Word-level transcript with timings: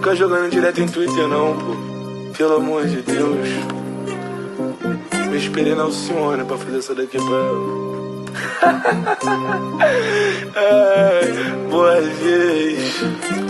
ficar 0.00 0.14
jogando 0.14 0.50
direto 0.50 0.80
em 0.80 0.86
Twitter 0.86 1.28
não, 1.28 1.54
pô. 1.54 1.76
Pelo 2.36 2.56
amor 2.56 2.86
de 2.86 3.02
Deus. 3.02 3.48
Me 5.28 5.36
esperei 5.36 5.74
na 5.74 5.82
Alcione 5.82 6.42
pra 6.44 6.56
fazer 6.56 6.78
essa 6.78 6.94
daqui 6.94 7.18
pra 7.18 7.36
ela. 7.36 7.90
Boa 11.70 12.00
vez. 12.00 13.49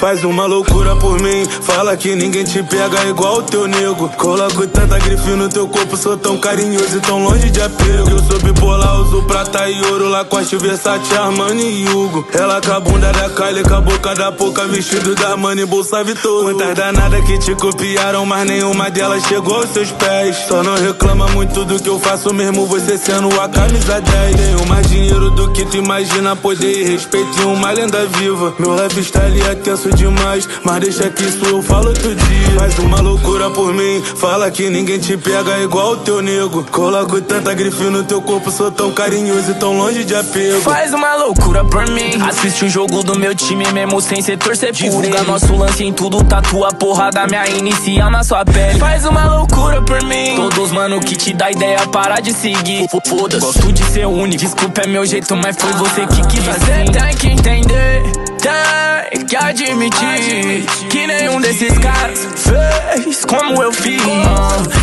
Faz 0.00 0.24
uma 0.24 0.46
loucura 0.46 0.96
por 0.96 1.20
mim, 1.20 1.44
fala 1.60 1.94
que 1.94 2.16
ninguém 2.16 2.42
te 2.42 2.62
pega 2.62 3.04
igual 3.04 3.36
o 3.36 3.42
teu 3.42 3.68
nego. 3.68 4.08
Coloco 4.16 4.66
tanta 4.66 4.98
grife 4.98 5.28
no 5.32 5.46
teu 5.46 5.68
corpo, 5.68 5.94
sou 5.94 6.16
tão 6.16 6.38
carinhoso 6.38 6.96
e 6.96 7.00
tão 7.00 7.22
longe 7.22 7.50
de 7.50 7.60
apego. 7.60 8.08
Eu 8.08 8.18
sou 8.20 8.38
bipolar, 8.38 8.98
uso 9.02 9.22
prata 9.24 9.68
e 9.68 9.78
ouro, 9.84 10.08
Lacoste, 10.08 10.56
Versace, 10.56 11.14
Armani 11.14 11.82
e 11.82 11.88
Hugo. 11.90 12.26
Ela 12.32 12.62
com 12.62 12.72
a 12.72 12.80
bunda 12.80 13.12
da 13.12 13.28
Kylie, 13.28 13.62
com 13.62 13.74
a 13.74 13.80
boca 13.82 14.14
da 14.14 14.32
pouca, 14.32 14.66
vestido 14.66 15.14
da 15.14 15.32
Armani, 15.32 15.66
bolsa 15.66 16.02
Vitor. 16.02 16.44
Muitas 16.44 16.74
danadas 16.74 17.22
que 17.26 17.38
te 17.38 17.54
copiaram, 17.54 18.24
mas 18.24 18.48
nenhuma 18.48 18.90
delas 18.90 19.22
chegou 19.24 19.56
aos 19.56 19.68
seus 19.68 19.92
pés. 19.92 20.34
Só 20.48 20.62
não 20.62 20.76
reclama 20.76 21.28
muito 21.28 21.62
do 21.66 21.78
que 21.78 21.90
eu 21.90 22.00
faço, 22.00 22.32
mesmo 22.32 22.64
você 22.64 22.96
sendo 22.96 23.28
a 23.38 23.46
camisa 23.50 24.00
10. 24.00 24.34
Tenho 24.34 24.66
mais 24.66 24.88
dinheiro 24.88 25.30
do 25.32 25.52
que 25.52 25.66
tu 25.66 25.76
imagina, 25.76 26.34
poder 26.34 26.72
e 26.72 26.84
respeito 26.84 27.38
em 27.38 27.44
uma 27.44 27.70
lenda 27.70 28.06
viva. 28.06 28.54
Meu 28.58 28.74
lifestyle 28.74 29.42
é 29.42 29.54
tenso 29.56 29.89
demais, 29.90 30.48
mas 30.64 30.80
deixa 30.80 31.08
que 31.10 31.22
isso 31.22 31.44
eu 31.44 31.62
falo 31.62 31.88
outro 31.88 32.14
dia. 32.14 32.50
Faz 32.58 32.78
uma 32.78 33.00
loucura 33.00 33.50
por 33.50 33.72
mim, 33.72 34.02
fala 34.16 34.50
que 34.50 34.68
ninguém 34.68 34.98
te 34.98 35.16
pega 35.16 35.58
igual 35.60 35.92
o 35.92 35.96
teu 35.98 36.20
nego. 36.20 36.64
Coloco 36.64 37.20
tanta 37.20 37.54
grife 37.54 37.84
no 37.84 38.04
teu 38.04 38.20
corpo, 38.20 38.50
sou 38.50 38.70
tão 38.70 38.92
carinhoso 38.92 39.50
e 39.50 39.54
tão 39.54 39.76
longe 39.76 40.04
de 40.04 40.14
apego. 40.14 40.60
Faz 40.60 40.92
uma 40.92 41.14
loucura 41.16 41.64
por 41.64 41.88
mim, 41.88 42.20
assiste 42.22 42.64
o 42.64 42.68
jogo 42.68 43.02
do 43.02 43.18
meu 43.18 43.34
time 43.34 43.70
mesmo 43.72 44.00
sem 44.00 44.22
ser 44.22 44.38
torcer 44.38 44.70
por 44.70 44.78
Divulga 44.78 45.22
nosso 45.24 45.54
lance 45.54 45.84
em 45.84 45.92
tudo, 45.92 46.22
tatua 46.24 46.68
a 46.68 46.74
porra 46.74 47.10
da 47.10 47.26
minha 47.26 47.48
inicial 47.48 48.10
na 48.10 48.22
sua 48.22 48.44
pele. 48.44 48.78
Faz 48.78 49.04
uma 49.04 49.24
loucura 49.36 49.82
por 49.82 50.02
mim, 50.04 50.36
todos 50.36 50.72
mano 50.72 51.00
que 51.00 51.16
te 51.16 51.32
dá 51.32 51.50
ideia, 51.50 51.86
para 51.88 52.20
de 52.20 52.32
seguir. 52.32 52.86
Foda-se, 53.06 53.40
gosto 53.40 53.72
de 53.72 53.84
ser 53.84 54.06
único, 54.06 54.38
desculpa 54.38 54.82
é 54.82 54.86
meu 54.86 55.04
jeito, 55.04 55.34
mas 55.36 55.56
foi 55.56 55.72
você 55.74 56.06
que 56.06 56.26
quis 56.26 56.44
fazer. 56.44 56.90
Tem 56.90 57.16
que 57.16 57.28
entender, 57.28 58.02
tem 58.40 59.24
que 59.26 59.36
admitir 59.36 60.66
que 60.90 61.06
nenhum 61.06 61.40
desses 61.40 61.76
caras 61.78 62.26
fez 62.36 63.24
como 63.24 63.62
eu 63.62 63.72
fiz. 63.72 64.00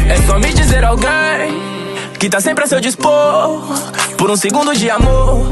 É 0.08 0.22
só 0.28 0.38
me 0.40 0.54
dizer 0.54 0.84
alguém 0.84 1.62
que 2.20 2.30
tá 2.30 2.40
sempre 2.42 2.64
a 2.64 2.68
seu 2.68 2.80
dispor 2.80 3.64
por 4.18 4.32
um 4.32 4.38
segundo 4.38 4.76
de 4.76 4.90
amor. 4.90 5.48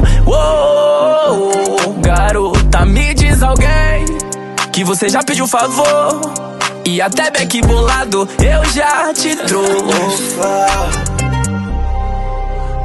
Garota, 2.00 2.84
me 2.84 3.14
diz 3.14 3.42
alguém 3.42 4.04
que 4.72 4.84
você 4.84 5.08
já 5.08 5.22
pediu 5.22 5.46
favor. 5.46 6.20
E 6.84 7.00
até 7.00 7.30
beck 7.32 7.60
bolado 7.62 8.28
eu 8.38 8.64
já 8.70 9.12
te 9.12 9.34
trouxe. 9.34 10.36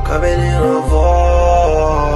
Cabelinho 0.08 0.82
voz, 0.90 2.11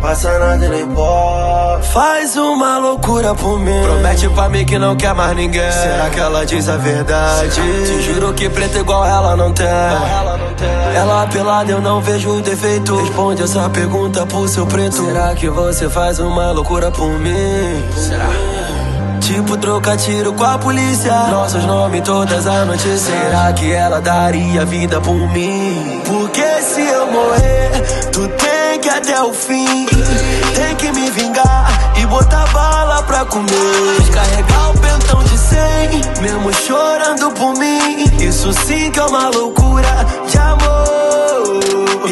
passa 0.00 0.38
nada 0.38 0.68
nem 0.68 0.86
pode. 0.86 1.88
Faz 1.88 2.36
uma 2.36 2.78
loucura 2.78 3.34
por 3.34 3.58
mim. 3.58 3.82
Promete 3.82 4.28
pra 4.30 4.48
mim 4.48 4.64
que 4.64 4.78
não 4.78 4.96
quer 4.96 5.14
mais 5.14 5.36
ninguém. 5.36 5.70
Será 5.70 6.10
que 6.10 6.18
ela 6.18 6.44
diz 6.44 6.68
a 6.68 6.76
verdade? 6.76 7.50
Te 7.50 8.02
juro 8.02 8.32
que 8.32 8.48
preto 8.48 8.78
igual 8.78 9.04
ela 9.04 9.36
não 9.36 9.52
tem. 9.52 9.66
Ela 10.94 11.26
pelada 11.26 11.70
eu 11.70 11.80
não 11.80 12.00
vejo 12.00 12.40
defeito. 12.40 12.96
Responde 12.96 13.42
essa 13.42 13.68
pergunta 13.68 14.26
pro 14.26 14.48
seu 14.48 14.66
preto. 14.66 15.04
Será 15.04 15.34
que 15.34 15.48
você 15.48 15.88
faz 15.88 16.18
uma 16.18 16.50
loucura 16.52 16.90
por 16.90 17.10
mim? 17.18 17.84
Será? 17.94 18.28
Tipo 19.20 19.56
trocar 19.58 19.96
tiro 19.96 20.32
com 20.32 20.42
a 20.42 20.58
polícia 20.58 21.12
Nossos 21.28 21.64
nomes 21.64 22.02
todas 22.02 22.48
as 22.48 22.66
notícias 22.66 23.00
Será 23.00 23.52
que 23.52 23.70
ela 23.70 24.00
daria 24.00 24.64
vida 24.64 25.00
por 25.00 25.14
mim? 25.14 26.02
Porque 26.04 26.42
se 26.62 26.80
eu 26.80 27.06
morrer 27.06 27.70
Tu 28.10 28.26
tem 28.26 28.59
até 28.90 29.22
o 29.22 29.32
fim 29.32 29.86
Tem 30.54 30.76
que 30.76 30.90
me 30.92 31.10
vingar 31.10 31.92
E 31.96 32.06
botar 32.06 32.46
bala 32.52 33.02
pra 33.04 33.24
comer 33.24 33.96
Descarregar 33.98 34.70
o 34.70 34.78
pentão 34.78 35.22
de 35.24 35.38
cem 35.38 36.22
Mesmo 36.22 36.52
chorando 36.52 37.30
por 37.32 37.56
mim 37.58 38.04
Isso 38.20 38.52
sim 38.52 38.90
que 38.90 38.98
é 38.98 39.04
uma 39.04 39.28
loucura 39.30 40.06
de 40.26 40.38
amor 40.38 41.60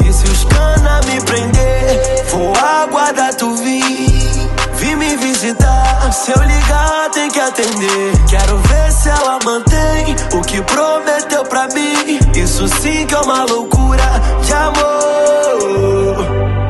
E 0.05 0.13
se 0.13 0.25
os 0.25 0.45
cana 0.45 1.01
me 1.07 1.21
prender 1.23 2.25
Vou 2.31 2.53
aguardar 2.57 3.35
tu 3.35 3.55
vir 3.57 4.49
Vim 4.75 4.95
me 4.95 5.17
visitar, 5.17 6.13
se 6.13 6.31
eu 6.31 6.41
ligar 6.41 6.99
tem 7.11 7.29
que 7.29 7.41
atender. 7.41 8.13
Quero 8.29 8.59
ver 8.59 8.93
se 8.93 9.09
ela 9.09 9.39
mantém 9.45 10.15
o 10.33 10.41
que 10.43 10.63
prometeu 10.63 11.45
pra 11.45 11.67
mim. 11.69 12.19
Isso 12.35 12.69
sim 12.81 13.07
que 13.07 13.15
é 13.15 13.19
uma 13.19 13.45
loucura 13.45 14.05
de 14.43 14.53
amor. 14.53 16.68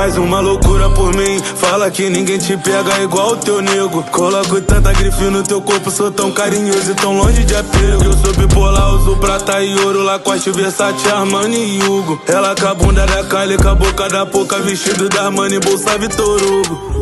Faz 0.00 0.16
uma 0.16 0.40
loucura 0.40 0.88
por 0.88 1.14
mim, 1.14 1.38
fala 1.56 1.90
que 1.90 2.08
ninguém 2.08 2.38
te 2.38 2.56
pega 2.56 3.02
igual 3.02 3.32
o 3.32 3.36
teu 3.36 3.60
nego. 3.60 4.02
Coloco 4.04 4.58
tanta 4.62 4.94
grife 4.94 5.24
no 5.24 5.42
teu 5.42 5.60
corpo, 5.60 5.90
sou 5.90 6.10
tão 6.10 6.32
carinhoso 6.32 6.92
e 6.92 6.94
tão 6.94 7.18
longe 7.18 7.44
de 7.44 7.54
apego. 7.54 8.04
Eu 8.04 8.12
sou 8.14 8.32
bipolar, 8.32 8.94
uso 8.94 9.18
prata 9.18 9.62
e 9.62 9.78
ouro, 9.78 10.02
Lacoste, 10.02 10.52
Versace, 10.52 11.06
Armani 11.06 11.76
e 11.76 11.82
Hugo. 11.82 12.18
Ela 12.26 12.54
com 12.54 12.66
a 12.66 12.74
bunda 12.74 13.04
da 13.04 13.24
Kylie, 13.24 13.58
com 13.58 13.68
a 13.68 13.74
boca 13.74 14.08
da 14.08 14.24
pouca, 14.24 14.58
vestido 14.60 15.06
da 15.10 15.26
Armani, 15.26 15.58
bolsa 15.58 15.98
Vitor 15.98 16.40
Hugo. 16.44 16.99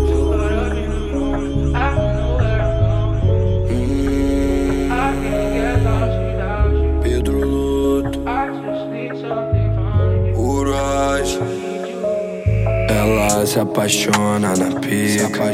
Se 13.49 13.61
apaixona 13.61 14.55
na 14.59 14.79
pica. 14.79 15.51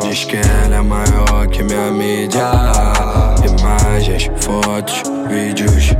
Diz 0.00 0.24
que 0.24 0.36
ela 0.36 0.76
é 0.76 0.80
maior 0.80 1.48
que 1.48 1.60
minha 1.64 1.90
mídia. 1.90 2.40
Imagens, 3.44 4.30
fotos, 4.40 5.02
vídeos. 5.28 5.90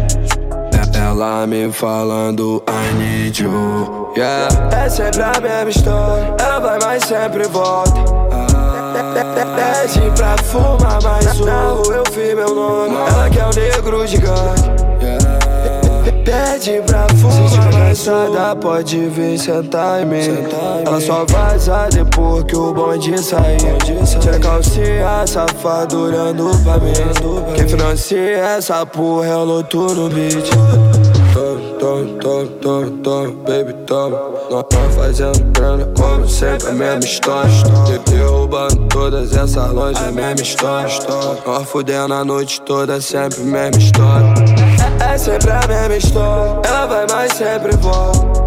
Ela 0.95 1.45
me 1.49 1.73
falando 1.73 2.63
I 2.69 2.95
need 2.95 3.43
you. 3.43 4.13
Yeah. 4.17 4.49
É 4.71 4.89
sempre 4.89 5.23
a 5.23 5.33
mesma 5.41 5.71
história. 5.71 6.35
Ela 6.39 6.61
vai, 6.61 6.79
mas 6.81 7.03
sempre 7.03 7.43
volta. 7.49 7.93
Pede 9.57 10.11
pra 10.17 10.37
fumar 10.45 11.03
mais 11.03 11.41
um. 11.41 11.45
Na 11.45 11.69
rua 11.71 11.95
eu 11.97 12.05
vi 12.13 12.37
meu 12.37 12.55
nome. 12.55 12.95
Ela 12.95 13.29
quer 13.31 13.47
o 13.47 13.61
negro 13.61 14.07
gigante. 14.07 14.71
Pede 16.27 16.83
pra 16.85 17.07
fumar 17.15 17.49
Se 17.49 17.55
tiver 17.55 17.71
cansada 17.71 18.57
pode 18.57 19.09
vir 19.11 19.39
sentar 19.39 20.03
em 20.03 20.07
mim 20.07 20.49
Ela 20.85 21.01
só 21.01 21.25
vaza 21.25 21.89
depois 21.93 22.43
que 22.43 22.57
o 22.57 22.75
bonde 22.75 23.17
sair. 23.23 23.59
Tira 24.21 24.41
calcinha, 24.41 25.25
safado 25.25 26.01
olhando 26.01 26.51
pra 26.65 26.79
mim. 26.79 26.93
Quem 27.55 27.69
financia 27.69 28.19
essa 28.19 28.85
porra 28.85 29.27
é 29.27 29.37
o 29.37 29.45
Loto 29.45 29.95
no 29.95 30.09
beat. 30.09 30.51
Toma, 31.33 32.19
toma, 32.19 32.47
toma, 32.61 32.91
toma, 33.03 33.31
baby, 33.47 33.73
toma 33.87 34.19
Nós 34.51 34.65
tamo 34.71 34.91
fazendo 34.91 35.45
grana 35.53 35.87
como 35.97 36.29
sempre, 36.29 36.69
a 36.69 36.73
mesma 36.73 37.05
história. 37.05 37.51
Derrubando 38.11 38.77
todas 38.89 39.37
essas 39.37 39.71
lojas, 39.71 40.03
a 40.03 40.11
mesma 40.11 40.43
história. 40.43 40.99
Nós 41.47 41.69
fudendo 41.69 42.15
a 42.15 42.25
noite 42.25 42.61
toda, 42.63 43.01
sempre 43.01 43.43
a 43.43 43.45
mesma 43.45 43.79
história 43.79 44.56
é 45.17 45.19
sempre 45.19 45.51
a 45.51 45.67
mesma 45.67 45.97
história. 45.97 46.61
Ela 46.65 46.87
vai, 46.87 47.07
mas 47.11 47.33
sempre 47.33 47.75
volta. 47.77 48.47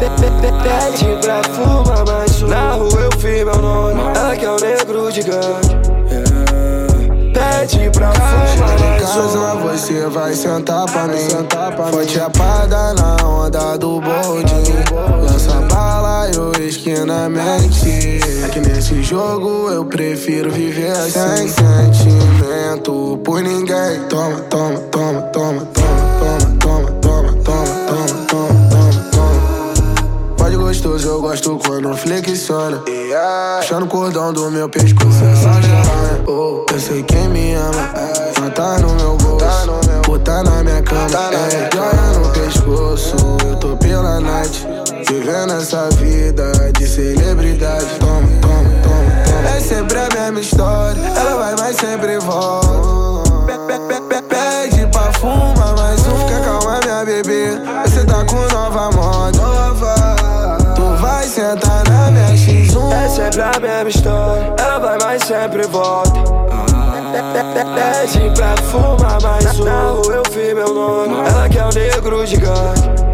Pede 0.00 1.16
pra 1.22 1.42
fumar 1.54 2.04
mais 2.04 2.42
um. 2.42 2.48
Na 2.48 2.72
rua 2.72 3.00
eu 3.00 3.12
fiz 3.12 3.44
meu 3.44 3.56
nome. 3.58 4.00
Ela 4.16 4.36
quer 4.36 4.50
o 4.50 4.56
um 4.56 4.60
negro 4.60 5.10
gigante. 5.12 5.68
Pede 7.32 7.90
pra 7.90 8.12
fumar 8.12 8.58
mais 8.58 8.82
um. 8.82 8.98
casa 8.98 9.54
você 9.54 10.06
vai 10.08 10.34
sentar 10.34 10.84
pra 10.86 11.06
mim. 11.06 11.28
Foi 11.92 12.08
chapada 12.08 12.94
na 12.94 13.16
onda 13.24 13.78
do 13.78 14.00
bonde. 14.00 15.33
Bala 15.74 16.30
e 16.32 16.38
o 16.38 16.52
esquinamente. 16.62 18.20
É 18.44 18.48
que 18.48 18.60
nesse 18.60 19.02
jogo 19.02 19.68
eu 19.70 19.84
prefiro 19.84 20.50
viver 20.52 20.92
assim. 20.92 21.36
Sem 21.36 21.48
sentimento 21.48 23.18
por 23.24 23.42
ninguém. 23.42 24.00
Toma, 24.08 24.36
toma, 24.42 24.78
toma, 24.92 25.22
toma, 25.32 25.66
toma. 25.72 26.14
gostoso, 30.74 31.08
eu 31.08 31.20
gosto 31.20 31.58
quando 31.64 31.96
flexiona. 31.96 32.82
Puxando 33.60 33.84
o 33.84 33.86
cordão 33.86 34.32
do 34.32 34.50
meu 34.50 34.68
pescoço. 34.68 35.20
Oh, 36.26 36.66
eu 36.72 36.80
sei 36.80 37.02
quem 37.04 37.28
me 37.28 37.54
ama, 37.54 38.50
tá 38.54 38.78
no 38.78 38.94
meu 38.94 39.16
bolso. 39.16 39.44
Tá. 39.44 39.64
Botar 40.06 40.42
na 40.42 40.62
minha 40.62 40.82
cama, 40.82 41.08
tá 41.08 41.30
é, 41.32 41.70
joia 41.72 42.18
no 42.18 42.28
pescoço. 42.30 43.16
Eu 43.48 43.56
tô 43.56 43.76
pela 43.76 44.20
night, 44.20 44.66
vivendo 45.08 45.52
essa 45.54 45.88
vida 45.96 46.52
de 46.78 46.86
celebridade. 46.86 47.86
Toma, 47.98 48.26
toma, 48.40 48.70
toma, 48.82 49.24
toma. 49.24 49.56
É 49.56 49.60
sempre 49.60 49.98
a 49.98 50.08
mesma 50.08 50.40
história. 50.40 51.00
Ela 51.16 51.36
vai, 51.36 51.54
mas 51.58 51.76
sempre 51.76 52.18
volta. 52.18 52.68
Pede 54.28 54.86
pra 54.88 55.12
fumar 55.14 55.76
mais 55.76 56.00
um. 56.06 56.16
Fica 56.18 56.40
calma, 56.40 56.80
minha 56.84 57.04
bebê. 57.04 57.58
Você 57.84 58.04
tá 58.04 58.24
com 58.24 58.54
nova 58.54 58.90
moda. 58.92 59.38
Tu 60.74 60.96
vai 61.00 61.24
sentar 61.24 61.82
na 61.88 62.10
minha 62.10 62.32
X1. 62.34 62.92
É 62.92 63.08
sempre 63.08 63.42
a 63.42 63.60
mesma 63.60 63.88
história. 63.88 64.54
Ela 64.58 64.78
vai, 64.78 64.98
mas 65.02 65.24
sempre 65.24 65.66
volta. 65.66 66.12
Pede 67.74 68.30
pra 68.34 68.56
fumar 68.68 69.20
mais 69.22 69.60
um. 69.60 69.64
Na 69.64 69.90
rua 69.90 70.14
eu 70.14 70.22
vi 70.32 70.54
meu 70.54 70.74
nome. 70.74 71.14
Ela 71.28 71.48
quer 71.48 71.64
o 71.64 71.74
negro 71.74 72.26
gigante. 72.26 73.13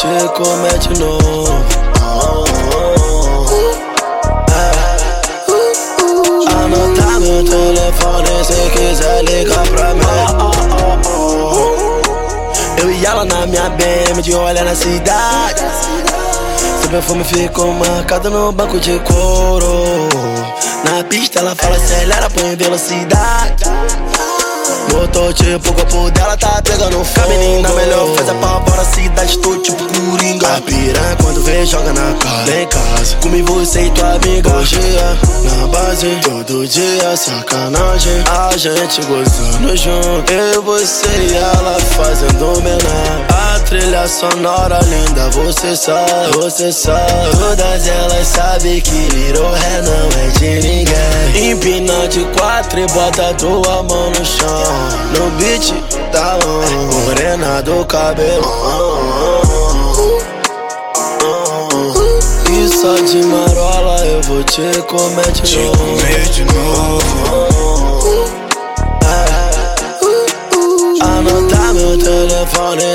te 0.00 0.28
comer 0.28 0.78
de 0.78 0.98
novo. 0.98 1.64
Anota 6.48 7.20
meu 7.20 7.44
telefone 7.44 8.44
se 8.46 8.70
quiser 8.70 9.24
ligar 9.24 9.66
pra 9.68 9.92
mim. 9.92 10.00
Eu 12.78 12.90
e 12.90 13.04
ela 13.04 13.26
na 13.26 13.46
minha 13.46 13.68
BM 13.68 14.22
de 14.22 14.34
olhar 14.34 14.64
na 14.64 14.74
cidade. 14.74 15.62
Seu 16.80 16.88
perfume 16.88 17.22
ficou 17.24 17.74
marcado 17.74 18.30
no 18.30 18.52
banco 18.52 18.80
de 18.80 18.98
couro. 19.00 20.08
Na 20.82 21.04
pista 21.04 21.40
ela 21.40 21.54
fala 21.54 21.76
acelera, 21.76 22.30
põe 22.30 22.56
velocidade. 22.56 23.64
Motor 24.92 25.32
tipo, 25.34 25.70
o 25.70 25.74
corpo 25.74 26.10
dela 26.10 26.36
tá 26.36 26.60
pegando 26.62 27.04
fogo. 27.04 27.26
A 27.26 27.28
menina 27.28 27.68
melhor 27.70 28.06
faz 28.16 28.28
a 28.28 28.34
pavora, 28.34 28.84
cidade, 28.84 29.38
tô 29.38 29.56
tipo 29.58 29.84
coringa. 29.84 30.56
A 30.56 30.60
piranha 30.60 31.16
quando 31.22 31.42
vê, 31.42 31.64
joga 31.64 31.92
na 31.92 32.14
cara. 32.14 32.44
Vem 32.44 32.66
casa, 32.66 33.16
comigo 33.22 33.52
você 33.54 33.86
e 33.86 33.90
tua 33.90 34.14
amiga. 34.14 34.50
Hoje 34.56 34.76
é 34.76 35.60
na 35.60 35.66
base, 35.68 36.06
todo 36.22 36.66
dia, 36.66 37.16
sacanagem. 37.16 38.24
A 38.28 38.56
gente 38.56 39.00
gozando 39.06 39.76
junto. 39.76 40.32
Eu, 40.32 40.62
você 40.62 41.08
e 41.08 41.34
ela 41.36 41.78
fazendo 41.96 42.58
homenagem. 42.58 43.26
A 43.30 43.60
trilha 43.60 44.08
sonora 44.08 44.80
linda, 44.84 45.30
você 45.30 45.76
sabe, 45.76 46.36
você 46.36 46.72
sabe. 46.72 47.36
Todas 47.38 47.86
elas 47.86 48.26
sabem 48.26 48.80
que 48.80 49.08
virou 49.14 49.52
ré 49.52 49.82
não 49.82 50.08
é 50.20 50.28
de 50.38 50.68
ninguém. 50.68 51.50
Empina 51.52 52.08
de 52.08 52.24
quatro 52.36 52.80
e 52.80 52.86
bota 52.86 53.34
tua 53.34 53.82
mão 53.84 54.10
no 54.10 54.24
chão. 54.24 54.79
No 55.16 55.30
beat 55.38 55.74
da 56.12 56.38
on, 56.46 56.70
morena 57.04 57.62
do 57.62 57.84
cabelo. 57.86 58.44
E 62.50 62.68
só 62.68 62.94
de 62.94 63.22
marola 63.24 64.04
eu 64.06 64.22
vou 64.22 64.42
te 64.44 64.82
comer 64.88 65.32
de 65.32 65.56
novo. 65.56 65.72
Te 65.72 65.78
comer 65.78 66.28
de 66.28 66.44
novo. 66.44 67.00
Anota 71.02 71.72
meu 71.74 71.98
telefone 71.98 72.29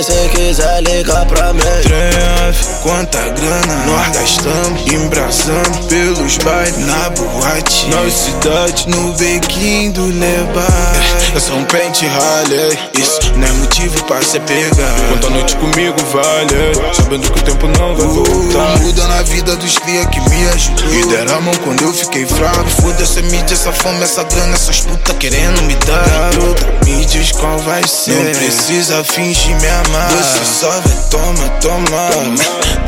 se 0.04 0.30
quiser 0.30 0.82
ligar 0.82 1.26
pra 1.28 1.54
mim. 1.54 1.62
Tref, 1.84 2.66
quanta 2.82 3.20
grana 3.30 3.86
nós 3.86 4.08
gastamos, 4.10 4.92
embraçando 4.92 5.88
pelos 5.88 6.38
bailes 6.40 6.78
na 6.80 7.10
boate, 7.12 7.88
na 7.90 8.10
cidade, 8.10 8.88
no 8.90 9.14
bequinho 9.14 9.94
do 9.94 10.06
Lebar. 10.06 10.96
Eu 11.34 11.40
sou 11.40 11.58
um 11.58 11.66
pente 11.66 12.08
ralé, 12.08 12.70
isso 13.00 13.20
não 13.36 13.48
é 13.48 13.52
motivo 13.52 14.04
pra 14.06 14.22
se 14.22 14.40
pegar. 14.40 14.96
Quanto 15.10 15.28
a 15.28 15.30
noite 15.30 15.56
comigo 15.58 15.96
vale, 16.12 16.94
sabendo 16.94 17.32
que 17.32 17.40
o 17.40 17.44
tempo 17.44 17.68
não 17.68 17.96
vai 17.96 18.08
voltar. 18.08 18.80
Muda 18.80 19.08
na 19.08 19.22
vida 19.24 19.56
dos 19.56 19.78
cria 19.78 20.06
que 20.08 20.20
me 20.22 20.50
ajudou. 20.50 20.94
E 20.94 21.06
deram 21.08 21.38
a 21.38 21.42
mão 21.42 21.54
quando 21.64 21.84
eu 21.84 21.94
fiquei 21.94 22.26
fraco. 22.26 22.70
Foda-se 22.82 23.20
a 23.20 23.22
mídia, 23.24 23.54
essa 23.54 23.72
fome, 23.72 24.04
essa 24.04 24.24
grana, 24.24 24.56
essas 24.56 24.82
puta 24.82 25.14
querendo 25.14 25.62
me 25.64 25.76
dar. 25.86 26.06
Garota, 26.06 26.68
me 26.86 27.06
diz 27.06 27.32
qual 27.32 27.58
vai 27.60 27.88
ser. 27.88 28.12
Não 28.12 28.32
precisa 28.32 29.04
fingir 29.04 29.35
me 29.56 29.68
amar. 29.68 30.10
Você 30.12 30.46
só 30.46 30.70
vai 30.70 30.96
toma, 31.10 31.50
toma, 31.62 32.10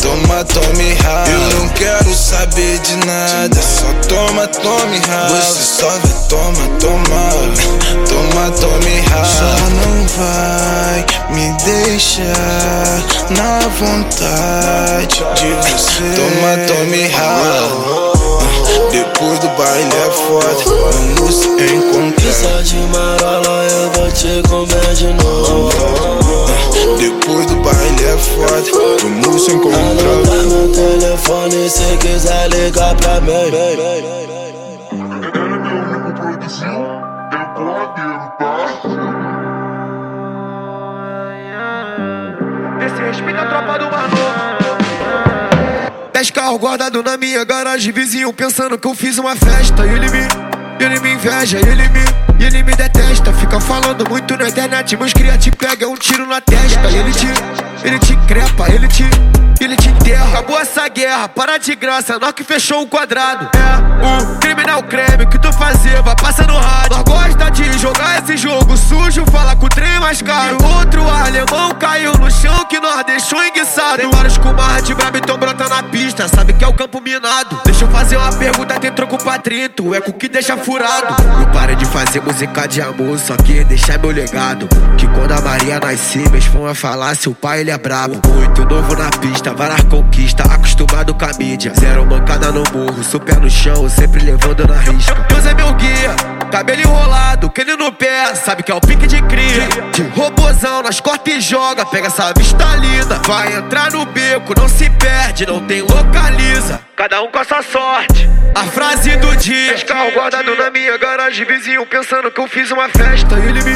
toma, 0.01 0.43
tome 0.45 0.93
rala. 0.93 1.27
Eu 1.27 1.59
não 1.59 1.69
quero 1.69 2.13
saber 2.13 2.79
de 2.79 2.95
nada, 3.05 3.61
só 3.61 3.85
toma, 4.07 4.47
tome 4.47 4.99
rala. 4.99 5.29
Você 5.29 5.81
só 5.81 5.89
vai 5.89 6.13
toma, 6.29 6.67
toma, 6.79 7.29
toma, 8.07 8.51
tome 8.51 8.99
rala. 9.01 9.25
Só 9.25 9.55
não 9.69 10.07
vai 10.17 11.05
me 11.29 11.51
deixar 11.63 13.01
na 13.29 13.59
vontade 13.79 15.23
de 15.35 15.49
você. 15.71 16.03
Toma, 16.15 16.57
tome 16.67 17.07
rala. 17.07 18.17
Depois 18.91 19.39
do 19.39 19.49
baile 19.49 19.95
é 19.95 20.11
foda, 20.11 20.63
vamos 20.65 21.45
encontrar. 21.45 22.33
Só 22.33 22.61
de 22.61 22.77
marola 22.87 23.67
eu 23.71 23.91
vou 23.91 24.11
te 24.11 24.41
comer 24.47 24.93
de 24.93 25.07
novo. 25.13 26.26
Depois 26.99 27.45
do 27.45 27.55
baile 27.57 28.03
é 28.05 28.17
foda, 28.17 28.63
vamos 29.23 29.45
se 29.45 29.51
encontrar. 29.51 29.79
Anota 29.79 30.43
meu 30.43 30.71
telefone 30.71 31.69
se 31.69 31.97
quiser 31.97 32.49
ligar 32.49 32.95
pra 32.95 33.21
mim. 33.21 33.31
Ele 33.31 33.57
é 33.57 34.01
meu 34.91 35.77
único 35.83 36.11
produzinho, 36.13 36.85
é 37.31 37.35
blogueiro, 37.55 38.31
tá? 38.37 38.55
Esse 42.85 43.01
respeita 43.01 43.41
a 43.41 43.45
tropa 43.47 43.79
do 43.79 43.85
Manu. 43.91 44.17
Dez 46.13 46.31
carros 46.31 46.59
guardados 46.59 47.03
na 47.03 47.17
minha 47.17 47.43
garagem, 47.43 47.91
vizinho 47.91 48.33
pensando 48.33 48.77
que 48.77 48.87
eu 48.87 48.95
fiz 48.95 49.17
uma 49.17 49.35
festa. 49.35 49.85
E 49.85 49.89
ele 49.89 50.09
me, 50.09 50.27
ele 50.79 50.99
me 50.99 51.13
inveja, 51.13 51.57
ele 51.59 51.89
me, 51.89 52.45
ele 52.45 52.63
me 52.63 52.73
detesta. 52.75 53.33
Fica 53.33 53.59
falando 53.59 54.07
muito 54.09 54.37
na 54.37 54.49
internet, 54.49 54.95
meus 54.95 55.13
cria 55.13 55.37
te 55.37 55.51
pega 55.51 55.87
um 55.87 55.95
tiro 55.95 56.25
na 56.27 56.41
testa. 56.41 56.87
Ele 56.87 57.11
te, 57.11 57.27
ele 57.83 57.99
te 57.99 58.15
crepa, 58.27 58.69
ele 58.71 58.87
te, 58.87 59.03
ele 59.63 59.75
te 59.75 59.89
enterra. 59.89 60.27
Acabou 60.29 60.59
essa 60.59 60.87
guerra, 60.87 61.27
para 61.29 61.57
de 61.57 61.75
graça, 61.75 62.17
nós 62.19 62.31
que 62.31 62.43
fechou 62.43 62.81
o 62.81 62.87
quadrado. 62.87 63.49
É 63.55 63.97
o 64.05 64.39
criminal 64.39 64.83
creme 64.83 65.25
que 65.25 65.39
tu 65.39 65.51
fazia, 65.53 66.01
vai 66.01 66.15
passando 66.15 66.53
rádio. 66.53 66.97
Nós 66.97 67.03
gosta 67.03 67.49
de 67.51 67.77
jogar 67.77 68.23
esse 68.23 68.37
jogo 68.37 68.77
sujo, 68.77 69.23
fala 69.31 69.55
com 69.55 69.65
o 69.65 69.69
trem 69.69 69.99
mais 69.99 70.21
caro. 70.21 70.57
Outro 70.77 71.07
alemão 71.07 71.71
caiu 71.79 72.13
no 72.13 72.29
chão 72.29 72.65
que 72.65 72.79
nós 72.79 73.03
deixou 73.05 73.43
enguiçado. 73.43 73.97
Tem 73.97 74.09
vários 74.09 74.37
com 74.37 74.53
marra 74.53 74.81
de 74.81 74.93
brabo, 74.93 75.17
então 75.17 75.37
brota 75.37 75.67
na 75.67 75.83
pista, 75.83 76.27
sabe 76.27 76.53
que 76.53 76.63
é 76.63 76.67
o 76.67 76.73
campo 76.73 77.01
minado. 77.01 77.59
Deixa 77.65 77.85
eu 77.85 77.89
fazer 77.89 78.17
uma 78.17 78.31
pergunta, 78.33 78.79
tem 78.79 78.91
troco 78.91 79.17
pra 79.17 79.37
30, 79.37 79.83
o 79.83 79.95
eco 79.95 80.13
que 80.13 80.27
deixa 80.27 80.57
furado. 80.57 81.15
Eu 81.39 81.47
parei 81.47 81.75
de 81.75 81.85
fazer 81.85 82.21
música 82.21 82.67
de 82.67 82.81
amor, 82.81 83.17
só 83.19 83.35
que 83.35 83.63
deixar 83.63 83.97
meu 83.99 84.11
legado. 84.11 84.67
Que 84.97 85.07
quando 85.07 85.31
a 85.31 85.41
Maria 85.41 85.79
nascer, 85.79 86.29
meus 86.29 86.45
fãs 86.45 86.77
falar 86.77 87.15
se 87.15 87.29
o 87.29 87.35
pai 87.35 87.61
ele 87.61 87.71
é 87.71 87.77
brabo. 87.77 88.19
Muito 88.27 88.65
novo 88.65 88.95
na 88.95 89.09
pista, 89.09 89.46
várias 89.53 89.81
conquistas, 89.83 90.49
acostumado 90.49 91.13
com 91.13 91.25
a 91.25 91.31
mídia. 91.37 91.71
Zero 91.79 92.05
mancada 92.05 92.51
no 92.51 92.63
morro, 92.73 93.03
super 93.03 93.39
no 93.39 93.49
chão, 93.49 93.89
sempre 93.89 94.23
levando 94.23 94.67
na 94.67 94.75
risca. 94.75 95.15
Deus 95.27 95.45
é 95.45 95.53
meu 95.53 95.73
guia, 95.73 96.15
cabelo 96.51 96.81
enrolado, 96.81 97.49
que 97.49 97.61
ele 97.61 97.75
no 97.75 97.91
pé, 97.91 98.33
sabe 98.35 98.63
que 98.63 98.71
é 98.71 98.75
o 98.75 98.81
pique 98.81 99.07
de 99.07 99.21
cria. 99.23 99.67
Robozão, 100.15 100.81
nós 100.81 100.99
corta 100.99 101.29
e 101.29 101.41
joga, 101.41 101.85
pega 101.85 102.07
essa 102.07 102.33
vista 102.37 102.75
linda. 102.75 103.19
Vai 103.25 103.55
entrar 103.55 103.91
no 103.91 104.05
beco, 104.05 104.53
não 104.57 104.67
se 104.67 104.89
perde, 104.89 105.45
não 105.45 105.59
tem 105.59 105.81
localiza. 105.81 106.79
Cada 106.95 107.21
um 107.21 107.31
com 107.31 107.39
a 107.39 107.43
sua 107.43 107.61
sorte. 107.61 108.27
A 108.55 108.63
frase 108.63 109.15
do 109.17 109.35
dia. 109.37 109.75
Os 109.75 109.83
carros 109.83 110.13
guardados 110.13 110.57
na 110.57 110.71
minha 110.71 110.97
garagem, 110.97 111.45
vizinho 111.45 111.85
pensando 111.85 112.31
que 112.31 112.41
eu 112.41 112.47
fiz 112.47 112.71
uma 112.71 112.89
festa. 112.89 113.35
Ele 113.35 113.61
me, 113.63 113.75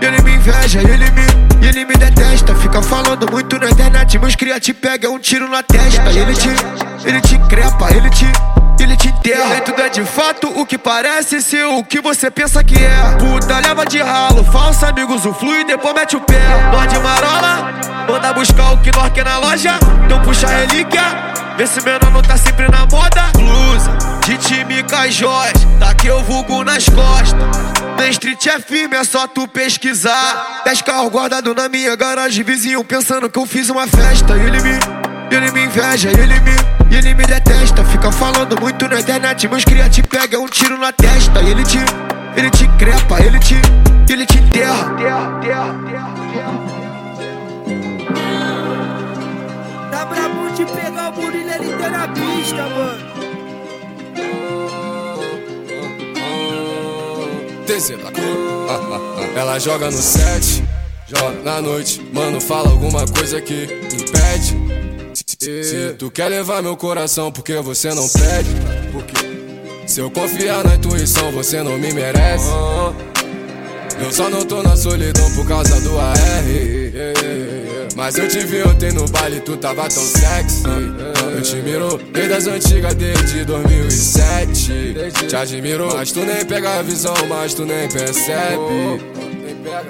ele 0.00 0.22
me 0.22 0.34
inveja, 0.34 0.80
ele 0.80 1.10
me, 1.10 1.66
ele 1.66 1.84
me 1.84 1.94
detesta. 1.94 2.54
Fica 2.54 2.82
falando 2.82 3.30
muito 3.30 3.58
na 3.58 3.70
internet, 3.70 4.18
meus 4.18 4.34
cria 4.34 4.60
te 4.60 4.72
pega 4.72 5.10
um 5.10 5.18
tiro 5.18 5.48
na 5.48 5.62
testa. 5.62 6.10
Ele 6.10 6.34
te, 6.34 6.50
ele 7.04 7.20
te 7.20 7.38
crepa, 7.48 7.90
ele 7.90 8.10
te, 8.10 8.26
ele 8.80 8.96
te 8.96 9.08
enterra. 9.08 9.56
E 9.56 9.60
tudo 9.62 9.80
é 9.82 9.88
de 9.88 10.04
fato 10.04 10.48
o 10.48 10.66
que 10.66 10.76
parece 10.78 11.40
ser 11.40 11.64
o 11.64 11.82
que 11.82 12.00
você 12.00 12.30
pensa 12.30 12.62
que 12.62 12.76
é. 12.76 13.16
Puta, 13.18 13.58
leva 13.58 13.84
de 13.86 14.00
ralo, 14.00 14.44
falsa 14.44 14.88
amigos, 14.88 15.24
o 15.24 15.32
flui 15.32 15.60
e 15.60 15.64
depois 15.64 15.94
mete 15.94 16.16
o 16.16 16.20
pé. 16.20 16.40
Nós 16.72 16.92
de 16.92 16.98
marola, 16.98 17.72
manda 18.08 18.32
buscar 18.32 18.72
o 18.72 18.78
que 18.78 18.92
nós 18.92 19.12
quer 19.12 19.24
na 19.24 19.38
loja. 19.38 19.78
Então 20.04 20.20
puxa 20.22 20.46
a 20.46 20.50
relíquia, 20.50 21.02
vê 21.56 21.66
se 21.66 21.82
menor 21.82 22.10
não 22.10 22.22
tá 22.22 22.36
sempre 22.36 22.68
na 22.68 22.86
moda. 22.86 23.30
Blusa, 23.34 24.15
de 24.26 24.96
essas 25.06 25.14
joias, 25.14 25.52
tá 25.78 25.94
que 25.94 26.08
eu 26.08 26.20
vulgo 26.24 26.64
nas 26.64 26.84
costas. 26.88 27.38
Na 27.96 28.08
street 28.08 28.44
é 28.46 28.58
firme, 28.58 28.96
é 28.96 29.04
só 29.04 29.28
tu 29.28 29.46
pesquisar. 29.46 30.62
Dez 30.64 30.82
carros 30.82 31.12
guardados 31.12 31.54
na 31.54 31.68
minha 31.68 31.94
garagem, 31.94 32.42
vizinho 32.42 32.82
pensando 32.82 33.30
que 33.30 33.38
eu 33.38 33.46
fiz 33.46 33.70
uma 33.70 33.86
festa. 33.86 34.36
Ele 34.36 34.60
me, 34.60 34.78
ele 35.30 35.52
me 35.52 35.64
inveja, 35.66 36.10
ele 36.10 36.40
me, 36.40 36.96
ele 36.96 37.14
me 37.14 37.24
detesta. 37.24 37.84
Fica 37.84 38.10
falando 38.10 38.60
muito 38.60 38.88
na 38.88 38.98
internet, 38.98 39.46
meus 39.46 39.64
cria 39.64 39.88
te 39.88 40.02
pega 40.02 40.40
um 40.40 40.48
tiro 40.48 40.76
na 40.76 40.92
testa. 40.92 41.38
Ele 41.38 41.62
te, 41.62 41.78
ele 42.36 42.50
te 42.50 42.66
crepa, 42.76 43.20
ele 43.20 43.38
te, 43.38 43.54
ele 44.08 44.26
te 44.26 44.38
enterra. 44.38 44.92
Tá 49.92 50.04
brabo 50.04 50.50
de 50.50 50.64
pegar 50.64 51.10
o 51.10 51.14
Murilo, 51.14 51.48
ele 51.48 51.72
tá 51.76 51.90
na 51.90 52.08
pista, 52.08 52.62
mano. 52.64 53.15
Ela 59.36 59.58
joga 59.58 59.90
no 59.90 60.00
set, 60.00 60.64
joga 61.06 61.42
na 61.44 61.60
noite. 61.60 62.00
Mano, 62.12 62.40
fala 62.40 62.70
alguma 62.70 63.06
coisa 63.06 63.40
que 63.40 63.64
impede. 63.92 64.56
Se 65.38 65.94
tu 65.98 66.10
quer 66.10 66.28
levar 66.28 66.62
meu 66.62 66.76
coração, 66.76 67.30
porque 67.30 67.54
você 67.56 67.92
não 67.92 68.08
pede? 68.08 68.48
Se 69.86 70.00
eu 70.00 70.10
confiar 70.10 70.64
na 70.64 70.74
intuição, 70.74 71.30
você 71.32 71.62
não 71.62 71.78
me 71.78 71.92
merece. 71.92 72.48
Eu 74.00 74.12
só 74.12 74.28
não 74.28 74.44
tô 74.44 74.62
na 74.62 74.76
solidão 74.76 75.30
por 75.34 75.46
causa 75.46 75.80
do 75.80 75.98
AR. 75.98 76.16
Mas 77.94 78.16
eu 78.18 78.28
te 78.28 78.40
vi 78.40 78.62
ontem 78.62 78.92
no 78.92 79.06
baile, 79.08 79.40
tu 79.40 79.56
tava 79.56 79.88
tão 79.88 80.02
sexy. 80.02 80.62
Eu 81.36 81.42
te 81.42 81.56
miro 81.56 81.98
desde 82.14 82.32
as 82.32 82.46
antigas, 82.46 82.94
desde 82.94 83.44
2007. 83.44 84.94
Te 85.28 85.36
admiro, 85.36 85.94
mas 85.94 86.10
tu 86.10 86.20
nem 86.20 86.42
pega 86.46 86.78
a 86.78 86.82
visão, 86.82 87.14
mas 87.28 87.52
tu 87.52 87.66
nem 87.66 87.86
percebe. 87.90 89.04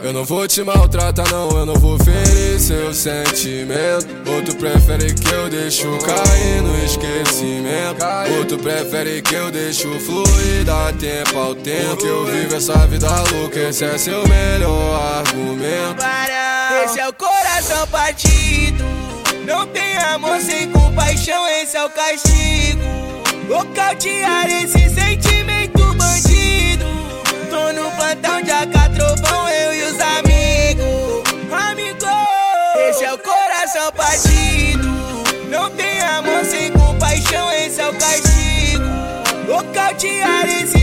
Eu 0.03 0.12
não 0.12 0.25
vou 0.25 0.49
te 0.49 0.65
maltratar, 0.65 1.31
não, 1.31 1.49
eu 1.50 1.65
não 1.65 1.75
vou 1.75 1.97
ferir 1.99 2.59
seu 2.59 2.93
sentimento. 2.93 4.09
Ou 4.26 4.43
tu 4.43 4.57
prefere 4.57 5.15
que 5.15 5.33
eu 5.33 5.49
deixo 5.49 5.87
cair 5.99 6.62
no 6.62 6.85
esquecimento? 6.85 8.05
Ou 8.38 8.45
tu 8.45 8.59
prefere 8.59 9.23
que 9.23 9.35
eu 9.37 9.49
deixo 9.49 9.88
fluir, 10.00 10.65
dá 10.65 10.93
tempo 10.95 11.38
ao 11.38 11.55
tempo? 11.55 11.97
Que 11.99 12.07
eu 12.09 12.26
vivo 12.26 12.57
essa 12.57 12.88
vida 12.88 13.09
louca, 13.33 13.61
esse 13.61 13.85
é 13.85 13.97
seu 13.97 14.26
melhor 14.26 15.00
argumento. 15.19 16.03
Esse 16.85 16.99
é 16.99 17.09
o 17.09 17.12
coração 17.12 17.87
partido. 17.87 19.05
Não 19.47 19.65
tem 19.69 19.97
amor 19.99 20.41
sem 20.41 20.69
compaixão, 20.73 21.47
esse 21.47 21.76
é 21.76 21.85
o 21.85 21.88
castigo. 21.88 22.83
Nocautear 23.49 24.50
esse 24.50 24.91
sentimento 24.91 25.95
bandido. 25.95 26.85
Tô 27.49 27.73
no 27.73 27.88
plantão 27.93 28.43
de 28.43 28.50
acatrovão, 28.50 29.49
eu 29.49 29.73
e 29.73 29.83
os 29.85 30.00
amigos. 30.00 31.23
Amigo, 31.71 32.07
esse 32.88 33.05
é 33.05 33.15
o 33.15 33.19
coração 33.19 33.93
partido. 33.93 34.88
Não 35.49 35.71
tem 35.71 36.00
amor 36.00 36.45
sem 36.45 36.73
compaixão, 36.73 37.53
esse 37.53 37.81
é 37.81 37.88
o 37.88 37.95
castigo. 37.95 38.85
Nocautear 39.47 40.45
esse 40.61 40.75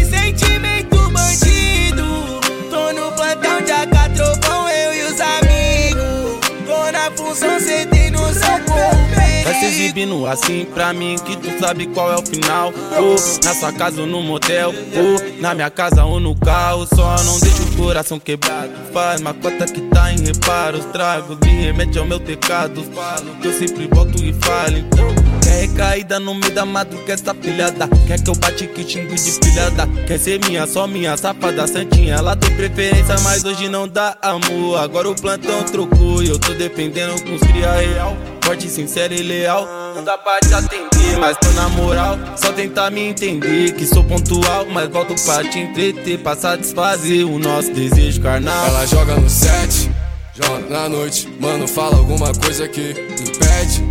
Vai 9.53 9.60
se 9.60 9.65
exibindo 9.67 10.25
assim 10.25 10.65
pra 10.74 10.91
mim 10.93 11.15
que 11.24 11.38
tu 11.38 11.60
sabe 11.60 11.86
qual 11.86 12.12
é 12.12 12.15
o 12.15 12.25
final. 12.25 12.74
Ou 12.98 13.12
na 13.43 13.53
sua 13.53 13.72
casa 13.72 14.01
ou 14.01 14.07
no 14.07 14.19
motel, 14.19 14.74
ou 14.95 15.39
na 15.39 15.53
minha 15.53 15.69
casa 15.69 16.03
ou 16.03 16.19
no 16.19 16.36
carro. 16.36 16.88
Só 16.88 17.15
não 17.24 17.39
deixa 17.39 17.62
o 17.62 17.75
coração 17.75 18.19
quebrado. 18.19 18.72
Faz 18.91 19.22
uma 19.22 19.31
cota 19.31 19.65
que 19.65 19.79
tá 19.81 20.12
em 20.12 20.19
reparo. 20.24 20.79
Os 20.79 20.86
tragos 20.86 21.38
me 21.43 21.51
remete 21.51 22.00
ao 22.00 22.05
meu 22.05 22.19
pecado. 22.19 22.83
Falo 22.95 23.36
que 23.39 23.48
eu 23.48 23.53
sempre 23.53 23.88
volto 23.93 24.24
e 24.24 24.33
falo. 24.33 24.75
Então, 24.75 25.07
quer 25.43 25.67
recaída 25.67 26.19
no 26.19 26.33
meio 26.33 26.51
da 26.51 26.65
madrugada, 26.65 27.13
essa 27.13 27.36
pilhada. 27.36 27.88
Quer 28.07 28.24
que 28.24 28.29
eu 28.31 28.36
bate 28.36 28.65
que 28.65 28.83
xingue 28.83 29.13
de 29.13 29.39
pilhada. 29.39 29.88
Quer 30.07 30.17
ser 30.17 30.43
minha, 30.48 30.65
só 30.65 30.88
minha, 30.88 31.15
safada 31.15 31.67
santinha. 31.67 32.15
Ela 32.15 32.36
tem 32.36 32.50
preferência, 32.55 33.19
mas 33.19 33.45
hoje 33.45 33.69
não 33.69 33.88
dá 33.88 34.17
amor. 34.19 34.79
Agora 34.79 35.12
o 35.12 35.15
plantão 35.15 35.62
trocou 35.62 36.24
e 36.24 36.29
eu 36.29 36.39
tô 36.39 36.53
dependendo 36.53 37.22
com 37.22 37.36
os 37.36 37.41
cria 37.41 37.72
real. 37.74 38.17
Forte, 38.43 38.69
sincero 38.69 39.13
e 39.13 39.23
leal. 39.23 39.65
Não 39.95 40.03
dá 40.03 40.17
pra 40.17 40.38
te 40.41 40.53
atender, 40.53 41.17
mas 41.17 41.38
tô 41.38 41.50
na 41.51 41.69
moral. 41.69 42.17
Só 42.35 42.51
tentar 42.51 42.91
me 42.91 43.01
entender 43.01 43.73
que 43.73 43.85
sou 43.85 44.03
pontual. 44.03 44.65
Mas 44.65 44.89
volto 44.89 45.15
pra 45.23 45.43
te 45.43 45.59
entreter, 45.59 46.19
pra 46.19 46.35
satisfazer 46.35 47.25
o 47.25 47.39
nosso 47.39 47.71
desejo 47.71 48.21
carnal. 48.21 48.67
Ela 48.67 48.85
joga 48.85 49.15
no 49.15 49.29
set, 49.29 49.89
joga 50.35 50.67
na 50.69 50.89
noite. 50.89 51.27
Mano, 51.39 51.67
fala 51.67 51.95
alguma 51.95 52.33
coisa 52.33 52.67
que 52.67 52.91
impede. 52.91 53.81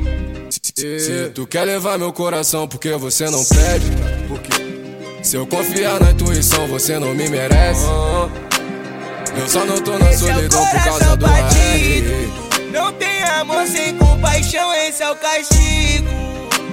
Se 0.75 1.31
tu 1.35 1.47
quer 1.47 1.65
levar 1.65 1.99
meu 1.99 2.13
coração, 2.13 2.69
porque 2.69 2.93
você 2.93 3.31
não 3.31 3.43
pede? 3.45 3.87
Porque 4.29 4.53
se 5.23 5.37
eu 5.37 5.47
confiar 5.47 5.99
na 5.99 6.11
intuição, 6.11 6.67
você 6.67 6.99
não 6.99 7.15
me 7.15 7.27
merece. 7.29 7.87
Eu 9.35 9.49
só 9.49 9.65
não 9.65 9.81
tô 9.81 9.99
na 9.99 10.09
é 10.09 10.17
solidão 10.17 10.67
por 10.67 10.85
causa 10.85 11.17
do 11.17 11.25
partido. 11.25 12.52
Não 12.73 12.91
tem 12.95 13.23
amor 13.25 13.67
sem 13.67 13.95
compaixão, 13.99 14.73
esse 14.73 15.03
é 15.03 15.11
o 15.11 15.17
castigo. 15.17 16.09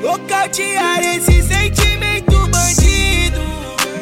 Nocautear 0.01 0.99
esse 1.03 1.43
sentimento 1.43 2.47
bandido. 2.47 3.41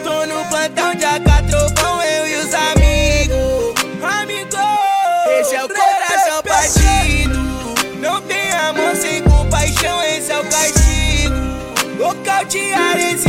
Tô 0.04 0.24
no 0.28 0.46
plantão 0.46 0.94
de 0.94 1.04
acatrovão, 1.04 2.04
eu 2.04 2.28
e 2.28 2.36
os 2.36 2.54
amigos. 2.54 3.74
Amigo, 4.22 4.58
esse 5.40 5.56
é 5.56 5.66
o 5.66 5.68
coração 5.68 6.44
partido. 6.44 8.00
Não 8.00 8.22
tem 8.22 8.52
amor 8.52 8.96
sem 8.96 9.24
compaixão, 9.24 10.04
esse 10.04 10.32
é 10.32 10.40
o 10.40 10.44
castigo. 10.46 11.36
Nocautear 11.98 13.00
esse 13.00 13.27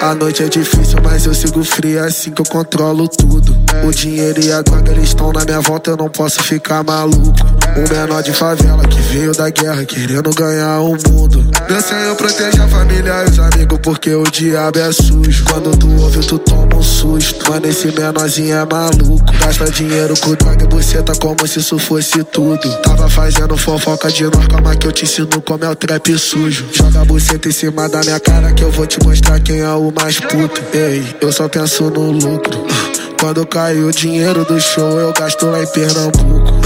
A 0.00 0.14
noite 0.16 0.42
é 0.42 0.48
difícil, 0.48 0.98
mas 1.00 1.26
eu 1.26 1.32
sigo 1.32 1.62
frio, 1.62 2.00
é 2.00 2.06
assim 2.06 2.32
que 2.32 2.42
eu 2.42 2.46
controlo 2.46 3.06
tudo. 3.06 3.61
O 3.84 3.90
dinheiro 3.90 4.40
e 4.40 4.52
a 4.52 4.62
droga, 4.62 4.92
eles 4.92 5.08
estão 5.08 5.32
na 5.32 5.44
minha 5.44 5.60
volta, 5.60 5.90
eu 5.90 5.96
não 5.96 6.08
posso 6.08 6.42
ficar 6.42 6.84
maluco. 6.84 7.34
Um 7.76 7.94
menor 7.94 8.22
de 8.22 8.32
favela 8.32 8.86
que 8.86 9.00
veio 9.00 9.32
da 9.32 9.48
guerra, 9.50 9.84
querendo 9.84 10.30
ganhar 10.34 10.80
o 10.80 10.90
mundo. 11.08 11.50
Meu 11.68 11.80
senhor 11.80 12.14
protege 12.16 12.60
a 12.60 12.68
família 12.68 13.24
e 13.24 13.30
os 13.30 13.38
amigos, 13.38 13.78
porque 13.82 14.14
o 14.14 14.24
diabo 14.24 14.78
é 14.78 14.92
sujo. 14.92 15.44
Quando 15.44 15.76
tu 15.76 15.88
ouve, 16.00 16.20
tu 16.20 16.38
toma 16.38 16.76
um 16.76 16.82
susto. 16.82 17.50
Mano, 17.50 17.66
esse 17.66 17.88
menorzinho 17.88 18.54
é 18.54 18.64
maluco. 18.64 19.24
Gasta 19.40 19.70
dinheiro 19.70 20.14
com 20.20 20.34
droga 20.34 20.64
e 20.64 20.66
buceta 20.66 21.14
como 21.16 21.46
se 21.46 21.60
isso 21.60 21.78
fosse 21.78 22.22
tudo. 22.24 22.68
Tava 22.82 23.08
fazendo 23.08 23.56
fofoca 23.56 24.10
de 24.10 24.24
nós, 24.24 24.46
calma 24.48 24.76
que 24.76 24.86
eu 24.86 24.92
te 24.92 25.04
ensino 25.04 25.40
como 25.40 25.64
é 25.64 25.70
o 25.70 25.74
trap 25.74 26.18
sujo. 26.18 26.66
Joga 26.72 27.00
a 27.00 27.04
buceta 27.04 27.48
em 27.48 27.52
cima 27.52 27.88
da 27.88 28.00
minha 28.00 28.20
cara 28.20 28.52
que 28.52 28.62
eu 28.62 28.70
vou 28.70 28.86
te 28.86 29.02
mostrar 29.02 29.40
quem 29.40 29.60
é 29.60 29.70
o 29.70 29.90
mais 29.90 30.20
puto. 30.20 30.60
Ei, 30.72 31.04
eu 31.20 31.32
só 31.32 31.48
penso 31.48 31.84
no 31.84 32.12
lucro. 32.12 32.66
Quando 33.22 33.46
cai 33.46 33.78
o 33.78 33.92
dinheiro 33.92 34.44
do 34.44 34.60
show, 34.60 34.98
eu 34.98 35.12
gasto 35.12 35.46
lá 35.46 35.62
em 35.62 35.66
Pernambuco. 35.68 36.60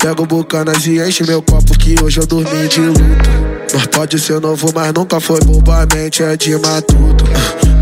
Pego 0.00 0.26
bucanas 0.26 0.84
e 0.84 0.98
enche 0.98 1.22
meu 1.22 1.40
copo 1.40 1.78
que 1.78 1.94
hoje 2.02 2.18
eu 2.18 2.26
dormi 2.26 2.66
de 2.66 2.80
luto. 2.80 3.59
Nós 3.72 3.86
pode 3.86 4.18
ser 4.18 4.40
novo, 4.40 4.70
mas 4.74 4.92
nunca 4.92 5.20
foi 5.20 5.40
bobamente, 5.40 6.22
é 6.22 6.36
de 6.36 6.56
matuto. 6.56 7.24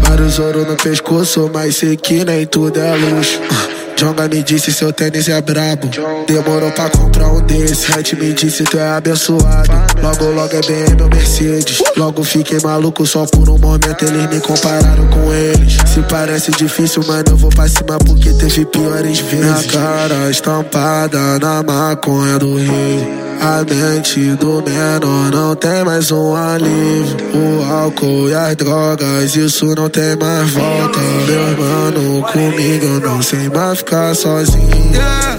Vários 0.02 0.38
ouro 0.38 0.64
no 0.64 0.76
pescoço, 0.76 1.50
mas 1.52 1.76
sei 1.76 1.96
que 1.96 2.24
nem 2.24 2.46
tudo 2.46 2.78
é 2.78 2.94
luxo. 2.94 3.40
Jonga 3.98 4.28
me 4.28 4.44
disse 4.44 4.72
seu 4.72 4.92
tênis 4.92 5.28
é 5.28 5.40
brabo. 5.40 5.90
Demorou 6.28 6.70
pra 6.70 6.88
comprar 6.88 7.32
um 7.32 7.40
desse. 7.40 7.90
Red 7.90 8.16
me 8.16 8.32
disse 8.32 8.62
tu 8.62 8.78
é 8.78 8.90
abençoado. 8.90 9.72
Logo, 10.00 10.24
logo 10.34 10.54
é 10.54 10.60
BM 10.60 11.02
ou 11.02 11.08
Mercedes. 11.08 11.82
Logo 11.96 12.22
fiquei 12.22 12.60
maluco 12.60 13.04
só 13.04 13.26
por 13.26 13.50
um 13.50 13.58
momento. 13.58 14.04
Eles 14.04 14.30
me 14.30 14.40
compararam 14.40 15.04
com 15.08 15.32
eles. 15.32 15.78
Se 15.92 16.00
parece 16.08 16.52
difícil, 16.52 17.02
mano, 17.08 17.24
eu 17.30 17.36
vou 17.36 17.50
pra 17.50 17.68
cima 17.68 17.98
porque 18.06 18.32
teve 18.34 18.64
piores 18.66 19.18
vezes. 19.18 19.44
Minha 19.44 19.64
cara 19.64 20.30
estampada 20.30 21.40
na 21.40 21.60
maconha 21.64 22.38
do 22.38 22.54
rei. 22.54 23.28
A 23.40 23.64
mente 23.64 24.20
do 24.36 24.62
menor 24.62 25.30
não 25.32 25.56
tem 25.56 25.77
mais 25.84 26.10
um 26.10 26.34
alívio. 26.34 27.16
O 27.34 27.72
álcool 27.72 28.28
e 28.28 28.34
as 28.34 28.56
drogas, 28.56 29.36
isso 29.36 29.66
não 29.74 29.88
tem 29.88 30.16
mais 30.16 30.50
volta. 30.50 30.98
Meu 30.98 31.64
mano, 31.64 32.22
comigo 32.32 32.84
eu 32.86 33.00
não 33.00 33.22
sei 33.22 33.48
mais 33.48 33.78
ficar 33.78 34.14
sozinho. 34.14 34.92
Yeah. 34.92 35.38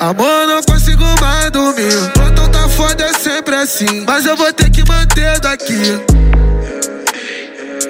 Amor, 0.00 0.46
não 0.46 0.62
consigo 0.62 1.04
mais 1.20 1.50
dormir. 1.50 2.12
Plantão 2.14 2.48
tá 2.48 2.68
foda, 2.68 3.04
é 3.04 3.12
sempre 3.12 3.54
assim. 3.54 4.04
Mas 4.06 4.26
eu 4.26 4.36
vou 4.36 4.52
ter 4.52 4.70
que 4.70 4.86
manter 4.86 5.38
daqui. 5.40 6.00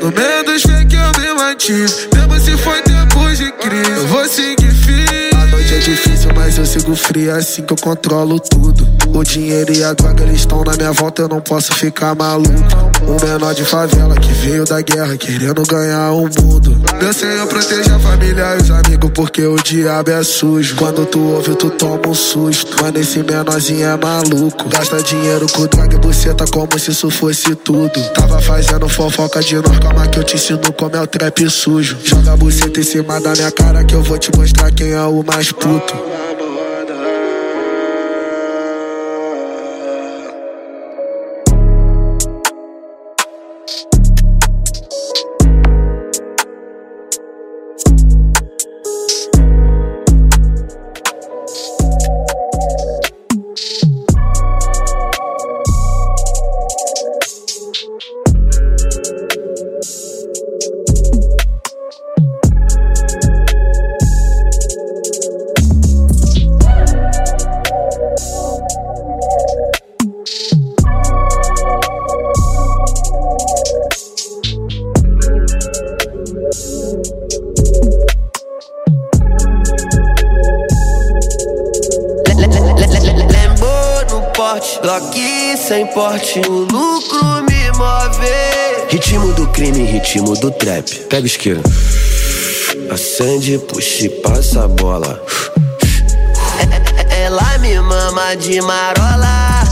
No 0.00 0.10
meio 0.10 0.44
dos 0.44 0.62
fake 0.62 0.94
eu 0.94 1.20
me 1.20 1.34
mantive. 1.40 2.08
Mesmo 2.14 2.40
se 2.40 2.56
foi 2.58 2.82
tempos 2.82 3.38
de 3.38 3.52
crise, 3.52 3.90
eu 3.90 4.06
vou 4.08 4.28
seguir 4.28 4.72
firme 4.72 5.32
noite 5.52 5.74
é 5.74 5.78
difícil, 5.78 6.30
mas 6.34 6.58
eu 6.58 6.66
sigo 6.66 6.96
frio 6.96 7.30
é 7.30 7.34
assim 7.34 7.62
que 7.62 7.72
eu 7.72 7.76
controlo 7.76 8.40
tudo. 8.40 8.86
O 9.08 9.22
dinheiro 9.24 9.72
e 9.72 9.84
a 9.84 9.92
droga 9.92 10.22
eles 10.24 10.40
estão 10.40 10.64
na 10.64 10.74
minha 10.76 10.92
volta, 10.92 11.22
eu 11.22 11.28
não 11.28 11.40
posso 11.40 11.74
ficar 11.74 12.14
maluco. 12.14 12.50
Um 13.06 13.24
menor 13.24 13.54
de 13.54 13.64
favela 13.64 14.14
que 14.16 14.32
veio 14.32 14.64
da 14.64 14.80
guerra 14.80 15.16
querendo 15.16 15.62
ganhar 15.66 16.12
o 16.12 16.22
mundo. 16.22 16.80
Meu 17.00 17.12
senhor 17.12 17.46
proteja 17.46 17.96
a 17.96 17.98
família 17.98 18.56
e 18.56 18.62
os 18.62 18.70
amigos, 18.70 19.10
porque 19.14 19.42
o 19.44 19.56
diabo 19.56 20.10
é 20.10 20.22
sujo. 20.22 20.76
Quando 20.76 21.04
tu 21.04 21.20
ouve, 21.20 21.54
tu 21.56 21.68
toma 21.70 22.08
um 22.08 22.14
susto. 22.14 22.82
Mano, 22.82 22.98
esse 22.98 23.22
menorzinho 23.22 23.86
é 23.86 23.96
maluco. 23.96 24.68
Gasta 24.68 25.02
dinheiro 25.02 25.46
com 25.52 25.66
droga 25.66 25.94
e 25.94 25.98
buceta 25.98 26.44
como 26.46 26.78
se 26.78 26.90
isso 26.92 27.10
fosse 27.10 27.54
tudo. 27.56 28.00
Tava 28.14 28.40
fazendo 28.40 28.88
fofoca 28.88 29.40
de 29.40 29.56
nós, 29.56 29.78
calma 29.78 30.06
que 30.06 30.18
eu 30.18 30.24
te 30.24 30.36
ensino 30.36 30.72
como 30.72 30.96
é 30.96 31.00
o 31.00 31.06
trap 31.06 31.50
sujo. 31.50 31.98
Joga 32.04 32.36
buceta 32.36 32.80
em 32.80 32.84
cima 32.84 33.20
da 33.20 33.32
minha 33.32 33.50
cara 33.50 33.84
que 33.84 33.94
eu 33.94 34.02
vou 34.02 34.16
te 34.16 34.30
mostrar 34.36 34.70
quem 34.70 34.92
é 34.92 35.02
o 35.02 35.22
mais 35.22 35.50
puto. 35.50 36.21
Pega 91.12 91.26
isqueiro. 91.26 91.60
Acende, 92.90 93.58
puxa 93.58 94.06
e 94.06 94.08
passa 94.08 94.64
a 94.64 94.68
bola. 94.68 95.22
Ela 97.10 97.58
me 97.58 97.78
mama 97.80 98.34
de 98.34 98.62
marola. 98.62 99.62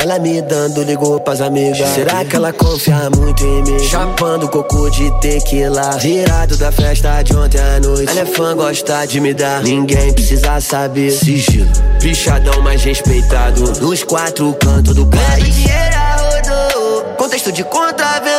Ela 0.00 0.18
me 0.18 0.40
dando, 0.40 0.82
ligou 0.82 1.20
pras 1.20 1.42
amigas. 1.42 1.90
Será 1.90 2.24
que 2.24 2.36
ela 2.36 2.54
confia 2.54 3.10
muito 3.18 3.44
em 3.44 3.62
mim? 3.64 3.78
Chapando 3.80 4.48
coco 4.48 4.90
de 4.90 5.10
tequila. 5.20 5.98
Virado 5.98 6.56
da 6.56 6.72
festa 6.72 7.22
de 7.22 7.36
ontem 7.36 7.60
à 7.60 7.78
noite. 7.78 8.10
Ela 8.10 8.20
é 8.20 8.24
fã, 8.24 8.56
gosta 8.56 9.04
de 9.04 9.20
me 9.20 9.34
dar. 9.34 9.62
Ninguém 9.62 10.14
precisa 10.14 10.58
saber. 10.58 11.10
Sigilo, 11.10 11.70
bichadão 12.00 12.62
mais 12.62 12.82
respeitado. 12.82 13.78
Nos 13.82 14.04
quatro 14.04 14.54
cantos 14.54 14.94
do 14.94 15.04
país. 15.04 15.54
Dinheiro 15.54 15.96
rodou. 16.16 17.04
Contexto 17.18 17.52
de 17.52 17.62
contravento. 17.64 18.37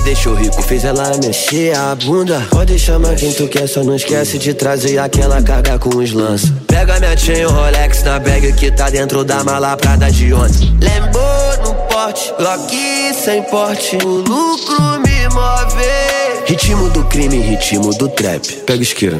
Deixou 0.00 0.34
rico, 0.34 0.62
fez 0.62 0.84
ela 0.84 1.12
mexer 1.22 1.76
a 1.76 1.94
bunda. 1.94 2.46
Pode 2.50 2.78
chamar 2.78 3.14
quem 3.16 3.32
tu 3.32 3.48
quer, 3.48 3.66
só 3.66 3.82
não 3.82 3.96
esquece 3.96 4.38
de 4.38 4.54
trazer 4.54 4.98
aquela 4.98 5.42
carga 5.42 5.78
com 5.78 5.96
os 5.96 6.12
lanços. 6.12 6.50
Pega 6.66 6.98
minha 6.98 7.16
chain, 7.16 7.44
o 7.44 7.50
Rolex 7.50 8.02
na 8.02 8.18
bag 8.18 8.52
que 8.54 8.70
tá 8.70 8.90
dentro 8.90 9.24
da 9.24 9.42
mala 9.44 9.76
prada 9.76 10.10
de 10.10 10.32
ontem. 10.32 10.76
Lembo 10.80 11.18
no 11.64 11.74
porte, 11.88 12.32
Glock 12.38 13.14
sem 13.14 13.42
porte. 13.44 13.96
O 14.04 14.08
lucro 14.08 15.00
me 15.00 15.28
move. 15.28 16.46
Ritmo 16.46 16.90
do 16.90 17.04
crime, 17.04 17.38
ritmo 17.40 17.94
do 17.94 18.08
trap. 18.08 18.46
Pega 18.66 18.82
isqueira. 18.82 19.18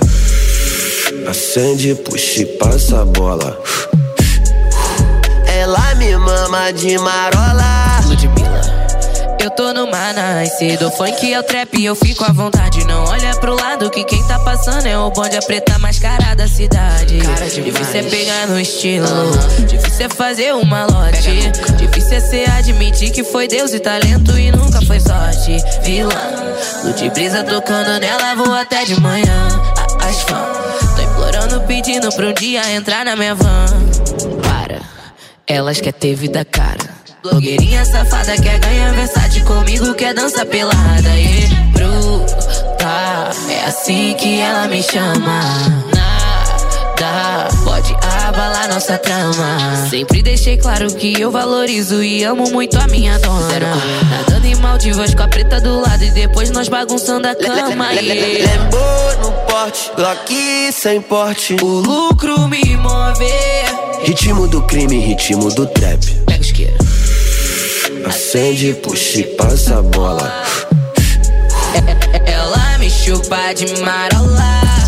Acende, 1.29 1.95
puxa 1.95 2.43
e 2.43 2.47
passa 2.47 3.03
a 3.03 3.05
bola. 3.05 3.59
Ela 5.47 5.95
me 5.97 6.17
mama 6.17 6.73
de 6.73 6.99
marola. 6.99 7.90
Eu 9.43 9.51
tô 9.51 9.73
no 9.73 9.87
nice, 9.87 10.77
do 10.77 10.91
funk 10.91 11.33
é 11.33 11.41
o 11.41 11.43
trap 11.43 11.83
eu 11.83 11.95
fico 11.95 12.23
à 12.25 12.31
vontade. 12.31 12.85
Não 12.85 13.05
olha 13.05 13.35
pro 13.37 13.55
lado 13.55 13.89
que 13.89 14.05
quem 14.05 14.23
tá 14.27 14.39
passando 14.41 14.85
é 14.85 14.99
o 14.99 15.11
bonde 15.11 15.35
a 15.35 15.41
preta 15.41 15.79
mais 15.79 15.99
cara 15.99 16.35
da 16.35 16.47
cidade. 16.47 17.19
Cara 17.21 17.49
Difícil 17.49 18.01
é 18.01 18.03
pegar 18.03 18.47
no 18.49 18.61
estilo, 18.61 19.07
difícil 19.67 20.05
é 20.05 20.09
fazer 20.11 20.55
uma 20.55 20.85
lote. 20.85 21.51
Difícil 21.79 22.19
é 22.19 22.21
ser 22.21 22.51
admitir 22.51 23.13
que 23.13 23.25
foi 23.25 23.49
Deus 23.49 23.73
e 23.73 23.81
talento 23.81 24.39
e 24.39 24.53
nunca 24.53 24.83
foi 24.83 25.01
sorte. 25.01 25.57
Vilã, 25.85 26.55
lute 26.85 27.09
brisa 27.09 27.43
tocando 27.43 27.99
nela, 27.99 28.35
vou 28.35 28.53
até 28.53 28.85
de 28.85 29.01
manhã. 29.01 29.49
As 30.07 30.21
fãs, 30.21 30.95
tô 30.95 31.01
implorando, 31.01 31.61
pedindo 31.63 32.15
pra 32.15 32.27
um 32.27 32.35
dia 32.35 32.71
entrar 32.73 33.07
na 33.07 33.17
minha 33.17 33.35
van. 33.35 33.65
Para, 34.43 34.83
elas 35.47 35.81
quer 35.81 35.95
ter 35.95 36.15
vida 36.15 36.45
cara. 36.45 37.00
Blogueirinha 37.23 37.85
safada 37.85 38.35
quer 38.41 38.59
ganhar 38.59 38.95
versátil 38.95 39.45
comigo, 39.45 39.93
quer 39.95 40.15
dança 40.15 40.47
pelada. 40.47 41.11
E 41.19 41.47
bruta, 41.73 43.31
é 43.51 43.65
assim 43.67 44.15
que 44.15 44.41
ela 44.41 44.67
me 44.69 44.83
chama. 44.83 45.41
Nada 45.95 47.49
pode 47.63 47.95
abalar 48.27 48.69
nossa 48.69 48.97
trama. 48.97 49.87
Sempre 49.91 50.23
deixei 50.23 50.57
claro 50.57 50.95
que 50.95 51.21
eu 51.21 51.31
valorizo 51.31 52.03
e 52.03 52.25
amo 52.25 52.51
muito 52.51 52.79
a 52.79 52.87
minha 52.87 53.19
dona. 53.19 53.77
Nadando 54.11 54.47
em 54.47 54.55
Maldivas 54.57 55.15
com 55.15 55.23
a 55.23 55.29
preta 55.29 55.61
do 55.61 55.79
lado 55.79 56.03
e 56.03 56.11
depois 56.13 56.51
nós 56.51 56.69
bagunçando 56.69 57.29
a 57.29 57.35
cama. 57.35 57.91
Lembo 58.01 58.79
no 59.23 59.33
porte, 59.47 59.91
Glock 59.95 60.73
sem 60.73 61.03
porte. 61.03 61.55
O 61.63 61.81
lucro 61.81 62.49
me 62.49 62.77
move. 62.79 63.31
Ritmo 64.05 64.49
do 64.49 64.63
crime, 64.63 64.99
ritmo 64.99 65.51
do 65.51 65.67
trap. 65.67 66.30
Acende, 68.05 68.75
puxa 68.75 69.21
e 69.21 69.25
passa 69.25 69.79
a 69.79 69.83
bola. 69.83 70.43
Ela 72.27 72.79
me 72.79 72.91
chupa 72.91 73.53
de 73.53 73.81
marola. 73.81 74.80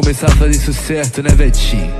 Começar 0.00 0.28
a 0.28 0.36
fazer 0.36 0.50
isso 0.52 0.72
certo, 0.72 1.22
né, 1.22 1.30
Betinho? 1.30 1.92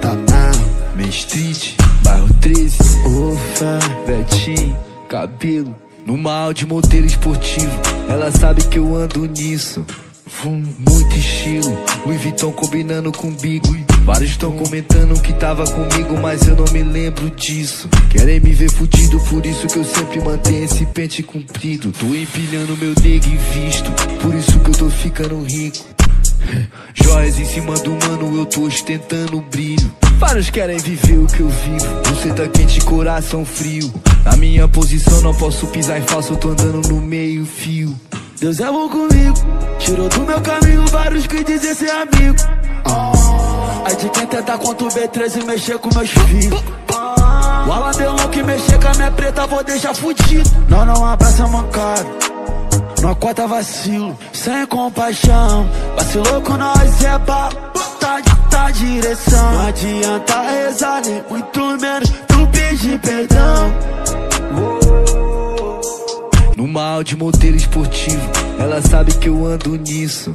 Tá 0.00 0.14
na 0.14 0.96
Main 0.96 1.08
Street, 1.08 1.74
bairro 2.02 2.28
13, 2.40 2.76
Ufa, 3.06 3.78
Betinho, 4.04 4.76
cabelo, 5.08 5.74
numa 6.04 6.32
Audi 6.32 6.66
modelo 6.66 7.06
esportivo. 7.06 7.70
Ela 8.08 8.32
sabe 8.32 8.64
que 8.64 8.78
eu 8.78 8.96
ando 8.96 9.26
nisso. 9.26 9.86
Vum, 10.42 10.60
muito 10.78 11.16
estilo, 11.16 11.78
Louis 12.04 12.20
Vuitton 12.20 12.50
combinando 12.50 13.12
com 13.12 13.30
Bigo. 13.30 13.76
Vários 14.02 14.32
estão 14.32 14.52
comentando 14.52 15.20
que 15.22 15.32
tava 15.32 15.64
comigo, 15.64 16.16
mas 16.20 16.46
eu 16.48 16.56
não 16.56 16.66
me 16.72 16.82
lembro 16.82 17.30
disso. 17.30 17.88
Querem 18.10 18.40
me 18.40 18.52
ver 18.52 18.70
fudido, 18.70 19.20
por 19.20 19.46
isso 19.46 19.68
que 19.68 19.76
eu 19.76 19.84
sempre 19.84 20.20
mantenho 20.20 20.64
esse 20.64 20.84
pente 20.86 21.22
comprido. 21.22 21.92
Tô 21.92 22.06
empilhando 22.06 22.76
meu 22.76 22.92
nego 23.02 23.26
em 23.26 23.36
visto, 23.36 23.90
por 24.20 24.34
isso 24.34 24.58
que 24.60 24.70
eu 24.70 24.74
tô 24.74 24.90
ficando 24.90 25.42
rico. 25.42 25.95
Joias 26.94 27.38
em 27.38 27.44
cima 27.44 27.74
do 27.74 27.92
mano, 27.92 28.38
eu 28.38 28.46
tô 28.46 28.62
ostentando 28.62 29.40
brilho. 29.40 29.92
Vários 30.18 30.50
querem 30.50 30.78
viver 30.78 31.18
o 31.18 31.26
que 31.26 31.40
eu 31.40 31.48
vivo. 31.48 31.86
Você 32.06 32.32
tá 32.32 32.48
quente, 32.48 32.80
coração 32.80 33.44
frio. 33.44 33.92
Na 34.24 34.36
minha 34.36 34.66
posição 34.66 35.20
não 35.20 35.34
posso 35.34 35.66
pisar 35.68 35.98
em 35.98 36.02
falso, 36.02 36.32
eu 36.32 36.36
tô 36.36 36.48
andando 36.48 36.88
no 36.88 37.00
meio 37.00 37.44
fio. 37.44 37.94
Deus 38.40 38.60
é 38.60 38.66
bom 38.66 38.88
comigo, 38.88 39.34
tirou 39.78 40.08
do 40.08 40.20
meu 40.20 40.40
caminho 40.40 40.86
vários 40.88 41.26
que 41.26 41.42
dizem 41.42 41.74
ser 41.74 41.90
amigo. 41.90 42.36
Aí 43.86 43.96
de 43.96 44.08
quem 44.10 44.26
tentar 44.26 44.58
contra 44.58 44.86
o 44.86 44.90
B13 44.90 45.44
mexer 45.44 45.78
com 45.78 45.94
meus 45.94 46.10
filhos. 46.10 46.62
O 47.66 47.72
Aladelão 47.72 48.28
que 48.28 48.42
mexer 48.42 48.78
com 48.80 48.88
a 48.88 48.94
minha 48.94 49.10
preta, 49.10 49.46
vou 49.46 49.64
deixar 49.64 49.94
fudido. 49.94 50.50
Não, 50.68 50.84
não 50.84 51.04
abraça 51.04 51.46
mancado. 51.46 52.25
Não 53.02 53.14
corta 53.14 53.46
vacilo, 53.46 54.18
sem 54.32 54.66
compaixão. 54.66 55.68
Vacilou 55.96 56.40
com 56.42 56.56
nós 56.56 57.04
é 57.04 57.18
pra 57.18 57.48
tá, 58.00 58.22
tá 58.50 58.70
direção. 58.70 59.52
Não 59.52 59.66
adianta 59.66 60.40
rezar, 60.42 61.02
nem 61.04 61.22
muito 61.28 61.60
menos 61.80 62.10
tu 62.26 62.46
pedir 62.48 62.98
perdão. 63.00 63.72
No 66.56 66.66
mal 66.66 67.04
de 67.04 67.16
modelo 67.16 67.56
esportivo, 67.56 68.30
ela 68.58 68.80
sabe 68.80 69.12
que 69.14 69.28
eu 69.28 69.44
ando 69.44 69.76
nisso. 69.76 70.34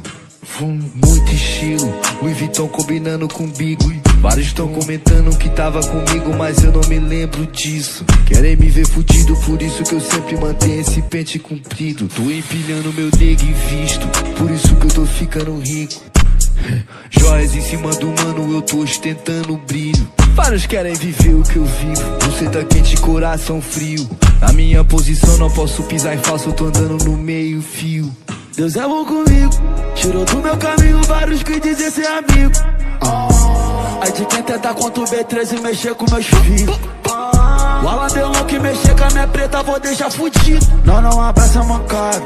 Vum, 0.58 0.78
muito 0.94 1.32
estilo, 1.32 1.92
Louis 2.20 2.36
Vuitton 2.36 2.68
combinando 2.68 3.26
com 3.26 3.46
Bigo. 3.48 3.90
Vários 4.20 4.48
estão 4.48 4.68
comentando 4.68 5.36
que 5.38 5.48
tava 5.48 5.80
comigo, 5.80 6.34
mas 6.36 6.62
eu 6.62 6.70
não 6.70 6.82
me 6.88 6.98
lembro 6.98 7.46
disso. 7.46 8.04
Querem 8.26 8.56
me 8.56 8.68
ver 8.68 8.86
fudido, 8.86 9.34
por 9.36 9.60
isso 9.62 9.82
que 9.82 9.94
eu 9.94 10.00
sempre 10.00 10.36
mantenho 10.36 10.80
esse 10.80 11.00
pente 11.02 11.38
comprido. 11.38 12.06
Tô 12.08 12.30
empilhando 12.30 12.92
meu 12.92 13.10
nego 13.18 13.42
e 13.42 13.52
visto, 13.52 14.06
por 14.36 14.50
isso 14.50 14.76
que 14.76 14.86
eu 14.86 14.90
tô 14.90 15.06
ficando 15.06 15.58
rico. 15.58 16.02
Joias 17.10 17.54
em 17.54 17.62
cima 17.62 17.90
do 17.92 18.08
mano, 18.08 18.52
eu 18.52 18.62
tô 18.62 18.78
ostentando 18.78 19.56
brilho. 19.56 20.06
Vários 20.34 20.66
querem 20.66 20.94
viver 20.94 21.34
o 21.34 21.42
que 21.42 21.56
eu 21.56 21.64
vivo. 21.64 22.18
Você 22.26 22.48
tá 22.48 22.62
quente, 22.64 22.96
coração 22.98 23.60
frio. 23.60 24.08
Na 24.40 24.52
minha 24.52 24.84
posição 24.84 25.36
não 25.38 25.50
posso 25.50 25.82
pisar 25.84 26.14
em 26.14 26.18
falso, 26.18 26.50
eu 26.50 26.52
tô 26.52 26.66
andando 26.66 27.04
no 27.04 27.16
meio 27.16 27.62
fio. 27.62 28.14
Deus 28.54 28.76
é 28.76 28.82
bom 28.82 29.02
comigo, 29.04 29.50
tirou 29.94 30.24
do 30.26 30.36
meu 30.36 30.56
caminho 30.58 31.02
vários 31.04 31.42
que 31.42 31.58
dizem 31.58 31.90
ser 31.90 32.06
amigo. 32.06 32.52
Aí 34.02 34.12
de 34.12 34.26
quem 34.26 34.42
tentar 34.42 34.74
contra 34.74 35.02
o 35.02 35.06
B13 35.06 35.60
mexer 35.60 35.94
com 35.94 36.04
meus 36.10 36.26
filhos. 36.26 36.78
O 37.82 37.88
Aladelão 37.88 38.44
que 38.44 38.58
mexer 38.58 38.94
com 38.94 39.04
a 39.04 39.10
minha 39.10 39.26
preta, 39.26 39.62
vou 39.62 39.80
deixar 39.80 40.10
fudido. 40.10 40.66
Não, 40.84 41.00
não 41.00 41.20
abraça 41.20 41.62
mancado. 41.62 42.24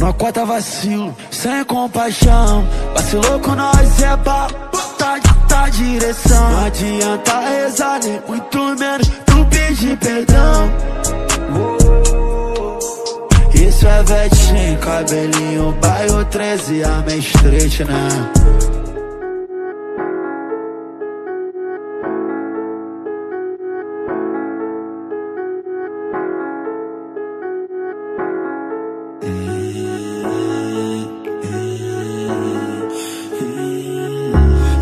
Não 0.00 0.12
corta 0.12 0.44
vacilo, 0.44 1.16
sem 1.30 1.64
compaixão. 1.64 2.64
Vacilou 2.94 3.40
com 3.40 3.56
nós 3.56 4.02
é 4.02 4.16
pra 4.18 4.46
tá, 4.96 5.18
tá 5.48 5.68
direção. 5.68 6.50
Não 6.50 6.66
adianta 6.66 7.40
rezar, 7.40 8.00
nem 8.04 8.22
muito 8.28 8.58
menos 8.78 9.08
tu 9.26 9.44
pedir 9.46 9.96
perdão. 9.98 10.70
Isso 13.66 13.86
é 13.86 14.02
vetinho, 14.02 14.78
cabelinho, 14.78 15.72
bairro 15.80 16.24
13, 16.26 16.84
a 16.84 17.02
minha 17.06 17.16
street, 17.16 17.80
né? 17.80 18.08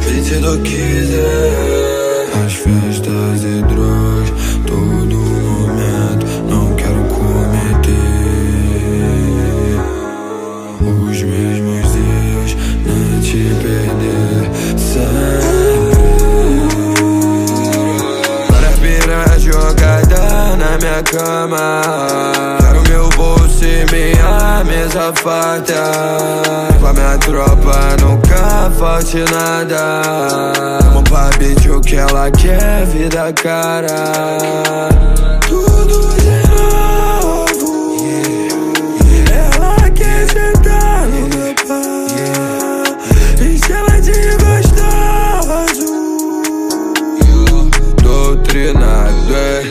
Se 0.01 0.41
tu 0.41 0.59
quiser 0.63 1.42
Com 26.81 26.87
a 26.87 26.93
minha 26.93 27.19
tropa 27.19 27.97
nunca 28.01 28.71
falte 28.79 29.19
nada. 29.31 30.03
Vamos 30.83 31.09
pra 31.09 31.31
beat 31.39 31.67
o 31.67 31.81
que 31.81 31.97
ela 31.97 32.31
quer, 32.31 32.85
vida 32.87 33.33
cara. 33.35 34.89
Tudo 35.47 36.15
de 36.17 36.43
novo. 36.51 37.97
Ela 39.33 39.91
quer 39.91 40.27
sentar 40.29 41.07
no 41.07 41.29
meu 41.29 41.55
E 43.41 43.59
chama 43.59 44.01
de 44.01 44.13
gostoso. 44.43 45.93
Doutrinado 48.03 49.35
é. 49.35 49.63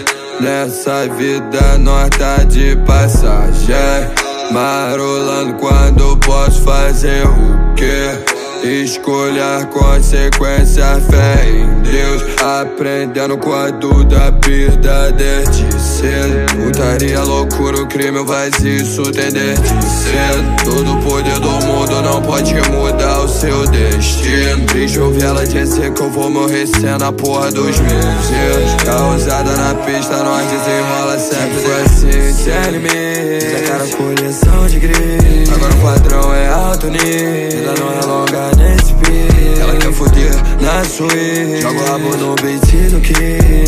Nessa 0.41 1.08
vida 1.08 1.77
nós 1.77 2.10
tá 2.17 2.38
de 2.45 2.75
passagem 2.77 4.20
Marolando 4.51 5.53
quando 5.53 6.17
posso 6.17 6.61
fazer 6.63 7.25
o 7.25 7.73
quê? 7.73 8.19
Escolher 8.63 9.65
consequência, 9.67 10.83
fé 11.09 11.49
em 11.49 11.81
Deus 11.81 12.21
Aprendendo 12.41 13.37
com 13.37 13.53
a 13.53 13.69
da 13.69 14.31
perda 14.31 15.11
desde 15.11 15.79
cedo 16.01 16.55
Putaria, 16.55 17.21
loucura, 17.21 17.83
o 17.83 17.87
crime 17.87 18.25
faz 18.25 18.57
isso 18.59 19.03
tem 19.11 19.31
desde 19.31 19.67
cedo 19.67 20.65
Todo 20.65 20.93
o 20.93 21.01
poder 21.03 21.39
do 21.39 21.51
mundo 21.65 22.01
não 22.01 22.21
pode 22.21 22.53
mudar 22.69 23.19
o 23.19 23.27
seu 23.27 23.67
destino. 23.67 24.65
Eu 24.93 25.11
ver 25.11 25.23
ela 25.23 25.45
dizer 25.45 25.93
que 25.93 26.01
eu 26.01 26.09
vou 26.09 26.29
morrer 26.29 26.67
sendo 26.67 27.03
a 27.03 27.11
porra 27.11 27.51
dos 27.51 27.79
meus. 27.79 27.93
Erros 27.95 28.83
Causada 28.83 29.55
na 29.55 29.75
pista, 29.75 30.17
nós 30.23 30.45
desenrola 30.47 31.19
sempre 31.19 31.59
Foi 31.59 31.81
assim, 31.81 32.33
sem 32.33 32.53
A 32.53 33.67
cara 33.67 33.87
coleção 33.95 34.67
de 34.67 34.79
gritos 34.79 35.53
Agora 35.53 35.73
o 35.73 35.77
padrão 35.81 36.33
é 36.33 36.47
alto 36.47 36.87
nível. 36.87 37.59
Ainda 37.59 37.73
não 37.79 37.91
é 37.91 38.05
longa 38.05 38.51
nesse 38.57 38.93
pique 38.93 39.31
Ela 39.71 39.79
quer 39.79 39.93
foder 39.93 40.31
na 40.60 40.84
suíte. 40.84 41.62
Joga 41.62 41.79
o 41.79 41.86
rabo 41.86 42.17
no 42.17 42.36
beat 42.36 42.89
do 42.91 42.99
que 42.99 43.13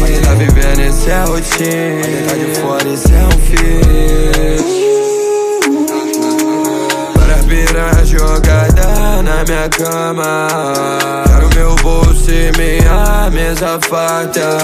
Mas 0.02 0.20
tá 0.20 0.34
vivendo 0.34 0.82
esse 0.82 1.10
é 1.10 1.24
rotina. 1.24 2.02
Mas 2.04 2.28
tá 2.28 2.36
de 2.36 2.46
fora 2.60 2.90
esse 2.90 3.14
é 3.14 3.26
um 3.26 3.32
fio 3.40 3.82
Para 7.14 7.38
pirar 7.44 8.06
jogada 8.06 9.22
na 9.22 9.46
minha 9.46 9.70
cama. 9.70 10.48
Quero 11.26 11.50
meu 11.56 11.76
bolso 11.78 12.30
e 12.30 12.52
minha 12.58 13.30
mesa 13.32 13.80
farta. 13.88 14.58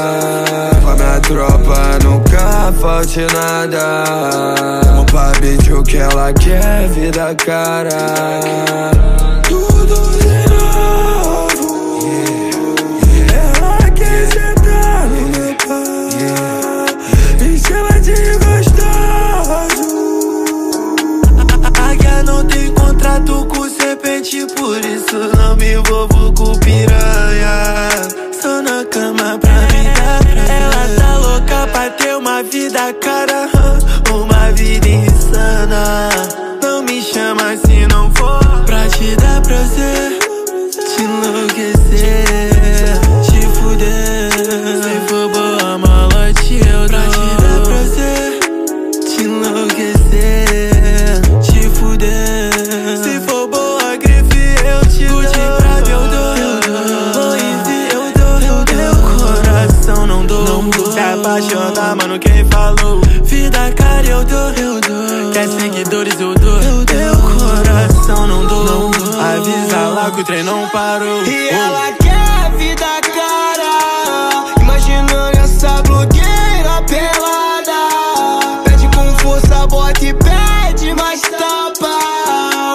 Com 0.82 0.89
a 0.89 0.95
minha 0.95 1.19
tropa 1.21 1.99
nunca 2.04 2.73
falte 2.82 3.21
nada. 3.34 4.04
Vamos 4.88 5.06
pra 5.06 5.32
beat 5.39 5.69
o 5.71 5.84
que 5.84 5.97
ela 5.97 6.34
quer, 6.34 6.89
vida 6.89 7.34
cara 7.36 9.29
contrato 23.19 23.45
com 23.47 23.69
serpente, 23.69 24.45
por 24.55 24.79
isso 24.86 25.17
não 25.38 25.55
me 25.55 25.73
envolvo 25.73 26.32
com 26.34 26.58
piranha. 26.60 27.89
Só 28.41 28.62
na 28.62 28.86
cama 28.86 29.38
pra 29.39 29.62
me 29.62 29.84
dar. 29.95 30.19
Ela 30.49 30.95
tá 30.97 31.17
louca 31.17 31.67
pra 31.71 31.89
ter 31.91 32.15
uma 32.15 32.43
vida 32.43 32.93
cara, 32.93 33.49
uma 34.12 34.51
vida 34.51 34.88
insana. 34.88 36.10
Não 36.62 36.84
me 36.84 37.01
chama 37.01 37.58
se 37.58 37.88
não 37.88 38.12
for 38.15 38.63
pra 38.65 38.88
te 38.88 39.15
dar 39.15 39.41
prazer, 39.41 40.19
trem 70.30 70.44
não 70.44 70.70
parou. 70.70 71.26
E 71.26 71.50
ela 71.50 71.92
quer 71.94 72.12
a 72.12 72.50
vida 72.50 72.86
cara. 73.02 74.62
Imaginando 74.62 75.39
essa 75.39 75.82
blogueira 75.82 76.84
pelada. 76.88 78.62
Pede 78.63 78.88
com 78.96 79.18
força, 79.18 79.65
bota 79.65 80.06
e 80.06 80.13
pede 80.13 80.94
mais 80.94 81.22
tapa. 81.22 81.98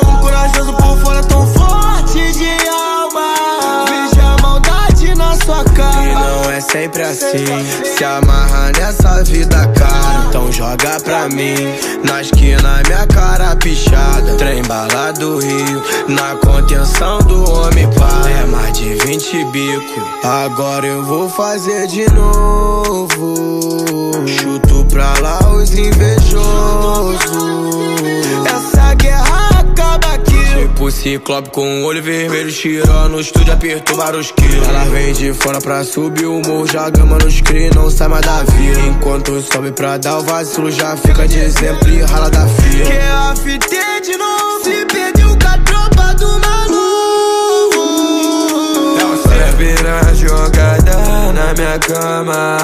Um 0.09 0.17
corajoso 0.17 0.73
por 0.73 0.99
fora 0.99 1.23
tão 1.23 1.47
forte 1.47 2.33
de 2.33 2.69
alma. 2.69 3.85
Veja 3.88 4.35
a 4.35 4.43
maldade 4.43 5.14
na 5.14 5.37
sua 5.37 5.62
cara. 5.64 6.03
E 6.03 6.12
não 6.12 6.51
é 6.51 6.61
sempre 6.61 7.03
assim. 7.03 7.47
Se 7.85 8.05
amarra 8.05 8.73
nessa 8.77 9.23
vida 9.23 9.64
cara. 9.79 10.13
Então 10.35 10.51
joga 10.51 10.99
pra 10.99 11.29
mim. 11.29 11.55
Na 12.03 12.20
esquina, 12.20 12.83
minha 12.88 13.07
cara 13.07 13.55
pichada. 13.55 14.35
Trem 14.35 14.64
bala 14.64 15.12
do 15.12 15.38
Rio. 15.38 15.81
Na 16.09 16.35
contenção 16.35 17.18
do 17.18 17.49
homem 17.53 17.88
pai. 17.92 18.33
É 18.42 18.44
mais 18.47 18.77
de 18.77 18.94
20 18.94 19.44
bico. 19.53 20.03
Agora 20.25 20.85
eu 20.85 21.05
vou 21.05 21.29
fazer 21.29 21.87
de 21.87 22.11
novo. 22.11 23.07
Chuto 24.27 24.85
pra 24.87 25.14
lá 25.20 25.38
os 25.53 25.73
invejosos. 25.73 27.14
Tipo 30.85 30.90
ciclope 30.90 31.49
com 31.49 31.81
o 31.81 31.85
olho 31.85 32.03
vermelho, 32.03 32.53
tirou 32.53 33.09
no 33.09 33.18
estúdio, 33.18 33.55
apertou 33.55 33.97
vários 33.97 34.31
quilos. 34.33 34.68
Ela 34.68 34.85
vem 34.85 35.14
de 35.14 35.33
fora 35.33 35.59
pra 35.59 35.83
subir 35.83 36.27
o 36.27 36.42
morro, 36.47 36.66
já 36.66 36.90
gama 36.90 37.16
nos 37.16 37.40
cri, 37.40 37.70
não 37.75 37.88
sai 37.88 38.09
mais 38.09 38.20
da 38.27 38.42
vila. 38.42 38.81
Enquanto 38.88 39.40
sobe 39.51 39.73
pra 39.73 39.97
dar 39.97 40.18
o 40.18 40.23
vacilo, 40.25 40.70
já 40.70 40.94
fica 40.94 41.27
de 41.27 41.38
exemplo 41.38 41.88
e 41.88 42.03
rala 42.03 42.29
da 42.29 42.47
fila. 42.47 42.85
Que 42.85 42.99
a 42.99 43.35
fita 43.35 43.75
é 43.75 44.01
de 44.01 44.14
novo. 44.18 44.64
Se 44.64 44.85
perdeu 44.85 45.29
com 45.29 45.49
a 45.49 45.59
tropa 45.59 46.14
do 46.16 46.29
maluco. 46.40 47.85
É 49.33 49.53
piranha 49.57 50.14
jogada 50.14 51.13
na 51.35 51.53
minha 51.55 51.79
cama. 51.81 52.57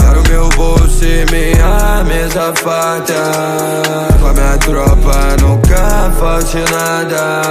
Quero 0.00 0.22
meu 0.30 0.48
bolso 0.50 1.04
e 1.04 1.26
minha 1.30 2.04
mesa 2.04 2.52
farta. 2.62 3.14
Com 4.20 4.26
a 4.28 4.32
minha 4.32 4.58
tropa 4.58 5.36
nunca 5.40 6.12
falte 6.18 6.58
nada. 6.72 7.42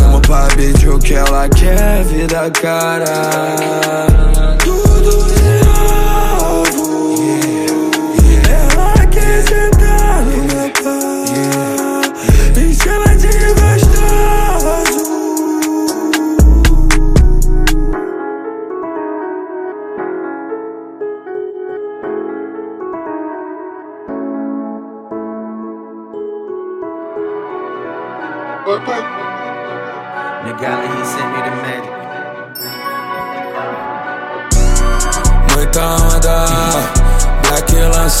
Vamos 0.00 0.26
pra 0.26 0.48
beat 0.56 0.82
o 0.84 0.98
que 0.98 1.14
ela 1.14 1.48
quer, 1.48 2.02
vida 2.04 2.50
cara 2.50 4.45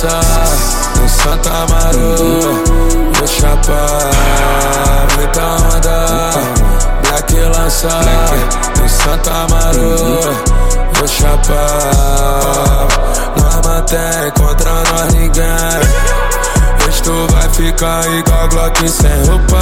lança 0.06 1.00
no 1.00 1.08
Santa 1.08 1.50
Amaro, 1.50 2.62
vou 3.18 3.26
chapar. 3.26 4.10
Muita 5.16 5.42
onda, 5.42 6.30
Black 7.02 7.34
lança 7.34 7.88
no 8.80 8.88
Santa 8.88 9.30
Amaro, 9.30 10.20
vou 10.94 11.08
chapar. 11.08 12.88
Nós 13.40 13.66
mantém 13.66 14.30
contra 14.38 14.70
nós 14.70 15.14
ninguém. 15.14 15.46
Hoje 16.86 17.02
tu 17.02 17.26
vai 17.32 17.48
ficar 17.50 18.06
igual 18.06 18.48
Glock 18.48 18.88
sem 18.88 19.24
roupa. 19.26 19.60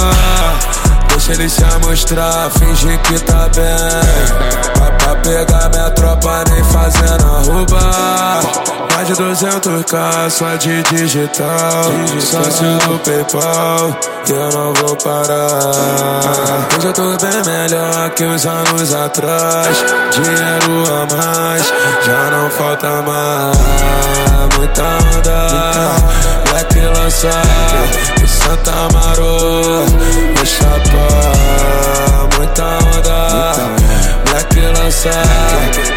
Deixa 1.15 1.31
ele 1.31 1.49
se 1.49 1.63
amostrar, 1.63 2.51
fingir 2.51 2.99
que 2.99 3.17
tá 3.19 3.49
bem. 3.55 4.73
Pra, 4.73 4.91
pra 4.91 5.15
pegar 5.15 5.69
minha 5.69 5.89
tropa, 5.91 6.43
nem 6.51 6.61
fazendo 6.65 7.25
arroba. 7.25 8.41
Mais 8.93 9.07
de 9.07 9.13
200k 9.13 10.29
só 10.29 10.55
de 10.57 10.83
digital. 10.83 11.83
Sócio 12.19 12.77
do 12.79 12.99
PayPal, 12.99 13.97
e 14.27 14.31
eu 14.31 14.49
não 14.51 14.73
vou 14.73 14.95
parar. 14.97 16.67
Hoje 16.77 16.87
eu 16.87 16.93
tô 16.93 17.17
bem 17.17 17.43
melhor 17.45 18.09
que 18.09 18.23
os 18.25 18.45
anos 18.45 18.93
atrás. 18.93 19.85
Dinheiro 20.11 20.83
a 20.91 21.15
mais, 21.15 21.73
já 22.05 22.29
não 22.29 22.49
falta 22.49 23.01
mais. 23.01 23.57
Muita 24.57 24.83
onda, 24.83 25.95
Black 26.49 26.79
lançar, 26.99 27.43
Santa 28.45 28.71
Amaro, 28.71 29.85
vou 30.35 30.45
chapar. 30.45 32.29
Muita 32.37 32.63
onda, 32.63 33.53
Black 34.29 34.61
lançar, 34.77 35.25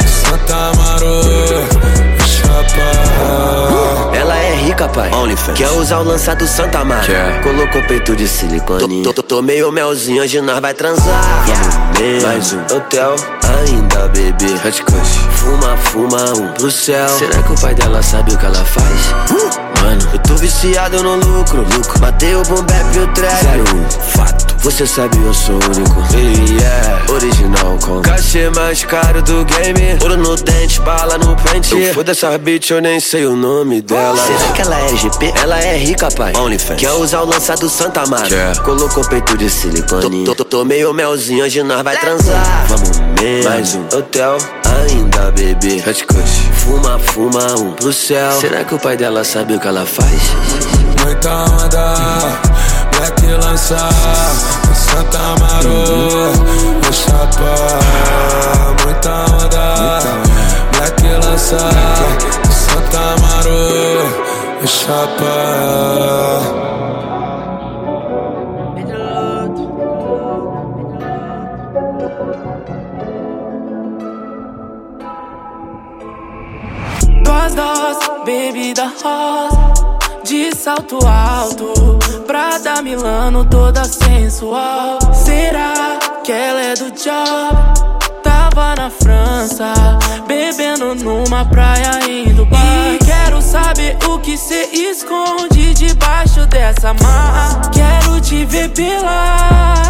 e 0.02 0.08
Santa 0.08 0.56
Amaro, 0.56 1.22
Ela 4.14 4.36
é 4.36 4.54
rica, 4.54 4.88
pai. 4.88 5.10
Quer 5.54 5.70
usar 5.70 5.98
o 5.98 6.02
lançado 6.04 6.46
Santa 6.46 6.84
Mara. 6.84 7.40
Colocou 7.42 7.82
peito 7.84 8.16
de 8.16 8.28
silicone. 8.28 9.02
Tô, 9.02 9.12
tô, 9.12 9.22
tomei 9.22 9.62
o 9.62 9.70
melzinho, 9.70 10.22
hoje 10.22 10.40
nós 10.40 10.60
vai 10.60 10.74
transar. 10.74 11.44
Vamos 11.46 12.22
Mais 12.22 12.52
um 12.52 12.60
hotel, 12.76 13.16
ainda 13.42 14.08
bebê. 14.08 14.46
Fuma, 15.32 15.76
fuma, 15.76 16.32
um 16.34 16.52
pro 16.52 16.70
céu. 16.70 17.08
Será 17.08 17.42
que 17.42 17.52
o 17.52 17.60
pai 17.60 17.74
dela 17.74 18.02
sabe 18.02 18.34
o 18.34 18.38
que 18.38 18.46
ela 18.46 18.64
faz? 18.64 19.12
Mano, 19.82 20.08
eu 20.12 20.18
tô 20.20 20.34
viciado 20.36 21.02
no 21.02 21.16
lucro. 21.16 21.62
lucro. 21.62 22.00
Matei 22.00 22.34
o 22.34 22.42
boom 22.42 22.62
bap 22.62 22.96
e 22.96 22.98
o 23.00 23.06
trap. 23.08 23.44
Um. 23.74 24.00
Fato. 24.10 24.47
Você 24.68 24.86
sabe, 24.86 25.16
eu 25.24 25.32
sou 25.32 25.54
único. 25.54 25.98
Yeah, 26.14 27.10
original 27.10 27.78
com 27.82 28.02
cachê 28.02 28.50
mais 28.50 28.84
caro 28.84 29.22
do 29.22 29.42
game. 29.46 29.96
Ouro 30.02 30.18
no 30.18 30.36
dente, 30.36 30.78
bala 30.82 31.16
no 31.16 31.34
pente. 31.36 31.90
Foda 31.94 32.12
essa 32.12 32.36
bitch, 32.36 32.72
eu 32.72 32.80
nem 32.82 33.00
sei 33.00 33.24
o 33.24 33.34
nome 33.34 33.80
dela. 33.80 34.18
Será 34.18 34.52
que 34.52 34.60
ela 34.60 34.78
é 34.78 34.88
GP? 34.94 35.32
Ela 35.42 35.58
é 35.58 35.74
rica, 35.78 36.10
pai. 36.10 36.34
OnlyFans. 36.36 36.78
Quer 36.78 36.92
usar 36.92 37.22
o 37.22 37.24
lançado 37.24 37.66
Santa 37.70 38.04
Mara. 38.06 38.52
Colocou 38.62 39.02
peito 39.08 39.38
de 39.38 39.48
silicone. 39.48 40.24
Tô, 40.24 40.34
tô, 40.34 40.44
tomei 40.44 40.84
o 40.84 40.92
melzinho, 40.92 41.44
hoje 41.44 41.62
nós 41.62 41.82
vai 41.82 41.96
transar. 41.96 42.66
Vamos 42.68 42.98
mesmo. 43.20 43.48
Mais 43.48 43.74
um 43.74 43.84
hotel, 43.86 44.36
ainda 44.86 45.32
bebê. 45.32 45.82
Fuma, 46.58 46.98
fuma, 46.98 47.54
um 47.58 47.72
pro 47.72 47.90
céu. 47.90 48.38
Será 48.38 48.62
que 48.64 48.74
o 48.74 48.78
pai 48.78 48.98
dela 48.98 49.24
sabe 49.24 49.54
o 49.54 49.58
que 49.58 49.66
ela 49.66 49.86
faz? 49.86 50.20
Muita 51.02 51.44
onda, 51.44 52.47
Black 53.28 53.46
lançar, 53.46 53.90
Santa 54.74 55.18
Amaro, 55.18 56.32
vou 56.82 56.92
chapar. 56.92 57.78
Muita 58.84 59.12
onda, 59.32 60.00
Black 60.72 61.02
lançar, 61.26 61.70
Santa 62.50 62.98
Amaro, 62.98 63.60
vou 64.58 64.66
chapar. 64.66 65.18
Duas 77.24 77.54
doses, 77.54 78.08
bebida 78.24 78.90
rosa 79.02 79.77
De 80.28 80.54
salto 80.54 80.98
alto 81.06 81.72
Prada 82.26 82.82
Milano 82.82 83.46
toda 83.46 83.84
sensual. 83.84 84.98
Será 85.14 85.98
que 86.22 86.30
ela 86.30 86.60
é 86.60 86.74
do 86.74 86.90
job? 86.90 87.56
Tava 88.22 88.74
na 88.76 88.90
França 88.90 89.72
Bebendo 90.26 90.94
numa 90.96 91.46
praia 91.46 92.00
em 92.06 92.34
Dubai. 92.34 92.98
E 93.00 93.04
quero 93.06 93.40
saber 93.40 93.96
o 94.06 94.18
que 94.18 94.36
cê 94.36 94.68
esconde 94.70 95.72
Debaixo 95.72 96.44
dessa 96.44 96.92
marra 96.92 97.62
Quero 97.72 98.20
te 98.20 98.44
ver 98.44 98.68
pelada 98.68 99.88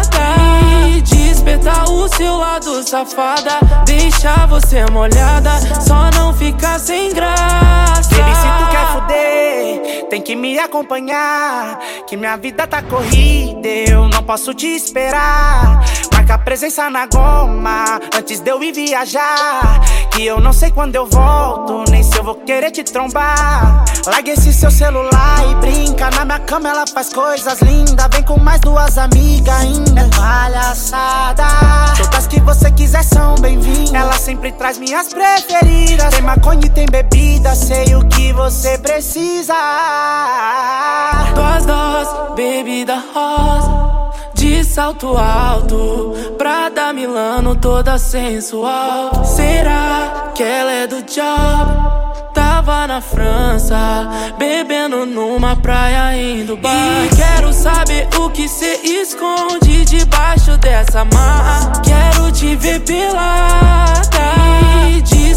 despertar 1.49 1.89
o 1.89 2.07
seu 2.07 2.37
lado 2.37 2.83
safada 2.83 3.59
Deixar 3.85 4.47
você 4.47 4.85
molhada 4.91 5.51
Só 5.81 6.09
não 6.11 6.33
ficar 6.33 6.79
sem 6.79 7.11
graça 7.13 8.09
Baby, 8.09 8.35
se 8.35 8.47
tu 8.47 8.69
quer 8.71 8.87
fuder, 8.93 10.07
tem 10.09 10.21
que 10.21 10.35
me 10.35 10.57
acompanhar. 10.57 11.79
Que 12.07 12.17
minha 12.17 12.35
vida 12.37 12.65
tá 12.65 12.81
corrida, 12.81 13.67
eu 13.67 14.07
não 14.09 14.23
posso 14.23 14.53
te 14.53 14.67
esperar. 14.67 15.83
Marca 16.11 16.37
presença 16.37 16.89
na 16.89 17.05
goma 17.05 17.99
antes 18.15 18.39
de 18.39 18.49
eu 18.49 18.61
ir 18.63 18.73
viajar. 18.73 19.79
Que 20.11 20.25
eu 20.25 20.39
não 20.39 20.51
sei 20.51 20.71
quando 20.71 20.95
eu 20.95 21.05
volto, 21.05 21.89
nem 21.91 22.03
vou 22.29 22.35
querer 22.45 22.69
te 22.69 22.83
trombar. 22.83 23.83
Larga 24.05 24.31
esse 24.31 24.53
seu 24.53 24.69
celular 24.69 25.39
e 25.49 25.55
brinca. 25.55 26.11
Na 26.11 26.25
minha 26.25 26.39
cama 26.39 26.69
ela 26.69 26.85
faz 26.85 27.11
coisas 27.11 27.59
lindas. 27.61 28.07
Vem 28.11 28.23
com 28.23 28.39
mais 28.39 28.61
duas 28.61 28.99
amigas 28.99 29.61
ainda. 29.61 30.01
É 30.01 30.07
palhaçada. 30.15 31.43
Todas 31.97 32.27
que 32.27 32.39
você 32.41 32.69
quiser 32.71 33.03
são 33.03 33.33
bem-vindas. 33.35 33.93
Ela 33.93 34.13
sempre 34.13 34.51
traz 34.51 34.77
minhas 34.77 35.07
preferidas. 35.11 36.13
Tem 36.13 36.21
maconha 36.21 36.65
e 36.65 36.69
tem 36.69 36.85
bebida. 36.85 37.55
Sei 37.55 37.95
o 37.95 38.07
que 38.07 38.31
você 38.33 38.77
precisa. 38.77 39.55
Duas 41.33 41.65
doses, 41.65 42.35
bebida 42.35 43.03
rosa 43.13 43.89
de 44.35 44.63
salto 44.63 45.17
alto, 45.17 46.13
Prada 46.37 46.93
Milano 46.93 47.55
toda 47.55 47.97
sensual. 47.97 49.25
Será 49.25 50.31
que 50.33 50.41
ela 50.41 50.71
é 50.71 50.87
do 50.87 51.03
job? 51.03 52.08
Tava 52.69 52.85
na 52.85 53.01
França, 53.01 53.75
bebendo 54.37 55.03
numa 55.03 55.55
praia 55.55 56.15
indo 56.15 56.55
bar. 56.55 56.71
E 57.03 57.15
quero 57.15 57.51
saber 57.51 58.07
o 58.19 58.29
que 58.29 58.47
cê 58.47 58.79
esconde 58.83 59.83
debaixo 59.85 60.55
dessa 60.59 61.03
marra. 61.03 61.71
Quero 61.81 62.31
te 62.31 62.55
ver 62.55 62.79
pelada 62.81 63.89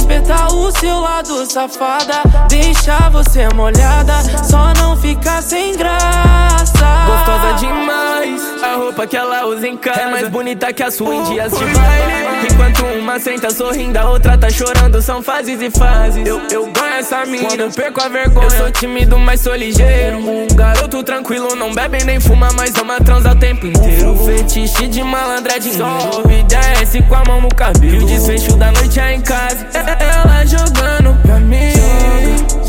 despertar 0.03 0.53
o 0.53 0.71
seu 0.73 1.01
lado 1.01 1.47
safada. 1.47 2.23
Deixar 2.49 3.11
você 3.11 3.49
molhada, 3.55 4.15
só 4.45 4.73
não 4.75 4.97
ficar 4.97 5.43
sem 5.43 5.77
graça. 5.77 6.63
Gostosa 7.07 7.53
demais, 7.59 8.43
a 8.63 8.77
roupa 8.77 9.07
que 9.07 9.17
ela 9.17 9.47
usa 9.47 9.67
em 9.69 9.77
casa 9.77 10.01
é 10.01 10.11
mais 10.11 10.29
bonita 10.29 10.73
que 10.73 10.83
a 10.83 10.91
sua 10.91 11.15
em 11.15 11.23
dias 11.25 11.53
de 11.53 11.65
baile. 11.65 12.47
Enquanto 12.51 12.85
uma 12.85 13.19
senta 13.21 13.51
sorrindo, 13.51 13.99
a 13.99 14.11
outra 14.11 14.37
tá 14.37 14.51
chorando, 14.51 15.01
são 15.01 15.23
fases 15.23 15.61
e 15.61 15.71
fases. 15.71 16.27
Eu, 16.27 16.41
eu 16.51 16.67
ganho 16.73 16.95
essa 16.95 17.25
mina, 17.25 17.49
quando 17.49 17.61
eu 17.61 17.71
perco 17.71 18.03
a 18.03 18.09
vergonha. 18.09 18.47
Eu 18.47 18.51
sou 18.51 18.71
tímido, 18.73 19.19
mas 19.19 19.41
sou 19.41 19.55
ligeiro. 19.55 20.19
Um 20.19 20.49
garoto 20.49 21.03
tranquilo, 21.03 21.55
não 21.55 21.73
bebe 21.73 22.03
nem 22.05 22.19
fuma, 22.19 22.51
mas 22.57 22.75
ama 22.77 23.01
transa 23.01 23.33
o 23.33 23.37
tempo 23.37 23.67
inteiro. 23.67 24.17
Fetiche 24.25 24.89
de 24.89 25.03
malandra 25.03 25.57
é 25.57 25.59
dinheiro. 25.59 25.85
Sobe 26.13 26.41
e 26.41 26.43
desce 26.43 27.03
com 27.03 27.15
a 27.15 27.25
mão 27.25 27.41
no 27.41 27.49
cabelo. 27.49 27.95
E 27.95 27.99
o 27.99 28.07
desfecho 28.07 28.57
da 28.57 28.73
noite 28.73 28.99
é 28.99 29.15
em 29.15 29.21
casa. 29.21 29.67
Ela 29.99 30.45
jogando 30.47 31.21
pra 31.23 31.39
mim, 31.39 31.73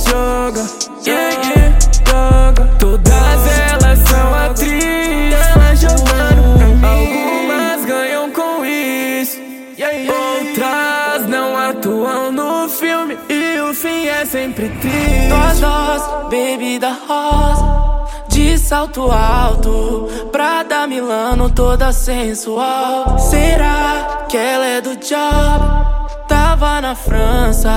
joga, 0.07 0.65
yeah, 1.05 1.29
yeah, 1.49 1.77
joga. 2.07 2.65
Todas 2.79 3.13
elas 3.69 3.99
são 3.99 4.35
atrizes, 4.35 5.33
ela 5.33 5.75
jogando 5.75 6.57
pra 6.57 6.67
mim. 6.67 6.85
Algumas 6.85 7.85
ganham 7.85 8.31
com 8.31 8.65
isso, 8.65 9.37
outras 10.07 11.27
não 11.27 11.57
atuam 11.57 12.31
no 12.31 12.69
filme 12.69 13.17
e 13.29 13.59
o 13.61 13.73
fim 13.73 14.07
é 14.07 14.25
sempre 14.25 14.69
triste. 14.69 15.27
Duas 15.29 15.59
doses, 15.59 16.29
bebida 16.29 16.97
rosa. 17.07 17.83
De 18.27 18.57
salto 18.57 19.11
alto, 19.11 20.09
Prada 20.31 20.87
Milano 20.87 21.51
toda 21.51 21.91
sensual. 21.91 23.19
Será 23.19 24.25
que 24.27 24.35
ela 24.35 24.65
é 24.65 24.81
do 24.81 24.95
job? 24.95 25.92
Tava 26.63 26.79
na 26.79 26.95
França, 26.95 27.69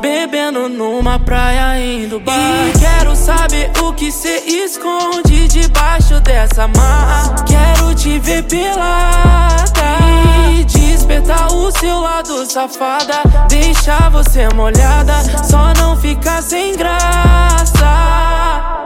bebendo 0.00 0.66
numa 0.66 1.18
praia 1.18 1.78
indo 1.78 2.18
bar. 2.18 2.34
E 2.66 2.78
quero 2.78 3.14
saber 3.14 3.70
o 3.82 3.92
que 3.92 4.10
cê 4.10 4.38
esconde 4.46 5.48
debaixo 5.48 6.18
dessa 6.20 6.66
marra. 6.66 7.34
Quero 7.44 7.94
te 7.94 8.18
ver 8.18 8.42
pelada 8.44 9.98
e 10.50 10.64
despertar 10.64 11.52
o 11.52 11.70
seu 11.72 12.00
lado 12.00 12.50
safada. 12.50 13.20
Deixar 13.50 14.10
você 14.10 14.48
molhada, 14.54 15.12
só 15.44 15.74
não 15.74 15.94
ficar 15.94 16.42
sem 16.42 16.74
graça. 16.74 18.81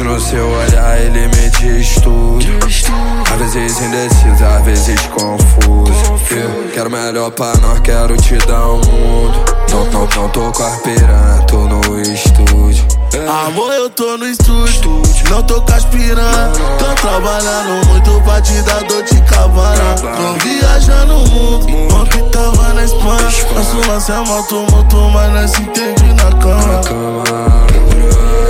Vejo 0.00 0.04
no 0.04 0.20
seu 0.20 0.48
olhar, 0.48 0.98
ele 0.98 1.26
me 1.28 1.50
diz 1.50 1.94
tudo. 1.96 2.40
Às 3.32 3.52
vezes 3.52 3.80
indeciso, 3.80 4.44
às 4.44 4.64
vezes 4.64 5.00
confuso. 5.08 5.92
Eu 6.30 6.70
quero 6.72 6.90
melhor 6.90 7.30
pra 7.32 7.54
nós, 7.58 7.80
quero 7.80 8.16
te 8.16 8.36
dar 8.38 8.66
um 8.66 8.76
mundo. 8.76 9.44
Não, 9.70 9.84
não, 9.86 10.08
não 10.16 10.28
tô 10.30 10.50
piranha, 10.82 11.42
tô 11.46 11.58
no 11.58 12.00
estúdio. 12.00 12.86
Amor, 13.46 13.72
eu 13.72 13.90
tô 13.90 14.16
no 14.16 14.26
estúdio, 14.26 15.04
não 15.28 15.42
tô 15.42 15.60
com 15.60 15.72
as 15.74 15.84
piranha. 15.84 16.50
Tô 16.78 16.94
trabalhando 16.94 17.86
muito 17.88 18.20
pra 18.22 18.40
te 18.40 18.54
dar 18.62 18.82
dor 18.84 19.02
de 19.02 19.20
cabana. 19.22 19.94
Tô 19.96 20.48
viajando 20.48 21.14
o 21.14 21.28
mundo, 21.28 21.94
ontem 21.94 22.26
tava 22.30 22.72
na 22.72 22.84
Espanha. 22.84 23.28
Nosso 23.54 23.88
lance 23.88 24.12
é 24.12 24.16
moto, 24.16 24.66
moto, 24.70 24.96
mas 25.12 25.32
nós 25.32 25.50
se 25.50 25.62
entende 25.62 26.14
na 26.14 26.32
cama. 26.38 26.80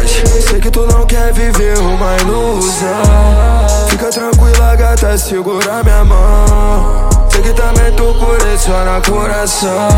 Sei 0.06 0.60
que 0.60 0.70
tu 0.70 0.86
não 0.86 1.06
quer 1.06 1.32
viver 1.32 1.78
uma 1.78 2.16
ilusão. 2.16 3.88
Fica 3.88 4.10
tranquila, 4.10 4.76
gata, 4.76 5.18
segura 5.18 5.82
minha 5.82 6.04
mão. 6.04 7.08
Sei 7.30 7.42
que 7.42 7.52
também 7.52 7.92
tu 7.92 8.14
coleciona 8.14 9.00
coração. 9.00 9.88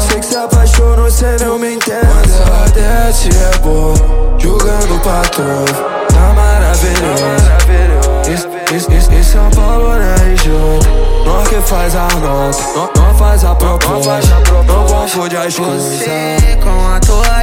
Sei 0.00 0.20
que 0.20 0.26
se 0.26 0.36
apaixonou, 0.36 1.10
cê 1.10 1.36
não 1.40 1.58
me 1.58 1.74
entende. 1.74 2.06
Quando 2.06 2.32
ela 2.42 2.66
desce 2.68 3.28
é 3.28 3.58
bom, 3.58 3.94
julgando 4.38 4.96
o 4.96 5.00
patrão. 5.00 5.64
Tá 6.08 6.32
maravilhoso. 6.34 7.54
Isso, 8.74 8.90
isso, 8.92 9.12
em 9.12 9.22
São 9.22 9.50
Paulo, 9.50 9.94
né, 9.94 10.14
região? 10.24 10.78
Nós 11.24 11.48
que 11.48 11.60
faz 11.60 11.94
a 11.94 12.08
nota, 12.08 12.62
nós, 12.74 12.90
nós 12.96 13.18
faz 13.18 13.44
a 13.44 13.54
proposta. 13.54 14.20
Não 14.66 14.86
confunde 14.86 15.36
as 15.36 15.54
coisas. 15.56 15.98
Você 15.98 16.58
com 16.62 16.94
a 16.94 17.00
toalha 17.00 17.33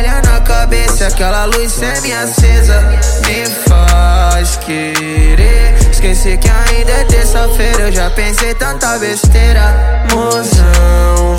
cabeça, 0.62 1.08
aquela 1.08 1.46
luz 1.46 1.72
semi-acesa 1.72 2.82
me 3.26 3.46
faz 3.68 4.58
querer 4.58 5.74
esquecer 5.90 6.38
que 6.38 6.48
ainda 6.48 6.92
é 6.92 7.04
terça-feira. 7.06 7.84
Eu 7.84 7.92
já 7.92 8.12
pensei 8.12 8.54
tanta 8.54 9.00
besteira, 9.00 10.06
mozão. 10.12 11.36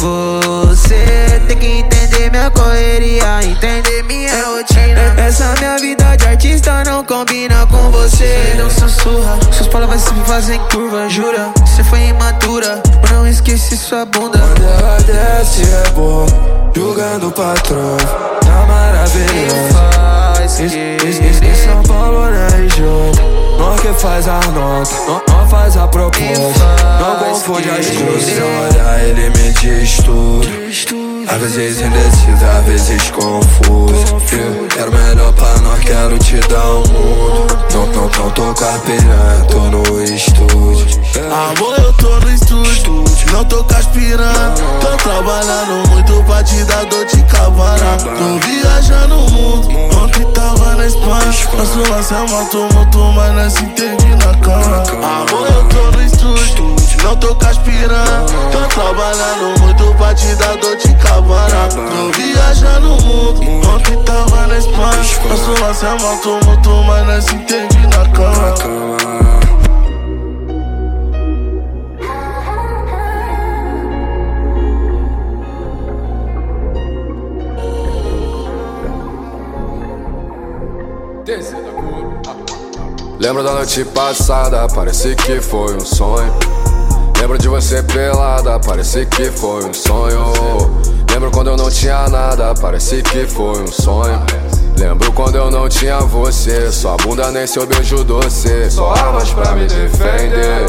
Você 0.67 1.41
tem 1.47 1.57
que 1.57 1.67
entender 1.67 2.31
minha 2.33 2.51
correria, 2.51 3.45
entender 3.45 4.03
minha 4.03 4.45
rotina. 4.45 5.15
Essa 5.17 5.55
minha 5.61 5.79
vida 5.79 6.02
artista 6.43 6.83
não 6.85 7.05
combina 7.05 7.65
com 7.69 7.91
você. 7.93 8.55
Não 8.59 8.69
sussurra, 8.69 9.39
suas 9.53 9.69
palavras 9.69 10.01
se 10.01 10.13
fazem 10.27 10.61
curva, 10.73 11.09
jura? 11.09 11.53
Você 11.65 11.85
foi 11.85 12.09
imatura, 12.09 12.83
não 13.13 13.29
esqueci 13.29 13.77
sua 13.77 14.05
bunda. 14.05 14.41
Quando 14.41 14.65
ela 14.65 14.97
desce 15.03 15.63
é 15.63 15.91
bom, 15.91 16.27
julgando 16.75 17.29
o 17.29 17.31
patrão. 17.31 17.97
Tá 18.41 18.67
maravilhoso. 18.67 19.73
Em 21.45 21.55
São 21.55 21.83
Paulo, 21.85 22.27
né, 22.27 22.49
região? 22.57 23.13
Nós 23.59 23.81
que 23.81 23.93
faz 23.95 24.27
a 24.27 24.41
nota, 24.51 24.91
nós, 25.29 25.51
faz 25.51 25.77
a 25.77 25.87
proposta. 25.87 26.67
Não 27.01 27.29
confunde 27.29 27.71
as 27.71 27.87
coisas. 27.87 28.35
Seu 28.35 28.47
olhar, 28.47 29.05
ele 29.05 29.31
me 29.31 29.53
diz 29.53 29.97
tudo. 29.99 31.02
Às 31.35 31.41
vezes 31.41 31.81
indeciso, 31.81 32.45
às 32.45 32.65
vezes 32.67 33.11
confuso. 33.11 34.17
Quero 34.69 34.93
melhor 34.93 35.33
pra 35.33 35.59
nós, 35.61 35.81
quero 35.81 36.19
te 36.19 36.37
dar 36.41 36.63
um 36.75 36.87
mundo. 36.89 37.59
Não, 37.73 37.87
não, 37.87 38.03
não 38.03 38.31
tô 38.31 38.53
piranha, 38.81 39.45
tô 39.51 39.59
no 39.71 40.03
estúdio. 40.03 41.01
Amor, 41.33 41.79
eu 41.79 41.93
tô 41.95 42.21
no 42.21 42.31
estúdio, 42.31 43.05
não 43.33 43.45
tô 43.47 43.65
com 43.65 43.75
as 43.75 43.87
piranha. 43.87 44.55
Tô 44.81 44.97
trabalhando 44.99 45.89
muito 45.89 46.23
pra 46.25 46.45
te 46.45 46.63
dar 46.65 46.85
dor 46.85 47.07
de 47.07 47.23
cabana. 47.23 47.97
Tô 47.97 48.39
viajando 48.47 49.17
o 49.17 49.31
mundo, 49.31 49.97
ontem 50.03 50.25
tava 50.33 50.77
na 50.77 50.87
Espanha. 50.87 51.33
Nosso 51.57 51.91
lance 51.91 52.13
é 52.13 52.31
moto, 52.31 52.69
moto, 52.75 52.99
mas 53.15 53.35
nós 53.35 53.53
se 53.55 53.65
entende 53.65 54.15
na 54.17 54.35
cama. 54.37 54.83
Amor, 55.03 55.47
eu 55.49 55.65
tô 55.65 55.97
no 55.97 56.05
estúdio, 56.05 56.77
não 57.03 57.17
tô 57.17 57.35
com 57.35 57.47
as 57.47 57.59
piranha. 57.59 58.25
Tô 58.51 58.69
trabalhando 58.69 59.61
muito 59.61 59.95
pra 59.97 60.15
te 60.15 60.35
dar 60.37 60.57
dor 60.57 60.77
de 60.77 60.95
cabana. 60.97 61.69
Tô 61.69 62.19
viajando 62.19 62.95
o 62.95 63.03
mundo, 63.03 63.69
ontem 63.69 64.03
tava 64.05 64.47
na 64.47 64.59
Espanha. 64.59 65.03
Lance 65.61 65.87
é 65.87 65.91
moto, 65.99 66.47
moto, 66.47 66.85
mas 66.87 67.07
nós 67.07 67.25
se 67.25 67.35
na 67.35 68.09
cama. 68.11 68.93
Lembro 83.19 83.45
da 83.45 83.53
noite 83.53 83.85
passada, 83.85 84.67
parece 84.75 85.15
que 85.15 85.41
foi 85.41 85.77
um 85.77 85.81
sonho. 85.81 86.62
Lembro 87.23 87.39
de 87.39 87.47
você 87.47 87.81
pelada, 87.85 88.59
parece 88.59 89.07
que 89.07 89.31
foi 89.31 89.65
um 89.65 89.73
sonho. 89.73 90.33
Lembro 91.09 91.31
quando 91.31 91.51
eu 91.51 91.57
não 91.57 91.71
tinha 91.71 92.09
nada, 92.09 92.53
parece 92.61 93.01
que 93.01 93.29
foi 93.29 93.63
um 93.63 93.67
sonho. 93.69 94.21
Lembro 94.77 95.13
quando 95.13 95.37
eu 95.37 95.49
não 95.49 95.69
tinha 95.69 96.01
você, 96.01 96.73
sua 96.73 96.97
bunda 96.97 97.31
nem 97.31 97.47
seu 97.47 97.65
beijo 97.65 98.03
doce. 98.03 98.69
Só 98.69 98.91
armas 98.91 99.31
pra 99.31 99.53
me 99.53 99.69
defender. 99.69 100.67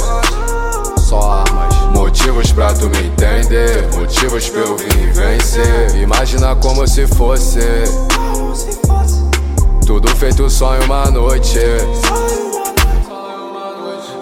Só 1.00 1.44
armas, 1.44 1.76
motivos 1.90 2.52
pra 2.52 2.72
tu 2.72 2.88
me 2.88 3.08
entender. 3.08 3.90
Motivos 3.96 4.48
pra 4.48 4.62
eu 4.62 4.78
vir 4.78 5.12
vencer. 5.12 5.96
Imagina 5.96 6.56
como 6.58 6.88
se 6.88 7.08
fosse. 7.08 7.62
Tudo 9.88 10.08
feito 10.18 10.48
só 10.52 10.78
em 10.78 10.86
uma 10.86 11.10
noite. 11.10 11.58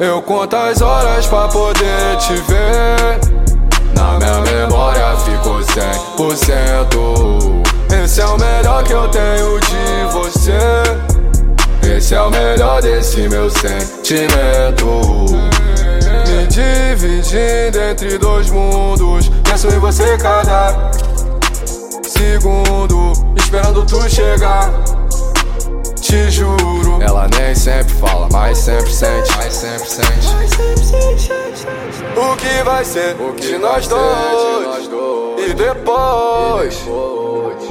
Eu 0.01 0.21
conto 0.23 0.55
as 0.55 0.81
horas 0.81 1.27
pra 1.27 1.47
poder 1.47 2.17
te 2.17 2.33
ver. 2.33 3.19
Na 3.93 4.17
minha 4.17 4.41
memória 4.41 5.15
ficou 5.17 5.59
100%. 5.59 7.61
Esse 8.03 8.19
é 8.19 8.25
o 8.25 8.35
melhor 8.35 8.83
que 8.83 8.93
eu 8.93 9.07
tenho 9.09 9.59
de 9.59 10.05
você. 10.11 10.57
Esse 11.87 12.15
é 12.15 12.21
o 12.21 12.31
melhor 12.31 12.81
desse 12.81 13.29
meu 13.29 13.47
sentimento. 13.51 15.27
Me 16.27 16.47
dividindo 16.47 17.79
entre 17.79 18.17
dois 18.17 18.49
mundos. 18.49 19.29
Penso 19.43 19.67
em 19.67 19.77
você 19.77 20.17
cada 20.17 20.89
segundo. 22.07 23.13
Esperando 23.37 23.85
tu 23.85 24.09
chegar. 24.09 25.00
Te 26.11 26.29
juro. 26.29 27.01
Ela 27.01 27.25
nem 27.39 27.55
sempre 27.55 27.93
fala, 27.93 28.27
mas 28.33 28.57
sempre 28.57 28.91
sente. 28.91 29.31
Mas 29.37 29.53
sempre 29.53 29.87
sente. 29.87 30.27
O 32.17 32.35
que 32.35 32.63
vai 32.65 32.83
ser 32.83 33.15
o 33.17 33.31
que 33.31 33.47
de 33.47 33.57
nós 33.57 33.87
dois? 33.87 34.89
E 35.37 35.53
depois? 35.53 36.83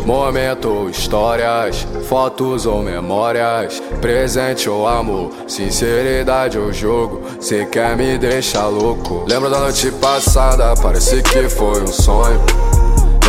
Momento, 0.06 0.88
histórias, 0.88 1.86
fotos 2.08 2.64
ou 2.64 2.82
memórias, 2.82 3.78
presente 4.00 4.70
ou 4.70 4.88
amor, 4.88 5.30
sinceridade 5.46 6.58
ou 6.58 6.72
jogo, 6.72 7.20
cê 7.40 7.66
quer 7.66 7.94
me 7.94 8.16
deixar 8.16 8.68
louco. 8.68 9.26
Lembro 9.28 9.50
da 9.50 9.58
noite 9.58 9.92
passada, 9.92 10.72
parece 10.80 11.22
que 11.22 11.46
foi 11.50 11.82
um 11.82 11.88
sonho. 11.88 12.40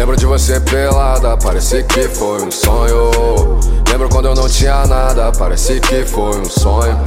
Lembro 0.01 0.17
de 0.17 0.25
você 0.25 0.59
pelada, 0.59 1.37
parece 1.37 1.83
que 1.83 2.07
foi 2.07 2.41
um 2.41 2.49
sonho. 2.49 3.59
Lembro 3.87 4.09
quando 4.09 4.29
eu 4.29 4.33
não 4.33 4.49
tinha 4.49 4.83
nada, 4.87 5.31
parece 5.31 5.79
que 5.79 6.03
foi 6.05 6.39
um 6.39 6.45
sonho. 6.45 6.99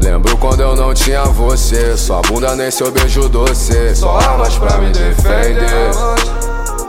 Lembro 0.00 0.34
quando 0.38 0.60
eu 0.60 0.74
não 0.74 0.94
tinha 0.94 1.24
você, 1.24 1.94
sua 1.94 2.22
bunda 2.22 2.56
nem 2.56 2.70
seu 2.70 2.90
beijo 2.90 3.28
doce. 3.28 3.94
Só 3.94 4.16
armas 4.16 4.56
pra 4.56 4.78
me 4.78 4.90
defender. 4.90 5.90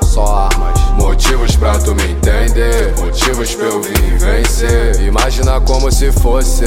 Só 0.01 0.49
armas, 0.49 0.79
motivos 0.93 1.53
pra 1.57 1.77
tu 1.77 1.93
me 1.93 2.09
entender. 2.09 2.93
Motivos 2.97 3.53
pra 3.53 3.65
eu 3.65 3.81
vir 3.81 4.17
vencer. 4.17 5.01
Imagina 5.01 5.59
como 5.59 5.91
se 5.91 6.09
fosse. 6.09 6.63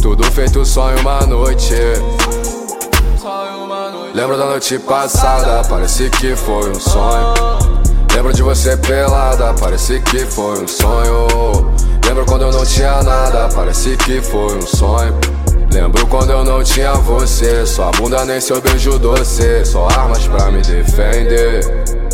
Tudo 0.00 0.22
feito 0.30 0.64
só 0.64 0.92
em 0.92 1.00
uma 1.00 1.26
noite. 1.26 1.74
Lembro 4.12 4.36
da 4.36 4.44
noite 4.44 4.76
passada, 4.80 5.62
parece 5.68 6.10
que 6.10 6.34
foi 6.34 6.70
um 6.70 6.80
sonho. 6.80 7.32
Lembro 8.12 8.32
de 8.32 8.42
você 8.42 8.76
pelada, 8.76 9.54
parece 9.54 10.00
que 10.00 10.26
foi 10.26 10.64
um 10.64 10.66
sonho. 10.66 11.72
Lembro 12.04 12.26
quando 12.26 12.42
eu 12.42 12.50
não 12.50 12.64
tinha 12.64 13.02
nada, 13.04 13.48
parece 13.54 13.96
que 13.96 14.20
foi 14.20 14.56
um 14.56 14.62
sonho. 14.62 15.16
Lembro 15.72 16.04
quando 16.08 16.30
eu 16.30 16.44
não 16.44 16.64
tinha 16.64 16.92
você, 16.94 17.64
sua 17.64 17.92
bunda 17.92 18.24
nem 18.24 18.40
seu 18.40 18.60
beijo 18.60 18.98
doce, 18.98 19.64
só 19.64 19.86
armas 19.86 20.26
pra 20.26 20.50
me 20.50 20.60
defender. 20.60 22.09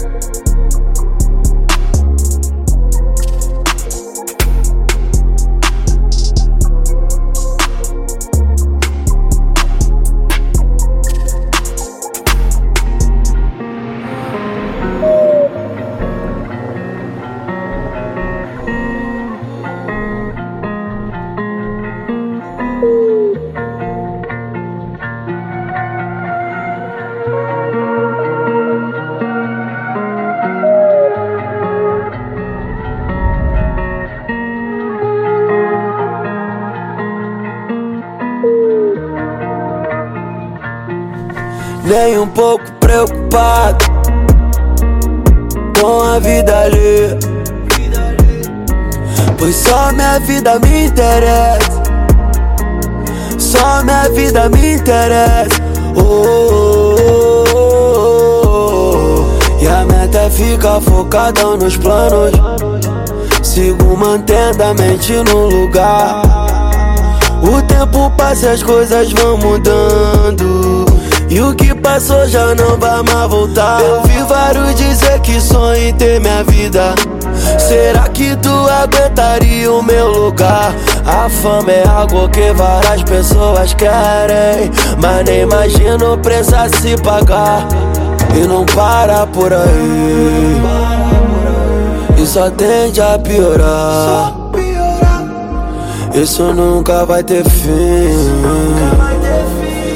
Nos 61.56 61.76
planos. 61.76 62.32
Sigo 63.42 63.96
mantendo 63.96 64.62
a 64.62 64.74
mente 64.74 65.12
no 65.12 65.48
lugar. 65.48 66.22
O 67.42 67.62
tempo 67.62 68.10
passa 68.16 68.46
e 68.46 68.48
as 68.50 68.62
coisas 68.62 69.12
vão 69.12 69.36
mudando. 69.38 70.84
E 71.28 71.40
o 71.40 71.54
que 71.54 71.74
passou 71.74 72.26
já 72.26 72.54
não 72.54 72.78
vai 72.78 73.02
mais 73.02 73.30
voltar. 73.30 73.80
Eu 73.80 74.02
vi 74.02 74.22
vários 74.28 74.74
dizer 74.74 75.20
que 75.20 75.40
sonho 75.40 75.88
em 75.88 75.94
ter 75.94 76.20
minha 76.20 76.44
vida. 76.44 76.94
Será 77.58 78.08
que 78.08 78.36
tu 78.36 78.48
aguentaria 78.48 79.72
o 79.72 79.82
meu 79.82 80.08
lugar? 80.08 80.74
A 81.04 81.28
fama 81.28 81.70
é 81.70 81.86
algo 81.86 82.28
que 82.28 82.52
várias 82.52 83.02
pessoas 83.02 83.74
querem. 83.74 84.70
Mas 85.00 85.24
nem 85.24 85.42
imagino 85.42 86.14
o 86.14 86.18
preço 86.18 86.54
a 86.54 86.68
se 86.68 86.96
pagar. 87.02 87.66
E 88.34 88.46
não 88.46 88.64
para 88.66 89.26
por 89.26 89.52
aí. 89.52 91.05
E 92.18 92.26
só 92.26 92.50
tende 92.50 93.00
a 93.00 93.18
piorar. 93.18 94.32
Isso 96.14 96.42
nunca 96.54 97.04
vai 97.04 97.22
ter 97.22 97.44
fim. 97.44 98.10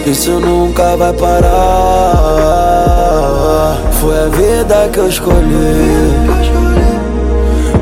Isso 0.06 0.32
nunca 0.32 0.96
vai 0.96 1.12
parar. 1.14 1.50
Foi 4.00 4.18
a 4.18 4.26
vida 4.26 4.88
que 4.92 4.98
eu 4.98 5.08
escolhi. 5.08 6.10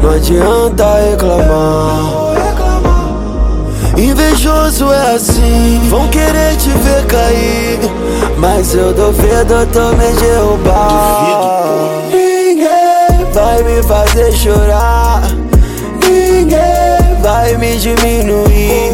Não 0.03 0.11
adianta 0.11 0.85
reclamar. 1.11 2.29
Invejoso 3.97 4.93
é 4.93 5.17
assim, 5.17 5.81
vão 5.91 6.07
querer 6.09 6.57
te 6.57 6.69
ver 6.71 7.05
cair. 7.07 7.81
Mas 8.39 8.73
eu 8.73 8.93
duvido 8.93 9.67
tu 9.73 9.81
me 9.97 10.13
derrubar. 10.21 11.98
Vai 13.33 13.63
me 13.63 13.83
fazer 13.83 14.33
chorar. 14.33 15.23
Ninguém 16.03 17.23
vai 17.23 17.57
me 17.57 17.77
diminuir. 17.77 18.93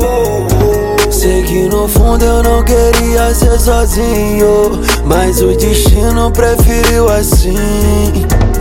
Sei 1.10 1.42
que 1.44 1.68
no 1.68 1.88
fundo 1.88 2.24
eu 2.24 2.42
não 2.42 2.62
queria 2.64 3.34
ser 3.34 3.58
sozinho. 3.58 4.80
Mas 5.04 5.40
o 5.40 5.56
destino 5.56 6.30
preferiu 6.30 7.08
assim. 7.08 7.56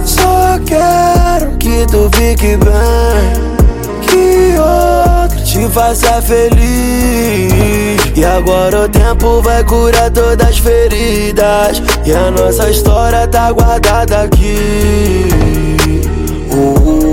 Só 0.06 0.60
quero 0.66 1.58
que 1.58 1.86
tu 1.88 2.10
fique 2.16 2.58
bem. 2.58 3.54
Que 4.08 4.56
outro 4.60 5.44
te 5.44 5.68
faça 5.70 6.22
feliz. 6.22 8.03
E 8.16 8.24
agora 8.24 8.82
o 8.82 8.90
tempo 8.90 9.42
vai 9.42 9.64
curar 9.64 10.12
todas 10.12 10.48
as 10.48 10.58
feridas. 10.60 11.82
E 12.06 12.12
a 12.12 12.30
nossa 12.30 12.70
história 12.70 13.28
tá 13.28 13.52
guardada 13.52 14.22
aqui. 14.22 15.28
Uh, 16.52 16.90
uh, 16.90 17.13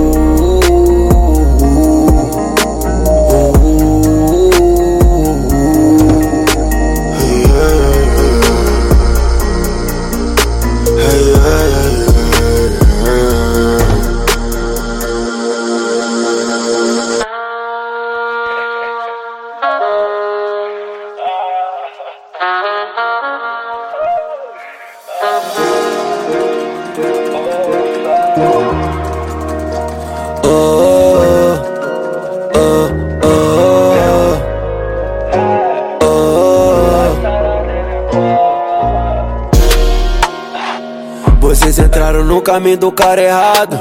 caminho 42.51 42.77
do 42.77 42.91
cara 42.91 43.21
errado. 43.21 43.79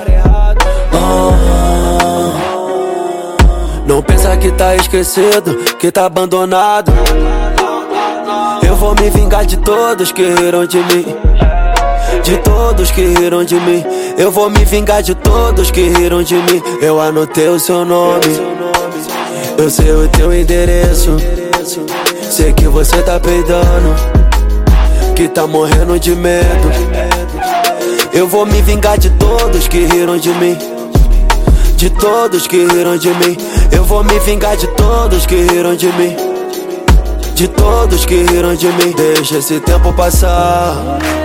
Ah, 0.95 1.33
não 3.85 4.01
pensa 4.01 4.37
que 4.37 4.53
tá 4.53 4.77
esquecido, 4.77 5.57
que 5.81 5.91
tá 5.91 6.07
abandonado. 6.07 6.93
Eu 8.63 8.77
vou 8.77 8.95
me 8.95 9.11
vingar 9.11 9.45
de 9.45 9.57
todos 9.57 10.13
que 10.13 10.23
riram 10.23 10.67
de 10.67 10.79
mim. 10.79 11.05
De 12.23 12.39
todos 12.39 12.93
que 12.93 13.05
riram 13.07 13.43
de 13.43 13.57
mim. 13.57 13.85
Eu 14.17 14.31
vou 14.31 14.49
me 14.49 14.65
vingar 14.65 15.03
de 15.03 15.17
todos 15.17 15.73
que 15.73 15.89
riram 15.89 16.23
de 16.23 16.37
mim. 16.37 16.63
Eu 16.81 17.01
anotei 17.01 17.49
o 17.49 17.59
seu 17.59 17.85
nome. 17.85 18.39
Eu 19.59 19.69
sei 19.69 19.91
o 19.91 20.07
teu 20.07 20.33
endereço. 20.33 21.17
Sei 22.31 22.53
que 22.53 22.69
você 22.69 23.03
tá 23.03 23.19
peidando. 23.19 23.97
Que 25.17 25.27
tá 25.27 25.45
morrendo 25.45 25.99
de 25.99 26.15
medo. 26.15 27.00
Eu 28.13 28.27
vou 28.27 28.45
me 28.45 28.61
vingar 28.63 28.99
de 28.99 29.09
todos 29.11 29.69
que 29.69 29.85
riram 29.87 30.19
de 30.19 30.31
mim. 30.31 30.57
De 31.77 31.89
todos 31.91 32.47
que 32.47 32.67
riram 32.67 32.97
de 32.97 33.09
mim. 33.09 33.37
Eu 33.71 33.85
vou 33.85 34.03
me 34.03 34.19
vingar 34.21 34.57
de 34.57 34.67
todos 34.69 35.27
que 35.27 35.37
riram 35.37 35.77
de 35.77 35.87
mim. 35.93 36.17
De 37.35 37.47
todos 37.47 38.05
que 38.05 38.17
riram 38.17 38.55
de 38.57 38.67
mim. 38.67 38.93
Deixa 38.97 39.39
esse 39.39 39.61
tempo 39.61 39.93
passar. 39.93 41.20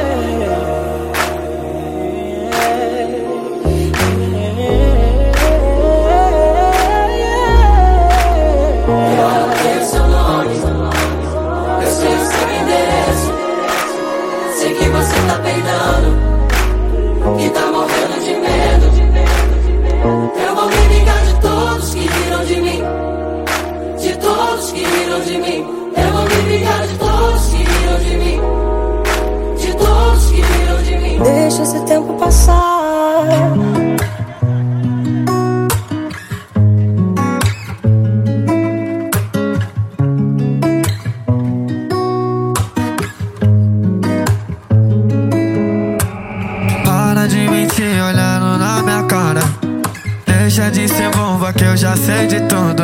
Sei 51.95 52.27
de 52.27 52.39
tudo. 52.41 52.83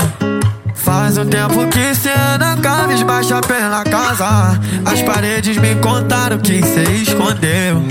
Faz 0.73 1.17
um 1.17 1.25
tempo 1.25 1.67
que 1.67 1.93
cê 1.93 2.09
anda 2.09 2.55
cabisbaixa 2.57 3.39
pela 3.41 3.83
casa. 3.83 4.59
As 4.85 5.01
paredes 5.03 5.57
me 5.57 5.75
contaram 5.75 6.39
que 6.39 6.61
cê 6.63 6.83
escondeu. 7.01 7.83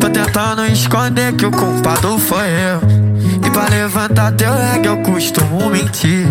Tô 0.00 0.08
tentando 0.08 0.64
esconder 0.66 1.34
que 1.34 1.46
o 1.46 1.50
culpado 1.50 2.18
foi 2.18 2.48
eu. 2.48 3.08
E 3.46 3.50
pra 3.50 3.68
levantar 3.68 4.32
teu 4.32 4.52
reggae 4.52 4.86
eu 4.86 4.96
costumo 5.02 5.68
mentir. 5.70 6.26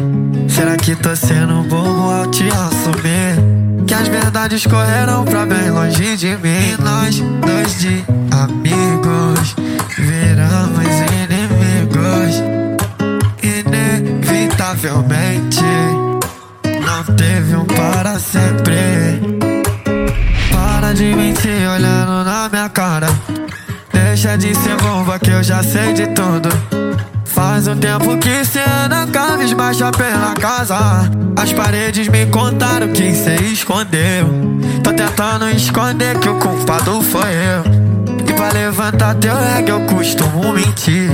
Será 0.50 0.76
que 0.76 0.95
tô 0.95 1.16
sendo 1.16 1.64
bobo 1.70 2.12
ao 2.12 2.28
te 2.28 2.48
assumir? 2.48 3.86
Que 3.86 3.93
as 3.93 4.08
verdades 4.08 4.66
correram 4.66 5.24
pra 5.24 5.45
bem 5.45 5.70
longe 5.70 6.18
de 6.18 6.36
mim. 6.38 6.76
Nós, 6.80 7.20
dois 7.20 7.80
de 7.80 8.04
amigos, 8.32 9.56
sempre. 18.20 19.20
Para 20.51 20.93
de 20.93 21.15
mentir 21.15 21.70
olhando 21.70 22.24
na 22.24 22.49
minha 22.49 22.70
cara. 22.70 23.07
Deixa 23.91 24.38
de 24.38 24.53
ser 24.55 24.76
bomba 24.78 25.20
que 25.20 25.30
eu 25.30 25.43
já 25.43 25.61
sei 25.61 25.93
de 25.93 26.07
tudo. 26.07 26.49
Faz 27.26 27.68
um 27.68 27.78
tempo 27.78 28.18
que 28.18 28.43
cê 28.43 28.61
anda 28.86 29.05
cabisbaixa 29.07 29.91
pela 29.91 30.34
casa. 30.34 31.09
As 31.36 31.53
paredes 31.53 32.07
me 32.07 32.26
contaram 32.28 32.88
que 32.91 33.13
cê 33.13 33.36
escondeu. 33.36 34.28
Tô 34.84 34.91
tentando 34.91 35.49
esconder 35.49 36.18
que 36.20 36.30
o 36.30 36.36
culpado 36.39 37.01
foi 37.01 37.30
eu. 37.30 38.28
E 38.28 38.34
pra 38.34 38.51
levantar 38.51 39.15
teu 39.15 39.36
reggae 39.36 39.70
eu 39.70 39.82
costumo 39.82 40.53
mentir. 40.53 41.11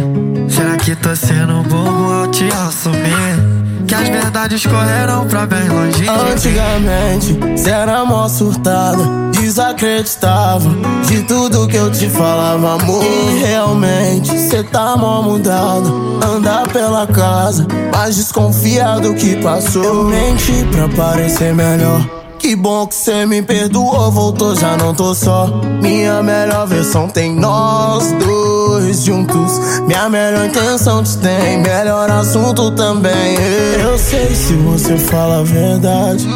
Será 0.49 0.78
que 0.78 0.95
tô 0.95 1.16
sendo 1.16 1.64
bobo 1.64 2.12
ao 2.12 2.28
te 2.28 2.45
assumir? 2.45 3.53
Que 3.94 4.02
as 4.02 4.10
verdades 4.10 4.66
correram 4.66 5.28
pra 5.28 5.46
bem 5.46 5.70
longe. 5.70 6.10
Antigamente, 6.10 7.38
cê 7.56 7.70
era 7.70 8.04
mó 8.04 8.28
surtada, 8.28 9.04
desacreditava 9.32 10.68
de 11.06 11.22
tudo 11.22 11.68
que 11.68 11.76
eu 11.76 11.91
te 11.91 12.10
falava, 12.10 12.74
amor. 12.74 13.06
E 13.06 13.44
realmente, 13.44 14.36
cê 14.50 14.64
tá 14.64 14.98
mó 14.98 15.22
mudado, 15.22 16.20
anda 16.26 16.64
pela 16.74 17.06
casa, 17.06 17.68
mais 17.96 18.16
desconfiado 18.16 19.14
que 19.14 19.36
passou. 19.44 19.84
Eu 19.84 20.04
menti 20.06 20.66
pra 20.72 20.89
parecer 20.89 21.54
melhor. 21.54 22.22
Que 22.44 22.58
bom 22.58 22.86
que 22.86 22.94
cê 22.94 23.26
me 23.26 23.41
perdoou, 23.41 24.12
voltou, 24.12 24.54
já 24.54 24.76
não 24.76 24.94
tô 24.94 25.16
só. 25.16 25.48
Minha 25.82 26.22
melhor 26.22 26.68
versão 26.68 27.08
tem 27.08 27.34
nós 27.34 28.12
dois 28.20 29.06
juntos. 29.06 29.80
Minha 29.88 30.10
melhor 30.10 30.48
intenção 30.48 31.02
te 31.02 31.18
tem, 31.20 31.62
melhor 31.62 32.12
assunto 32.12 32.70
também. 32.72 33.38
Eu 33.82 33.98
sei 33.98 34.36
se 34.36 34.56
você 34.56 34.98
fala 34.98 35.39
a 35.39 35.44
verdade. 35.44 36.28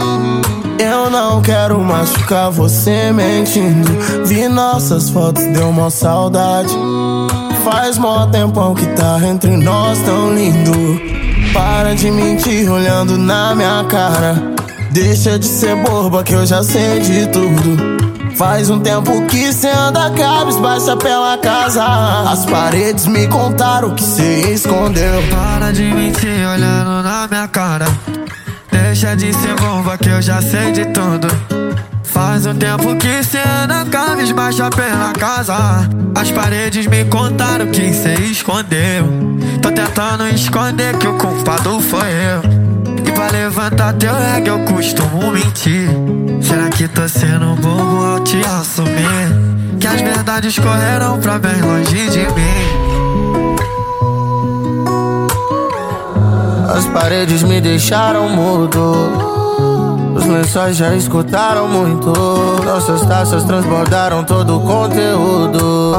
Eu 0.80 1.10
não 1.10 1.42
quero 1.42 1.78
machucar 1.78 2.52
você 2.52 3.12
mentindo. 3.12 3.92
Vi 4.26 4.48
nossas 4.48 5.10
fotos, 5.10 5.44
deu 5.48 5.68
uma 5.68 5.90
saudade. 5.90 6.74
Faz 7.66 7.98
mó 7.98 8.26
tempão 8.28 8.74
que 8.74 8.86
tá 8.96 9.20
entre 9.28 9.58
nós 9.58 10.00
tão 10.04 10.34
lindo. 10.34 10.72
Para 11.54 11.94
de 11.94 12.10
mentir 12.10 12.72
olhando 12.72 13.18
na 13.18 13.54
minha 13.54 13.84
cara. 13.90 14.57
Deixa 15.00 15.38
de 15.38 15.46
ser 15.46 15.76
boba 15.76 16.24
que 16.24 16.34
eu 16.34 16.44
já 16.44 16.64
sei 16.64 17.00
de 17.02 17.28
tudo. 17.28 17.78
Faz 18.36 18.68
um 18.72 18.80
tempo 18.80 19.28
que 19.28 19.54
cê 19.54 19.70
anda 19.70 20.10
cabisbaixa 20.10 20.98
pela 20.98 21.38
casa. 21.38 21.86
As 22.28 22.48
paredes 22.48 23.06
me 23.06 23.28
contaram 23.28 23.94
que 23.94 24.02
cê 24.02 24.54
escondeu. 24.54 25.22
Para 25.30 25.72
de 25.72 25.84
mentir 25.84 26.48
olhando 26.52 27.04
na 27.04 27.28
minha 27.30 27.48
cara. 27.48 27.86
Deixa 28.72 29.16
de 29.16 29.32
ser 29.36 29.54
bomba 29.62 30.00
que 30.00 30.10
eu 30.10 30.20
já 30.20 30.42
sei 30.42 30.72
de 30.72 30.86
tudo. 30.86 31.28
Faz 32.02 32.48
um 32.48 32.56
tempo 32.56 32.96
que 32.96 33.24
cê 33.24 33.38
anda 33.38 33.86
cabisbaixa 33.86 34.68
pela 34.72 35.14
casa. 35.14 35.88
As 36.16 36.32
paredes 36.32 36.88
me 36.88 37.06
contaram 37.06 37.68
que 37.68 37.94
cê 37.94 38.16
escondeu. 38.16 39.06
Tô 39.62 39.72
tentando 39.72 40.28
esconder 40.30 40.98
que 40.98 41.08
o 41.08 41.14
culpado 41.20 41.80
foi 41.82 42.10
eu. 42.10 42.67
Pra 43.18 43.32
levantar 43.32 43.94
teu 43.94 44.14
reggae 44.14 44.50
eu 44.50 44.60
costumo 44.60 45.32
mentir. 45.32 45.90
Será 46.40 46.70
que 46.70 46.88
tô 46.88 47.10
sendo 47.10 47.56
bobo 47.56 48.06
ao 48.06 48.20
te 48.20 48.40
assumir? 48.46 49.80
Que 49.80 49.88
as 49.88 50.00
verdades 50.00 50.60
correram 50.60 51.20
pra 51.20 51.40
bem 51.40 51.60
longe 51.60 52.12
de 52.12 52.20
mim. 52.20 52.78
As 56.70 56.86
paredes 56.86 57.42
me 57.42 57.60
deixaram 57.60 58.30
mudo. 58.30 58.94
Os 60.16 60.26
lençóis 60.28 60.78
já 60.78 60.94
escutaram 60.94 61.68
muito. 61.68 62.14
Nossas 62.64 63.02
taças 63.08 63.44
transbordaram 63.46 64.24
todo 64.26 64.58
o 64.58 64.62
conteúdo. 64.62 65.96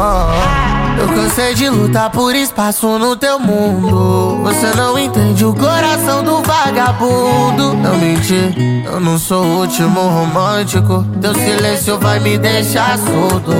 Eu 0.99 1.09
cansei 1.15 1.55
de 1.55 1.69
lutar 1.69 2.11
por 2.11 2.35
espaço 2.35 2.99
no 2.99 3.15
teu 3.15 3.39
mundo. 3.39 4.41
Você 4.43 4.75
não 4.77 4.99
entende 4.99 5.45
o 5.45 5.55
coração 5.55 6.25
do 6.25 6.43
vagabundo. 6.43 7.75
Não 7.75 7.97
menti, 7.97 8.85
eu 8.85 8.99
não 8.99 9.19
sou 9.19 9.45
o 9.45 9.61
último 9.61 10.01
romântico. 10.01 11.07
Teu 11.21 11.35
silêncio 11.35 11.99
vai 11.99 12.19
me 12.19 12.37
deixar 12.37 12.99
surdo. 12.99 13.53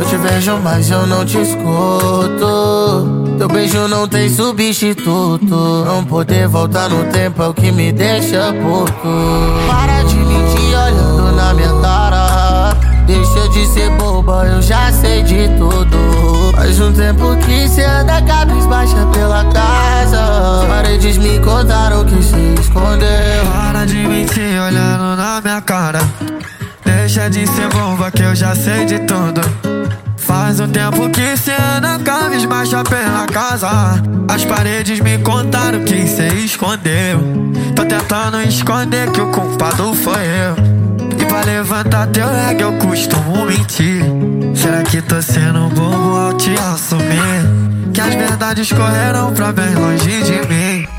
Eu 0.00 0.06
te 0.08 0.16
vejo, 0.16 0.58
mas 0.62 0.90
eu 0.90 1.06
não 1.06 1.24
te 1.24 1.40
escuto. 1.40 3.22
Teu 3.38 3.48
beijo 3.48 3.86
não 3.88 4.08
tem 4.08 4.28
substituto. 4.28 5.84
Não 5.84 6.04
poder 6.04 6.48
voltar 6.48 6.88
no 6.88 7.04
tempo 7.12 7.42
é 7.42 7.48
o 7.48 7.54
que 7.54 7.70
me 7.70 7.92
deixa 7.92 8.52
puto. 8.52 8.92
Para 9.68 10.02
de 10.02 10.16
mentir 10.16 10.76
olhando 10.76 11.32
na 11.32 11.54
minha 11.54 11.72
cara. 11.80 12.31
Deixa 13.32 13.48
de 13.48 13.66
ser 13.66 13.90
boba, 13.92 14.44
eu 14.46 14.60
já 14.60 14.92
sei 14.92 15.22
de 15.22 15.48
tudo. 15.56 16.52
Faz 16.54 16.78
um 16.80 16.92
tempo 16.92 17.34
que 17.38 17.66
cê 17.66 17.82
anda 17.82 18.20
cabisbaixa 18.20 19.06
pela 19.06 19.44
casa. 19.46 20.60
As 20.60 20.68
paredes 20.68 21.16
me 21.16 21.38
contaram 21.38 22.04
que 22.04 22.22
se 22.22 22.60
escondeu. 22.60 23.46
Para 23.50 23.86
de 23.86 24.06
mentir 24.06 24.60
olhando 24.60 25.16
na 25.16 25.40
minha 25.40 25.62
cara. 25.62 26.00
deixa 26.84 27.30
de 27.30 27.46
ser 27.46 27.68
bomba 27.68 28.10
que 28.10 28.22
eu 28.22 28.34
já 28.34 28.54
sei 28.54 28.84
de 28.84 28.98
tudo. 29.00 29.40
Faz 30.18 30.60
um 30.60 30.68
tempo 30.68 31.08
que 31.08 31.34
cê 31.34 31.52
anda 31.52 31.98
cabisbaixa 32.00 32.84
pela 32.84 33.26
casa. 33.26 33.68
As 34.28 34.44
paredes 34.44 35.00
me 35.00 35.16
contaram 35.18 35.82
que 35.84 36.06
cê 36.06 36.28
escondeu. 36.34 37.18
Tô 37.74 37.82
tentando 37.86 38.42
esconder 38.42 39.10
que 39.10 39.22
o 39.22 39.28
culpado 39.28 39.94
foi 39.94 40.20
eu. 40.20 40.71
Pra 41.32 41.44
levantar 41.44 42.08
teu 42.08 42.26
leg 42.26 42.60
eu 42.60 42.74
costumo 42.74 43.46
mentir. 43.46 44.04
Será 44.54 44.82
que 44.82 45.00
tô 45.00 45.22
sendo 45.22 45.70
bobo 45.70 46.14
ao 46.14 46.36
te 46.36 46.50
assumir? 46.50 47.90
Que 47.94 48.02
as 48.02 48.14
verdades 48.14 48.70
correram 48.70 49.32
pra 49.32 49.50
bem 49.50 49.74
longe 49.74 50.22
de 50.24 50.46
mim. 50.46 50.91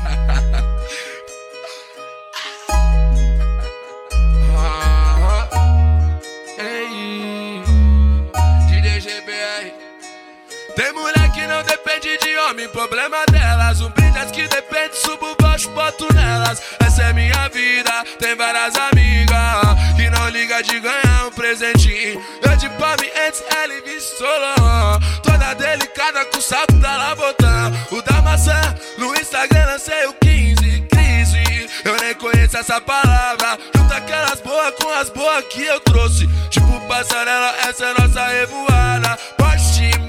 Tem 10.74 10.92
mulher 10.92 11.30
que 11.32 11.46
não 11.46 11.62
depende 11.62 12.18
de 12.18 12.36
homem, 12.38 12.68
problema 12.68 13.24
delas. 13.30 13.80
Um 13.80 13.90
brilhas 13.90 14.30
que 14.32 14.48
depende, 14.48 14.96
subo 14.96 15.36
baixo, 15.40 15.70
boto 15.70 16.12
nelas. 16.12 16.60
Essa 16.84 17.04
é 17.04 17.12
minha 17.12 17.48
vida, 17.48 18.04
tem 18.18 18.34
várias 18.34 18.74
amigas 18.74 19.94
que 19.96 20.10
não 20.10 20.28
liga 20.30 20.62
de 20.64 20.80
ganhar 20.80 21.26
um 21.26 21.30
presentinho. 21.30 22.20
Eu 22.42 22.56
de 22.56 22.68
palme 22.70 23.08
antes, 23.26 23.42
ela 23.56 23.72
e 23.72 24.00
Solon. 24.00 25.00
Toda 25.22 25.54
delicada 25.54 26.24
com 26.24 26.38
o 26.38 26.42
sapo 26.42 26.72
da 26.74 26.96
Labotã. 26.96 27.72
O 27.92 28.02
da 28.02 28.20
maçã, 28.22 28.60
no 28.98 29.14
Instagram 29.14 29.66
lancei 29.66 30.06
o 30.06 30.14
15, 30.14 30.88
crise. 30.90 31.70
Eu 31.84 31.96
nem 31.98 32.14
conheço 32.14 32.56
essa 32.56 32.80
palavra. 32.80 33.58
Junta 33.76 33.96
aquelas 33.96 34.40
boas 34.40 34.74
com 34.74 34.90
as 34.90 35.08
boas 35.10 35.44
que 35.46 35.64
eu 35.64 35.78
trouxe. 35.80 36.28
Tipo 36.50 36.80
passarela, 36.88 37.54
essa 37.68 37.86
é 37.86 37.94
nossa 38.00 38.26
revoada. 38.26 39.18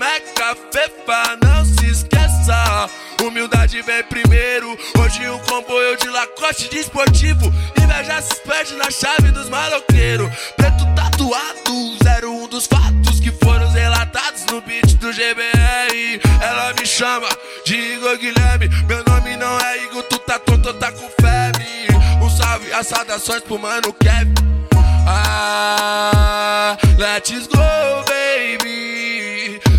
Porsche, 0.05 0.15
Meca, 0.15 0.55
Fefa, 0.71 1.37
não 1.43 1.65
se 1.65 1.85
esqueça. 1.87 2.89
Humildade 3.21 3.81
vem 3.81 4.03
primeiro. 4.03 4.77
Hoje 4.99 5.27
um 5.29 5.39
comboio 5.39 5.97
de 5.97 6.07
lacoste 6.09 6.69
de 6.69 6.79
esportivo. 6.79 7.51
Inveja 7.81 8.21
se 8.21 8.35
perde 8.41 8.75
na 8.75 8.91
chave 8.91 9.31
dos 9.31 9.49
maloqueiros. 9.49 10.29
Preto 10.55 10.85
tatuado, 10.95 11.97
01 12.23 12.47
dos 12.47 12.67
fatos 12.67 13.19
que 13.19 13.31
foram 13.31 13.69
relatados 13.71 14.45
no 14.45 14.61
beat 14.61 14.95
do 14.95 15.11
GBR. 15.11 16.21
Ela 16.41 16.73
me 16.79 16.85
chama 16.85 17.27
de 17.65 17.75
Igor 17.75 18.17
Guilherme. 18.17 18.69
Meu 18.87 19.03
nome 19.07 19.35
não 19.37 19.59
é 19.59 19.83
Igor, 19.83 20.03
tu 20.03 20.19
tá 20.19 20.37
tonto, 20.39 20.73
tá 20.75 20.91
com 20.91 21.09
febre. 21.21 21.65
Um 22.21 22.29
salve, 22.29 22.71
as 22.71 22.87
saudações 22.87 23.41
pro 23.41 23.57
mano 23.57 23.93
Kevin. 23.93 24.33
Ah, 25.07 26.77
let's 26.97 27.47
go, 27.47 28.03
baby. 28.07 29.24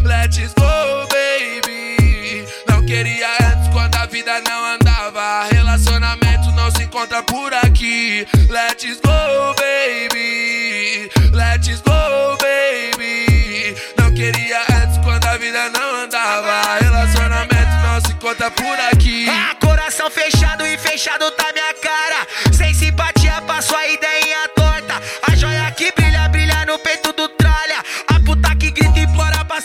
Let's 0.07 0.55
go, 0.55 1.09
baby. 1.09 2.47
Não 2.69 2.85
queria 2.87 3.29
antes 3.43 3.69
quando 3.73 3.97
a 3.97 4.07
vida 4.07 4.41
não 4.49 4.65
andava. 4.75 5.49
Relacionamento 5.51 6.53
não 6.53 6.71
se 6.71 6.85
encontra 6.85 7.25
por 7.25 7.53
aqui. 7.53 8.25
Let's 8.49 9.01
go, 9.01 9.55
baby. 9.59 11.11
Let's 11.33 11.81
go, 11.81 12.37
baby. 12.41 13.75
Não 13.99 14.15
queria 14.15 14.61
antes 14.81 14.97
quando 15.03 15.27
a 15.27 15.37
vida 15.39 15.71
não 15.71 16.05
andava. 16.05 16.79
Relacionamento 16.81 17.73
não 17.83 18.01
se 18.01 18.13
encontra 18.13 18.49
por 18.53 18.79
aqui. 18.93 19.27
Ah, 19.29 19.57
coração 19.61 20.09
fechado 20.09 20.65
e 20.65 20.79
fechado 20.79 21.29
tá 21.33 21.47
minha 21.53 21.75
cara. 21.75 22.27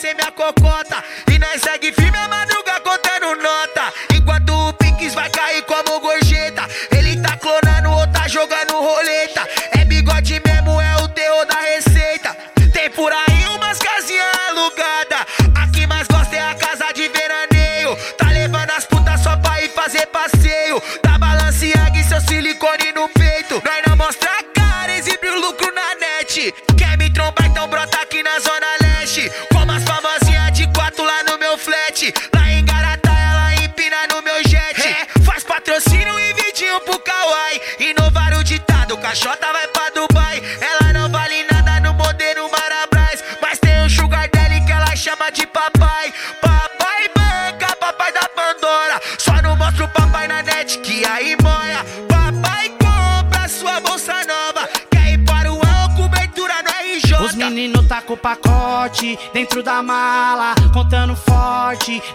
Ser 0.01 0.15
minha 0.15 0.31
cocota. 0.31 1.03
E 1.31 1.37
nós 1.37 1.61
segue 1.61 1.91
firme 1.91 2.17
a 2.17 2.27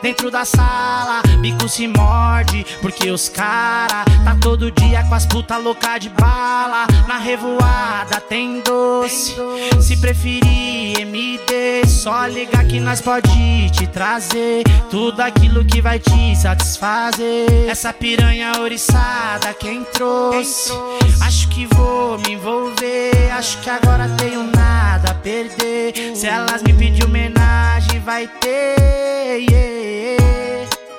dentro 0.07 0.31
da 0.31 0.45
sala. 0.45 1.26
Bico 1.47 1.69
se 1.69 1.87
morde, 1.87 2.67
porque 2.83 3.09
os 3.09 3.29
cara 3.29 4.05
tá 4.25 4.37
todo 4.41 4.69
dia 4.73 5.05
com 5.05 5.15
as 5.15 5.25
puta 5.27 5.57
louca 5.57 5.97
de 5.97 6.09
bala. 6.09 6.89
Na 7.07 7.19
revoada 7.19 8.21
tem 8.21 8.61
doce, 8.63 9.37
se 9.81 9.97
preferir 9.99 10.99
MD, 11.03 11.87
só 11.87 12.27
ligar 12.27 12.65
que 12.65 12.81
nós 12.81 13.01
pode 13.01 13.71
te 13.71 13.87
trazer 13.87 14.65
tudo 14.91 15.21
aquilo 15.21 15.65
que 15.65 15.81
vai 15.81 16.01
te 16.01 16.35
satisfazer. 16.35 17.69
Essa 17.69 17.93
piranha 17.93 18.61
oriçada 18.61 19.55
quem 19.55 19.85
trouxe, 19.85 20.73
acho 21.21 21.47
que 21.51 21.65
vou 21.77 22.19
me 22.19 22.33
envolver, 22.33 23.31
acho 23.31 23.59
que 23.59 23.71
agora 23.71 24.09
tenho 24.19 24.43
nada 24.51 25.13
a 25.13 25.15
perder. 25.15 25.95
Se 26.17 26.27
elas 26.27 26.61
me 26.65 26.73
pedir 26.75 27.05
homenagem, 27.05 28.01
vai 28.01 28.27
ter. 28.27 28.97
yeah. 29.49 30.26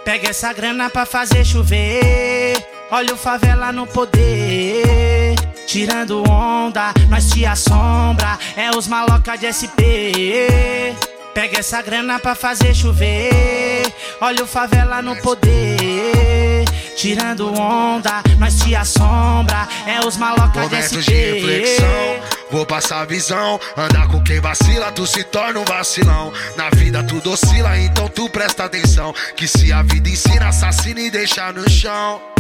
Pega 0.08 0.30
essa 0.30 0.54
grana 0.54 0.90
pra 0.90 1.06
fazer 1.06 1.44
chover. 1.44 2.66
Olha 2.90 3.14
o 3.14 3.18
favela 3.18 3.74
no 3.74 3.86
poder. 3.86 5.36
Tirando 5.68 6.24
onda, 6.32 6.94
nós 7.10 7.30
te 7.30 7.46
assombra. 7.46 8.40
É 8.56 8.72
os 8.72 8.88
maloca 8.88 9.38
de 9.38 9.52
SP. 9.52 10.96
Pega 11.34 11.60
essa 11.60 11.82
grana 11.82 12.18
pra 12.20 12.36
fazer 12.36 12.74
chover. 12.74 13.94
Olha 14.22 14.46
o 14.46 14.48
favela 14.48 15.02
no 15.02 15.14
poder. 15.18 16.64
Tirando 16.96 17.54
onda, 17.54 18.24
nós 18.40 18.58
te 18.60 18.74
assombra. 18.78 19.68
É 19.86 20.00
os 20.08 20.16
maloca 20.16 20.70
de 20.70 20.84
SP. 20.88 21.04
de 21.04 21.12
reflexão, 21.12 22.37
vou 22.58 22.66
passar 22.66 23.06
visão. 23.06 23.60
Andar 23.76 24.08
com 24.08 24.24
quem 24.24 24.40
vacila, 24.40 24.92
tu 24.92 25.06
se 25.06 25.24
torna 25.24 25.60
um 25.60 25.66
vacilão. 25.66 26.34
Na 26.56 26.70
vida 26.72 27.04
tudo 27.04 27.32
oscila, 27.32 27.78
então 27.78 28.08
tu 28.08 28.28
presta 28.30 28.66
atenção. 28.66 29.14
Que 29.36 29.48
se 29.48 29.72
a 29.72 29.84
vida 29.84 30.10
ensina, 30.10 30.48
assassina 30.48 31.00
e 31.00 31.12
deixa 31.12 31.52
no 31.52 31.70
chão. 31.70 32.37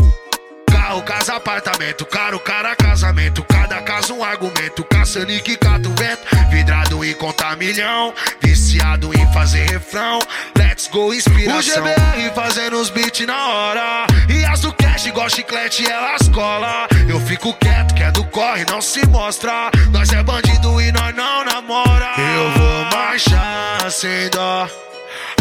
Carro, 0.87 1.01
casa, 1.01 1.35
apartamento, 1.35 2.05
caro, 2.05 2.39
cara, 2.39 2.73
casamento. 2.73 3.43
Cada 3.43 3.81
caso 3.81 4.13
um 4.15 4.23
argumento. 4.23 4.85
Caçando 4.85 5.37
que 5.41 5.57
cata 5.57 5.89
o 5.89 5.93
vento. 5.93 6.21
Vidrado 6.49 7.03
em 7.03 7.13
contar 7.13 7.57
milhão. 7.57 8.13
Viciado 8.41 9.11
em 9.13 9.33
fazer 9.33 9.69
refrão. 9.69 10.19
Let's 10.57 10.87
go, 10.87 11.13
inspiração. 11.13 11.59
O 11.59 11.61
GBR 11.61 12.31
fazendo 12.33 12.79
os 12.79 12.89
beats 12.89 13.27
na 13.27 13.47
hora. 13.47 14.07
E 14.29 14.45
as 14.45 14.61
do 14.61 14.71
cash, 14.71 15.07
igual 15.07 15.29
chiclete, 15.29 15.85
elas 15.85 16.29
cola. 16.29 16.87
Eu 17.05 17.19
fico 17.19 17.53
quieto, 17.55 17.93
que 17.93 18.03
é 18.03 18.11
do 18.13 18.23
corre, 18.23 18.63
não 18.71 18.81
se 18.81 19.05
mostra. 19.07 19.69
Nós 19.91 20.09
é 20.13 20.23
bandido 20.23 20.79
e 20.79 20.89
nós 20.93 21.13
não 21.13 21.43
namora. 21.43 22.13
Eu 22.17 22.51
vou 22.51 22.85
marchar 22.97 23.91
sem 23.91 24.29
dó. 24.29 24.69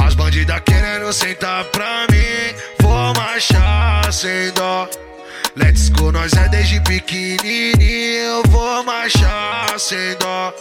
As 0.05 0.12
bandidas 0.12 0.61
querendo 0.66 1.12
sentar 1.12 1.64
pra 1.66 2.05
mim. 2.11 2.57
Vou 2.80 3.14
marchar 3.14 4.12
sem 4.12 4.51
dó. 4.51 4.88
Let's 5.57 5.88
go, 5.88 6.12
nós 6.12 6.34
é 6.34 6.48
desde 6.50 6.80
pequenininho. 6.80 7.80
Eu 7.80 8.42
vou 8.48 8.84
marchar 8.84 9.80
sem 9.80 10.14
dó. 10.18 10.52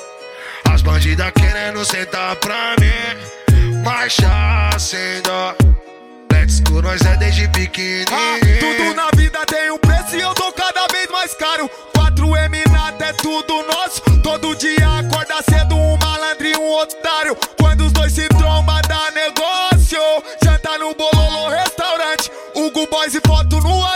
As 0.71 0.81
bandidas 0.81 1.31
querendo 1.31 1.83
sentar 1.83 2.33
pra 2.37 2.75
mim. 2.79 3.83
Marchar 3.83 4.79
sem 4.79 5.21
dó. 5.21 5.53
Let's 6.31 6.61
go, 6.61 6.81
nós 6.81 7.01
é 7.01 7.17
desde 7.17 7.45
pequenininho. 7.49 8.07
Ah, 8.09 8.39
tudo 8.59 8.93
na 8.95 9.09
vida 9.15 9.45
tem 9.45 9.69
um 9.69 9.77
preço 9.77 10.15
e 10.15 10.21
eu 10.21 10.33
tô 10.33 10.49
cada 10.53 10.87
vez 10.87 11.09
mais 11.11 11.33
caro. 11.33 11.69
4M 11.93 12.71
nada 12.71 13.05
é 13.05 13.13
tudo 13.13 13.63
nosso. 13.63 14.01
Todo 14.23 14.55
dia 14.55 14.99
acorda 14.99 15.35
cedo, 15.49 15.75
um 15.75 15.97
malandro 15.97 16.47
e 16.47 16.55
um 16.55 16.71
otário. 16.71 17.35
Quando 17.59 17.85
os 17.85 17.91
dois 17.91 18.13
se 18.13 18.29
trombam, 18.29 18.81
dá 18.87 19.11
negócio. 19.11 19.99
Janta 20.41 20.77
no 20.77 20.95
Bololo 20.95 21.49
Restaurante. 21.49 22.31
Hugo 22.55 22.87
Boys 22.87 23.13
e 23.13 23.21
foto 23.27 23.59
no 23.59 23.79
iPhone. 23.79 23.94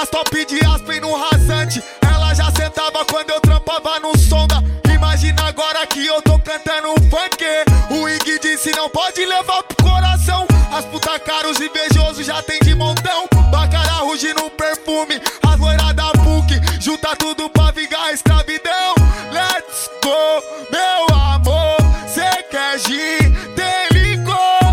As 0.00 0.08
top 0.08 0.46
de 0.46 0.64
Aspen 0.64 0.98
no 0.98 1.14
rasante. 1.14 1.84
Ela 2.00 2.32
já 2.32 2.50
sentava 2.52 3.04
quando 3.04 3.28
eu 3.28 3.40
trampava 3.40 4.00
no 4.00 4.16
sonda. 4.16 4.54
Imagina 4.90 5.46
agora 5.46 5.86
que 5.86 6.06
eu 6.06 6.22
tô 6.22 6.38
cantando 6.38 6.94
funk. 7.10 7.44
O 7.90 8.08
Ig 8.08 8.38
disse 8.38 8.70
não 8.70 8.88
pode 8.88 9.22
levar 9.26 9.62
pro 9.62 9.84
coração. 9.84 10.46
As 10.72 10.86
puta 10.86 11.18
caros 11.18 11.60
invejosos 11.60 12.24
já 12.24 12.40
tem 12.42 12.58
de 12.60 12.74
montão. 12.74 13.28
Bacara 13.50 13.92
ruge 13.96 14.32
no 14.32 14.48
perfume. 14.48 15.20
As 15.46 15.60
loiras 15.60 15.92
da 15.92 16.12
PUC. 16.12 16.80
Junta 16.80 17.14
tudo 17.16 17.50
pra 17.50 17.70
vingar 17.70 18.04
a 18.04 18.12
escravidão. 18.12 18.94
Let's 19.30 19.90
go, 20.02 20.42
meu 20.72 21.14
amor. 21.14 21.76
Cê 22.08 22.42
quer 22.50 22.78
gin? 22.78 23.34
Tem 23.54 23.88
licor. 23.92 24.64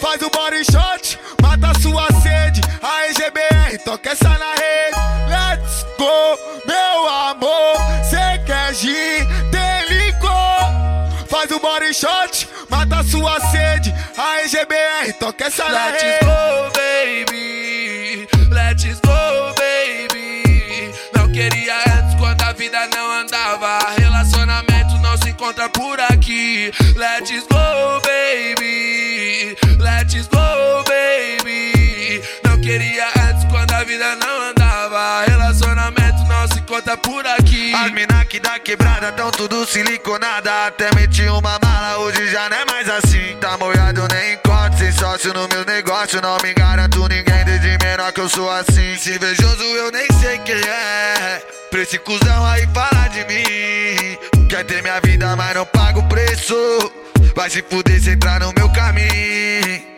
Faz 0.00 0.20
o 0.22 0.28
body 0.28 0.64
shot. 0.64 1.20
Mata 1.40 1.72
sua 1.80 2.08
sede. 2.20 2.60
A 2.82 3.08
EGBR 3.08 3.78
toca 3.84 4.10
essa 4.10 4.28
na 4.28 4.55
Tem 8.86 9.88
licor. 9.88 11.26
Faz 11.28 11.50
o 11.50 11.58
body 11.58 11.92
shot. 11.92 12.48
Mata 12.70 13.02
sua 13.02 13.40
sede. 13.50 13.92
A 14.16 14.44
EGBR 14.44 15.12
toca 15.18 15.46
essa 15.46 15.64
Let's 15.66 16.02
rede. 16.02 16.24
go, 16.24 16.70
baby. 16.72 18.28
Let's 18.48 19.00
go, 19.00 19.54
baby. 19.56 20.92
Não 21.16 21.28
queria 21.32 21.76
antes 21.98 22.14
quando 22.16 22.42
a 22.42 22.52
vida 22.52 22.88
não 22.94 23.10
andava. 23.10 23.78
Relacionamento 23.98 24.96
não 24.98 25.16
se 25.18 25.30
encontra 25.30 25.68
por 25.68 25.98
aqui. 26.00 26.70
Let's 26.94 27.30
go, 27.50 28.00
baby. 28.04 29.56
Let's 29.80 30.28
go, 30.28 30.84
baby. 30.86 32.22
Não 32.44 32.60
queria 32.60 33.08
antes 33.28 33.44
quando 33.50 33.72
a 33.72 33.82
vida 33.82 34.14
não 34.14 34.42
andava. 34.42 34.55
Encontra 36.76 36.96
por 36.98 37.26
aqui. 37.26 37.72
As 37.72 37.90
mina 37.90 38.22
que 38.26 38.38
da 38.38 38.58
quebrada 38.58 39.10
tão 39.12 39.30
tudo 39.30 39.64
siliconada. 39.64 40.66
Até 40.66 40.94
meti 40.94 41.22
uma 41.22 41.58
mala, 41.58 41.96
hoje 42.00 42.28
já 42.28 42.50
não 42.50 42.56
é 42.58 42.64
mais 42.66 42.86
assim. 42.86 43.34
Tá 43.40 43.56
molhado, 43.56 44.06
nem 44.12 44.34
encontro, 44.34 44.76
sem 44.76 44.92
sócio 44.92 45.32
no 45.32 45.48
meu 45.48 45.64
negócio. 45.64 46.20
Não 46.20 46.36
me 46.42 46.52
garanto 46.52 47.08
ninguém, 47.08 47.44
desde 47.46 47.78
menor 47.82 48.12
que 48.12 48.20
eu 48.20 48.28
sou 48.28 48.50
assim. 48.50 48.94
Se 48.98 49.14
invejoso 49.14 49.62
eu 49.62 49.90
nem 49.90 50.06
sei 50.20 50.36
quem 50.40 50.54
é. 50.54 51.42
Pra 51.70 51.80
esse 51.80 51.98
cuzão 51.98 52.44
aí 52.44 52.68
falar 52.74 53.08
de 53.08 53.24
mim. 53.24 54.46
Quer 54.46 54.62
ter 54.66 54.82
minha 54.82 55.00
vida, 55.00 55.34
mas 55.34 55.54
não 55.54 55.64
paga 55.64 55.98
o 55.98 56.06
preço. 56.06 56.54
Vai 57.34 57.48
se 57.48 57.62
fuder 57.62 57.98
se 58.02 58.10
entrar 58.10 58.40
no 58.40 58.52
meu 58.52 58.70
caminho 58.70 59.95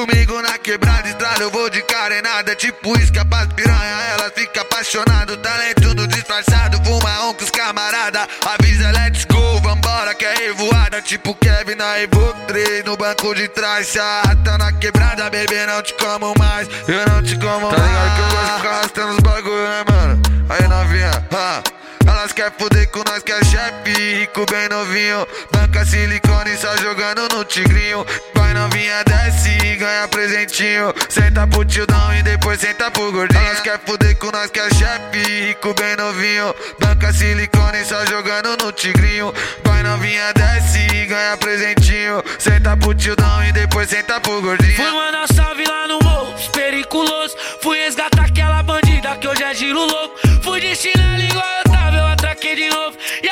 Domingo 0.00 0.40
na 0.40 0.56
quebrada, 0.56 1.06
estrada, 1.10 1.42
eu 1.42 1.50
vou 1.50 1.68
de 1.68 1.82
carenada. 1.82 2.56
Tipo 2.56 2.98
isca 2.98 3.22
pras 3.22 3.48
piranha, 3.52 4.02
ela 4.14 4.30
fica 4.30 4.62
apaixonada. 4.62 5.36
Talento 5.36 5.94
do 5.94 6.06
disfarçado, 6.06 6.82
fuma 6.82 7.26
um 7.26 7.34
com 7.34 7.44
os 7.44 7.50
camarada. 7.50 8.26
Avisa, 8.46 8.90
let's 8.92 9.26
go, 9.26 9.60
vambora, 9.60 10.14
que 10.14 10.24
é 10.24 10.34
revoada. 10.36 11.02
Tipo 11.02 11.34
Kevin 11.34 11.74
na 11.74 11.98
Evo 11.98 12.32
3, 12.46 12.82
no 12.82 12.96
banco 12.96 13.34
de 13.34 13.46
trás. 13.48 13.88
Se 13.88 13.98
tá 14.42 14.56
na 14.56 14.72
quebrada, 14.72 15.28
bebê, 15.28 15.66
não 15.66 15.82
te 15.82 15.92
como 15.92 16.32
mais. 16.38 16.66
Eu 16.88 17.06
não 17.06 17.22
te 17.22 17.38
como 17.38 17.70
mais. 17.70 17.76
Tá 17.76 17.86
ligado 17.86 18.14
que 18.14 18.20
eu 18.22 18.30
gosto 18.30 18.46
de 18.46 18.56
ficar 18.56 18.70
arrastando 18.70 19.12
os 19.12 19.20
bagulho, 19.20 19.68
né, 19.68 19.84
mano? 19.86 20.22
Aí 20.48 20.66
novinha, 20.66 21.26
ah. 21.30 21.62
Elas 22.06 22.32
quer 22.32 22.52
fuder 22.52 22.88
com 22.90 23.02
nós 23.06 23.22
que 23.22 23.32
é 23.32 23.42
chefe, 23.44 24.18
rico 24.20 24.44
bem 24.50 24.68
novinho. 24.68 25.26
Banca 25.52 25.84
silicone 25.84 26.56
só 26.56 26.76
jogando 26.76 27.28
no 27.34 27.44
tigrinho. 27.44 28.04
Vai 28.34 28.52
novinha, 28.54 29.02
desce 29.04 29.50
e 29.64 29.76
ganha 29.76 30.08
presentinho. 30.08 30.92
Senta 31.08 31.46
pro 31.46 31.64
tildão 31.64 32.14
e 32.14 32.22
depois 32.22 32.60
senta 32.60 32.90
pro 32.90 33.12
gordinho. 33.12 33.40
Elas 33.40 33.60
quer 33.60 33.78
fuder 33.84 34.16
com 34.16 34.30
nós 34.30 34.50
que 34.50 34.60
é 34.60 34.68
chefe, 34.70 35.46
rico 35.46 35.74
bem 35.74 35.96
novinho. 35.96 36.54
Banca 36.78 37.12
silicone 37.12 37.84
só 37.84 38.04
jogando 38.06 38.56
no 38.62 38.72
tigrinho. 38.72 39.32
Vai 39.64 39.82
novinha, 39.82 40.32
desce 40.34 40.78
e 40.94 41.06
ganha 41.06 41.36
presentinho. 41.36 42.22
Senta 42.38 42.76
pro 42.76 42.94
tildão 42.94 43.44
e 43.44 43.52
depois 43.52 43.88
senta 43.88 44.20
pro 44.20 44.40
gordinho. 44.40 44.76
Fui 44.76 44.90
mandar 44.90 45.26
salve 45.32 45.64
lá 45.64 45.86
no 45.86 45.98
morro, 46.02 46.34
os 46.34 46.48
periculoso. 46.48 47.36
Fui 47.62 47.78
resgatar 47.78 48.24
aquela 48.26 48.62
bandida 48.62 49.16
que 49.16 49.28
hoje 49.28 49.42
é 49.42 49.54
giro 49.54 49.80
louco. 49.80 50.18
Fui 50.42 50.60
de 50.60 50.74
chinelo 50.74 51.22
igual 51.22 51.49
eu 51.96 52.06
atraquei 52.06 52.54
de 52.54 52.68
novo. 52.68 52.96
E 53.22 53.28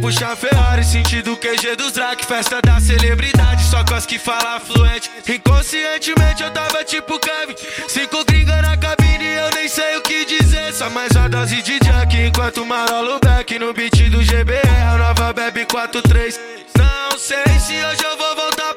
puxa 0.00 0.34
Ferrari, 0.34 0.82
sentido 0.82 1.36
QG 1.36 1.76
dos 1.76 1.92
Drac 1.92 2.24
Festa 2.24 2.60
da 2.62 2.80
celebridade, 2.80 3.62
só 3.64 3.84
cos 3.84 4.06
que 4.06 4.18
fala 4.18 4.58
fluente. 4.58 5.10
Inconscientemente 5.28 6.42
eu 6.42 6.50
tava 6.50 6.82
tipo 6.84 7.18
Kevin. 7.18 7.54
Cinco 7.88 8.24
gringa 8.24 8.60
na 8.62 8.76
cabine 8.76 9.26
eu 9.26 9.50
nem 9.54 9.68
sei 9.68 9.96
o 9.96 10.02
que 10.02 10.24
dizer. 10.24 10.72
Só 10.72 10.88
mais 10.90 11.10
uma 11.12 11.28
dose 11.28 11.60
de 11.62 11.78
Jack 11.80 12.16
enquanto 12.16 12.64
marolo 12.64 13.18
back 13.20 13.58
No 13.58 13.72
beat 13.74 14.08
do 14.08 14.22
GBR, 14.22 14.98
nova 14.98 15.32
bebe 15.32 15.66
43 15.66 16.40
Não 16.78 17.18
sei 17.18 17.58
se 17.58 17.74
hoje 17.84 18.02
eu 18.02 18.16
vou 18.16 18.36
voltar 18.36 18.74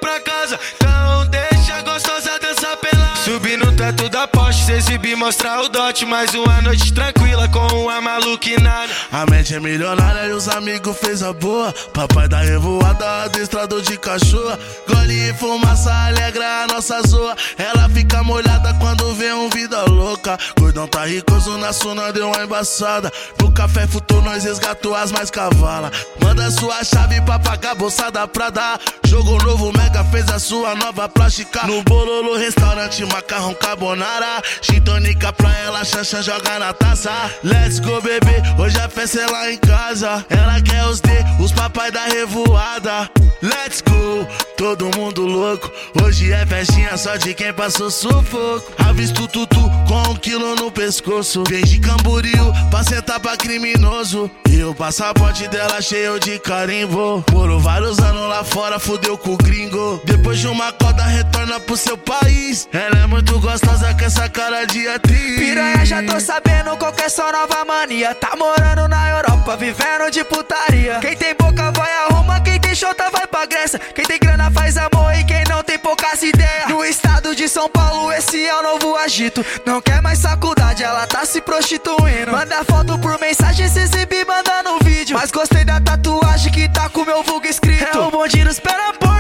Subir 3.34 3.58
no 3.58 3.72
teto 3.72 4.08
da 4.10 4.28
Porsche, 4.28 4.64
se 4.64 4.74
exibir, 4.74 5.18
mostrar 5.18 5.60
o 5.62 5.68
dote 5.68 6.06
Mais 6.06 6.36
uma 6.36 6.62
noite 6.62 6.94
tranquila 6.94 7.50
com 7.50 7.66
uma 7.82 8.00
maluquinada 8.00 8.94
A 9.12 9.26
mente 9.26 9.56
é 9.56 9.60
milionária 9.60 10.28
e 10.28 10.34
os 10.34 10.48
amigos 10.48 10.96
fez 11.00 11.24
a 11.24 11.34
boa. 11.34 11.74
Papai 11.92 12.28
da 12.28 12.42
revoada, 12.42 13.24
adestrador 13.24 13.82
de 13.82 13.98
cachorro. 13.98 14.56
Gole 14.88 15.30
e 15.30 15.34
fumaça 15.34 15.92
alegra 15.92 16.64
a 16.64 16.68
nossa 16.68 17.02
zoa. 17.08 17.36
Ela 17.58 17.90
fica 17.90 18.22
molhada 18.22 18.72
quando 18.76 19.16
vê 19.16 19.34
um 19.34 19.50
vida 19.50 19.84
louca. 19.86 20.38
Gordão 20.60 20.88
tá 20.88 21.04
ricoso 21.06 21.58
na 21.58 21.74
suna, 21.74 22.14
deu 22.14 22.28
uma 22.28 22.44
embaçada. 22.44 23.12
No 23.40 23.52
café 23.52 23.88
futou, 23.88 24.22
nós 24.22 24.44
resgatou 24.44 24.94
as 24.94 25.12
mais 25.12 25.32
cavala. 25.32 25.92
Manda 26.22 26.52
sua 26.52 26.84
chave 26.84 27.20
pra 27.22 27.40
pagar 27.40 27.72
a 27.72 27.76
bolsa 27.76 28.12
da 28.12 28.28
Prada. 28.28 28.80
Jogo 29.06 29.44
novo, 29.44 29.72
Mega 29.76 30.04
fez 30.06 30.30
a 30.30 30.38
sua 30.40 30.76
nova 30.76 31.10
plástica. 31.10 31.66
No 31.66 31.84
Bololo 31.84 32.38
Restaurante, 32.38 33.04
macarrão 33.24 33.54
carbonara. 33.54 34.42
Gin 34.62 34.82
tônica 34.82 35.32
pra 35.34 35.52
ela, 35.60 35.84
chancha 35.84 36.22
joga 36.22 36.60
na 36.60 36.74
taça. 36.74 37.12
Let's 37.44 37.80
go, 37.80 38.02
bebê, 38.02 38.42
hoje 38.58 38.78
a 38.80 38.90
festa 38.90 39.22
é 39.22 39.28
lá 39.28 39.52
em 39.52 39.58
casa. 39.58 40.26
Ela 40.30 40.62
quer 40.62 40.86
os 40.86 41.00
D, 41.00 41.10
os 41.40 41.52
papai 41.52 41.92
da 41.92 42.06
revoada. 42.06 43.10
Let's 43.42 43.82
go, 43.82 44.28
todo 44.58 44.96
mundo 44.98 45.26
louco. 45.26 45.72
Hoje 46.02 46.32
é 46.32 46.46
festinha 46.46 46.96
só 46.98 47.16
de 47.18 47.34
quem 47.34 47.54
passou 47.54 47.90
sufoco. 47.90 48.72
Avisto 48.78 49.28
tutu 49.28 49.60
com 49.88 50.12
um 50.12 50.16
quilo 50.16 50.56
no 50.56 50.72
pescoço. 50.72 51.44
Vem 51.50 51.64
de 51.64 51.80
Camboriú 51.80 52.54
pra 52.70 52.84
sentar 52.84 53.20
pra 53.20 53.36
criminoso. 53.36 54.30
E 54.50 54.64
o 54.64 54.74
passaporte 54.74 55.48
dela 55.50 55.82
cheio 55.82 56.20
de 56.20 56.40
carimbo. 56.40 57.24
Morou 57.32 57.60
vários 57.60 58.00
anos 58.00 58.30
lá 58.30 58.44
fora, 58.44 58.80
fudeu 58.80 59.18
com 59.18 59.34
o 59.34 59.38
gringo. 59.38 60.02
Depois 60.06 60.40
de 60.40 60.48
uma 60.48 60.72
coda, 60.72 61.04
retorna 61.04 61.60
pro 61.60 61.76
seu 61.76 61.98
país. 61.98 62.70
Ela 62.72 63.00
é 63.00 63.03
é 63.04 63.08
muito 63.08 63.38
gostosa 63.40 63.94
com 63.94 64.06
essa 64.06 64.30
cara 64.30 64.66
de 64.66 64.88
atriz. 64.88 65.38
Piranha, 65.38 65.86
já 65.86 66.02
tô 66.04 66.20
sabendo 66.20 66.78
qual 66.78 66.94
que 66.94 67.04
é 67.04 67.10
sua 67.10 67.32
nova 67.32 67.66
mania. 67.66 68.16
Tá 68.16 68.34
morando 68.38 68.88
na 68.88 69.10
Europa, 69.10 69.58
vivendo 69.58 70.10
de 70.10 70.24
putaria. 70.24 71.00
Quem 71.02 71.16
tem 71.16 71.36
boca 71.36 71.72
vai 71.72 71.92
arruma, 72.06 72.40
quem 72.40 72.60
tem 72.60 72.74
chota 72.74 73.10
vai 73.12 73.28
pra 73.28 73.46
Grécia. 73.46 73.78
Quem 73.78 74.06
tem 74.06 74.18
grana 74.18 74.50
faz 74.52 74.78
amor 74.78 75.14
e 75.20 75.24
quem 75.26 75.44
não 75.50 75.62
tem 75.64 75.78
poucas 75.78 76.24
ideias. 76.24 76.70
No 76.70 76.84
estado 76.86 77.36
de 77.36 77.50
São 77.50 77.70
Paulo, 77.70 78.12
esse 78.14 78.46
é 78.46 78.56
o 78.56 78.64
novo 78.64 78.96
agito. 78.96 79.46
Não 79.66 79.82
quer 79.82 80.02
mais 80.02 80.22
faculdade, 80.22 80.84
ela 80.84 81.06
tá 81.06 81.26
se 81.26 81.42
prostituindo. 81.42 82.32
Manda 82.32 82.64
foto 82.64 82.98
por 83.00 83.20
mensagem, 83.20 83.68
se 83.68 83.80
exibir, 83.80 84.26
manda 84.26 84.64
no 84.64 84.80
vídeo. 84.80 85.18
Mas 85.18 85.30
gostei 85.30 85.66
da 85.66 85.82
tatuagem 85.82 86.52
que 86.54 86.70
tá 86.70 86.88
com 86.88 87.04
meu 87.04 87.22
vulgo 87.22 87.46
escrito. 87.46 87.98
É 87.98 88.00
o 88.00 88.46
nos 88.46 88.60
pé 88.60 88.72
na 88.78 88.94
porta. 88.94 89.14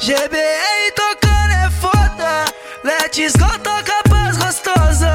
Tocando 0.00 0.36
é 0.36 0.90
foda. 0.96 1.09
Let's 2.82 3.36
go, 3.36 3.46
toca 3.58 3.92
paz 4.08 4.38
gostosa. 4.38 5.10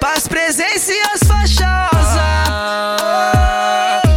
Paz, 0.00 0.26
presença 0.26 0.92
e 0.92 1.00
as 1.00 1.20
Ah, 1.62 1.90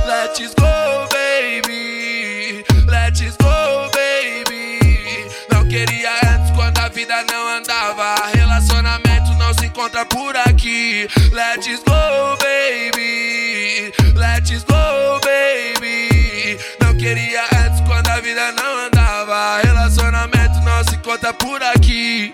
Let's 0.07 0.55
go, 0.55 1.07
baby. 1.11 2.65
Let's 2.87 3.37
go, 3.37 3.87
baby. 3.93 5.27
Não 5.51 5.67
queria 5.67 6.09
antes 6.25 6.49
quando 6.55 6.79
a 6.79 6.89
vida 6.89 7.23
não 7.31 7.47
andava. 7.57 8.15
Relacionamento 8.33 9.31
não 9.35 9.53
se 9.53 9.67
encontra 9.67 10.03
por 10.03 10.35
aqui. 10.35 11.07
Let's 11.31 11.83
go, 11.83 12.35
baby. 12.41 13.93
Let's 14.15 14.63
go, 14.63 15.19
baby. 15.23 16.57
Não 16.81 16.95
queria 16.97 17.43
antes 17.63 17.79
quando 17.85 18.07
a 18.07 18.19
vida 18.21 18.51
não 18.53 18.87
andava. 18.87 19.59
Relacionamento 19.63 20.59
não 20.61 20.83
se 20.83 20.95
encontra 20.95 21.31
por 21.31 21.61
aqui. 21.61 22.33